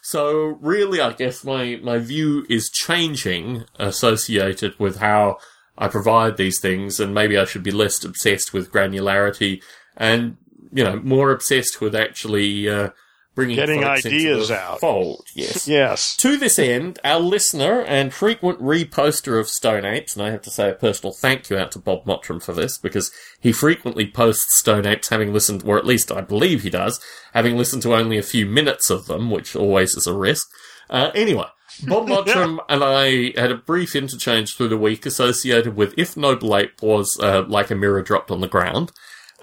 [0.01, 5.39] So really, I guess my, my view is changing associated with how
[5.78, 9.62] I provide these things, and maybe I should be less obsessed with granularity
[9.97, 10.36] and,
[10.73, 12.90] you know, more obsessed with actually uh,
[13.35, 14.81] bringing Getting folks into ideas the out.
[14.81, 15.67] Fold, yes.
[15.73, 16.17] Yes.
[16.17, 20.51] To this end, our listener and frequent reposter of Stone Apes, and I have to
[20.51, 23.11] say a personal thank you out to Bob Mottram for this, because
[23.41, 27.01] he frequently posts Stone Apes having listened, or at least I believe he does,
[27.33, 30.47] having listened to only a few minutes of them, which always is a risk.
[30.91, 31.47] Uh, anyway,
[31.87, 36.57] Bob Mottram and I had a brief interchange through the week associated with if Noble
[36.57, 38.93] Ape was uh, like a mirror dropped on the ground,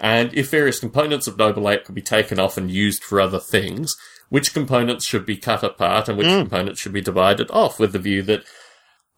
[0.00, 3.38] and if various components of Noble Ape could be taken off and used for other
[3.38, 3.94] things,
[4.30, 6.40] which components should be cut apart and which mm.
[6.40, 8.42] components should be divided off with the view that,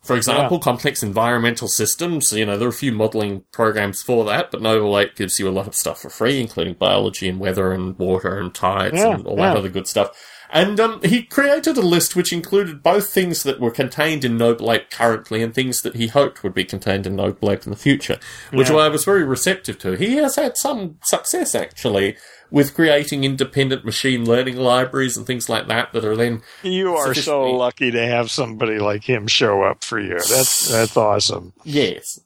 [0.03, 4.51] for example, complex environmental systems, you know, there are a few modeling programs for that,
[4.51, 7.71] but Noble Ape gives you a lot of stuff for free, including biology and weather
[7.71, 9.51] and water and tides Yeah, and all yeah.
[9.51, 10.11] that other good stuff.
[10.55, 14.71] And um, he created a list which included both things that were contained in Noble
[14.71, 17.77] Ape currently and things that he hoped would be contained in Noble Ape in the
[17.77, 18.19] future,
[18.53, 18.77] which Yeah.
[18.77, 19.93] I was very receptive to.
[19.93, 22.17] He has had some success actually
[22.51, 27.15] with creating independent machine learning libraries and things like that that are then You are
[27.15, 30.17] so lucky to have somebody like him show up for you.
[30.29, 31.55] That's that's awesome.
[31.65, 32.21] Yes.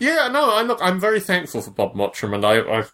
[0.00, 2.92] Yeah, no, I'm look, I'm very thankful for Bob Mottram, and I, I've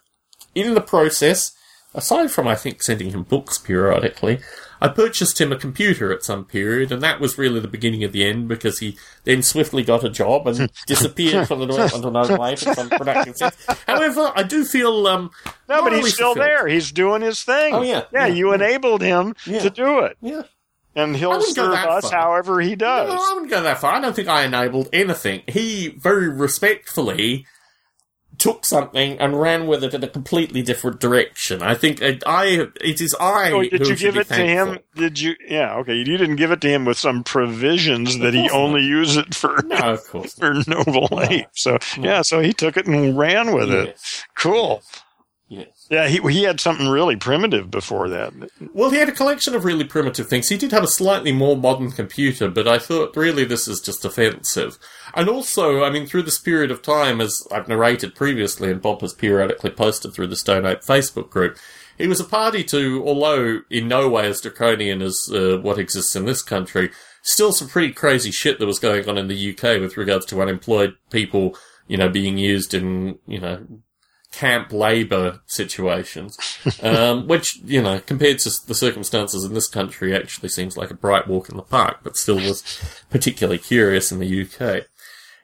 [0.53, 1.51] in the process,
[1.95, 4.39] aside from I think sending him books periodically,
[4.85, 8.11] I purchased him a computer at some period, and that was really the beginning of
[8.11, 12.13] the end because he then swiftly got a job and disappeared from the development of
[12.29, 13.65] no life in some productive sense.
[13.87, 15.31] However, I do feel um
[15.67, 16.45] No, but he's still fulfilled.
[16.45, 16.67] there.
[16.67, 17.73] He's doing his thing.
[17.73, 18.03] Oh, yeah.
[18.13, 18.27] yeah.
[18.27, 18.33] Yeah.
[18.33, 19.59] You enabled him Yeah.
[19.61, 20.43] to do it, Yeah.
[20.95, 22.19] and he'll serve us far.
[22.21, 23.09] however he does.
[23.09, 23.93] No, I wouldn't go that far.
[23.93, 25.41] I don't think I enabled anything.
[25.47, 27.47] He very respectfully
[28.37, 31.61] took something and ran with it in a completely different direction.
[31.61, 34.79] I think it, I it is I Oh, did you give it to him?
[34.95, 35.35] Did you?
[35.47, 35.95] Yeah, okay.
[35.95, 38.59] You didn't give it to him with some provisions that he course not.
[38.59, 40.33] only use it for No, of course.
[40.39, 41.47] for noble ape.
[41.53, 43.87] So yeah, so he took it and ran with it.
[43.87, 44.25] Yes.
[44.35, 44.83] Cool.
[45.47, 45.67] Yes.
[45.89, 48.33] Yeah, he he had something really primitive before that.
[48.73, 50.49] Well, he had a collection of really primitive things.
[50.49, 54.03] He did have a slightly more modern computer, but I thought really this is just
[54.03, 54.79] offensive.
[55.13, 59.01] And also, I mean, through this period of time, as I've narrated previously, and Bob
[59.01, 61.57] has periodically posted through the Stone Ape Facebook group,
[61.97, 66.15] he was a party to, although in no way as draconian as uh, what exists
[66.15, 66.89] in this country,
[67.23, 70.41] still some pretty crazy shit that was going on in the UK with regards to
[70.41, 71.55] unemployed people,
[71.87, 73.65] you know, being used in, you know,
[74.35, 76.37] camp labour situations,
[76.81, 80.95] um, which, you know, compared to the circumstances in this country, actually seems like a
[80.95, 82.63] bright walk in the park, but still was
[83.09, 84.85] particularly curious in the UK.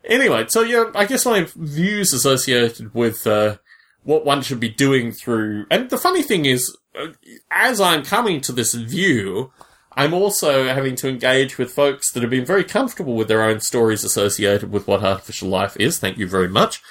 [0.04, 3.58] Anyway, so yeah, I guess my views associated with uh,
[4.04, 7.08] what one should be doing through, and the funny thing is, uh,
[7.50, 9.52] as I'm coming to this view,
[9.94, 13.60] I'm also having to engage with folks that have been very comfortable with their own
[13.60, 16.00] stories associated with what artificial life is.
[16.00, 16.82] Thank you very much.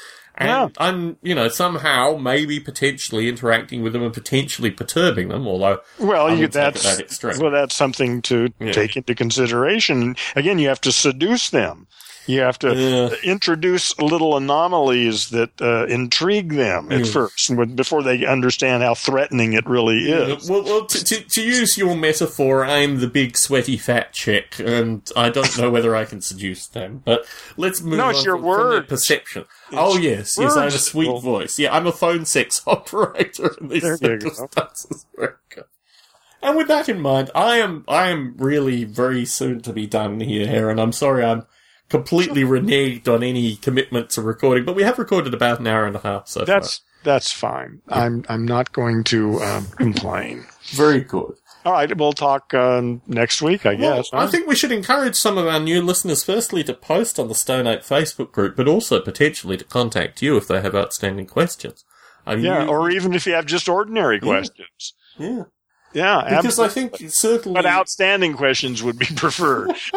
[0.40, 0.68] And Yeah.
[0.78, 6.30] I'm, you know, somehow maybe potentially interacting with them and potentially perturbing them, although Well,
[6.34, 8.72] you, would take it that's that well, that's something to Yeah.
[8.72, 10.16] take into consideration.
[10.34, 11.86] Again, you have to seduce them.
[12.26, 13.08] You have to Yeah.
[13.28, 17.12] introduce little anomalies that uh, intrigue them at Mm.
[17.12, 20.48] first, before they understand how threatening it really is.
[20.48, 25.02] Well, well to, to, to use your metaphor, I'm the big sweaty fat chick, and
[25.16, 27.02] I don't know whether I can seduce them.
[27.04, 27.24] But
[27.56, 28.86] let's move No, on it's your from, words.
[28.88, 29.46] perception.
[29.72, 31.58] oh yes, yes, I have a sweet Well- voice.
[31.58, 34.28] Yeah, I'm a phone sex operator in these There you go.
[34.30, 35.06] circumstances.
[36.42, 40.20] And with that in mind, I am I am really very soon to be done
[40.20, 40.78] here, Heron.
[40.78, 41.44] I'm sorry, I'm
[41.90, 45.96] completely reneged on any commitment to recording, but we have recorded about an hour and
[45.96, 46.46] a half so far.
[46.46, 47.82] That's that's fine.
[47.88, 50.46] I'm I'm not going to um, complain.
[50.70, 51.34] very good.
[51.62, 54.08] All right, we'll talk um, next week, I Well, guess.
[54.14, 57.34] I think we should encourage some of our new listeners, firstly, to post on the
[57.34, 61.84] Stone Ape Facebook group, but also potentially to contact you if they have outstanding questions.
[62.26, 64.94] I yeah, you- or even if you have just ordinary questions.
[65.18, 65.42] yeah, Yeah,
[65.92, 67.54] because I think certainly.
[67.54, 69.72] but outstanding questions would be preferred.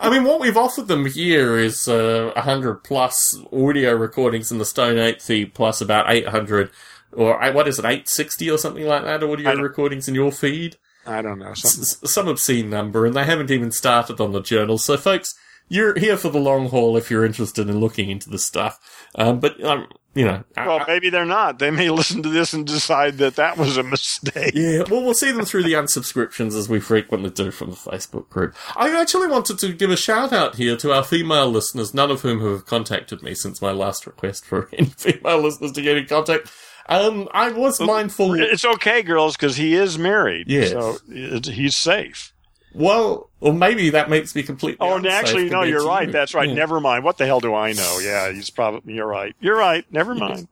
[0.00, 4.64] I mean, what we've offered them here is uh, 100 plus audio recordings in the
[4.64, 6.70] Stone feed, plus about 800,
[7.12, 10.76] or uh, what is it, 860 or something like that, audio recordings in your feed?
[11.06, 11.50] I don't know.
[11.50, 14.78] S- some obscene number, and they haven't even started on the journal.
[14.78, 15.34] So, folks,
[15.68, 18.78] you're here for the long haul if you're interested in looking into the stuff.
[19.14, 21.58] Um, but um, you know, Well, I- maybe they're not.
[21.58, 24.52] They may listen to this and decide that that was a mistake.
[24.54, 28.28] yeah, well, we'll see them through the unsubscriptions as we frequently do from the Facebook
[28.28, 28.54] group.
[28.76, 32.20] I actually wanted to give a shout out here to our female listeners, none of
[32.22, 36.06] whom have contacted me since my last request for any female listeners to get in
[36.06, 36.50] contact.
[36.88, 38.34] Um, I was mindful.
[38.34, 40.48] It's okay, girls, because he is married.
[40.50, 40.70] Yes.
[40.70, 42.31] So he's safe.
[42.74, 44.78] Well, or maybe that makes me completely.
[44.80, 46.06] Oh, and actually, no, you're to right.
[46.06, 46.12] you.
[46.12, 46.48] That's right.
[46.48, 46.54] Yeah.
[46.54, 47.04] Never mind.
[47.04, 47.98] What the hell do I know?
[48.02, 49.34] Yeah, he's probably, you're right.
[49.40, 49.84] You're right.
[49.90, 50.48] Never mind.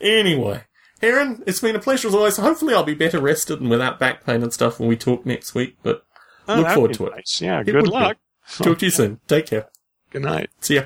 [0.00, 0.62] Anyway,
[1.00, 2.36] Heron, it's been a pleasure as always.
[2.36, 5.54] Hopefully, I'll be better rested and without back pain and stuff when we talk next
[5.54, 5.76] week.
[5.82, 6.04] But
[6.48, 7.12] Oh, Look forward to it.
[7.16, 7.40] nice.
[7.40, 7.90] Yeah, It good would be.
[7.90, 8.16] luck.
[8.58, 9.20] talk to you soon.
[9.28, 9.68] Take care.
[10.10, 10.50] Good night.
[10.60, 10.82] See ya.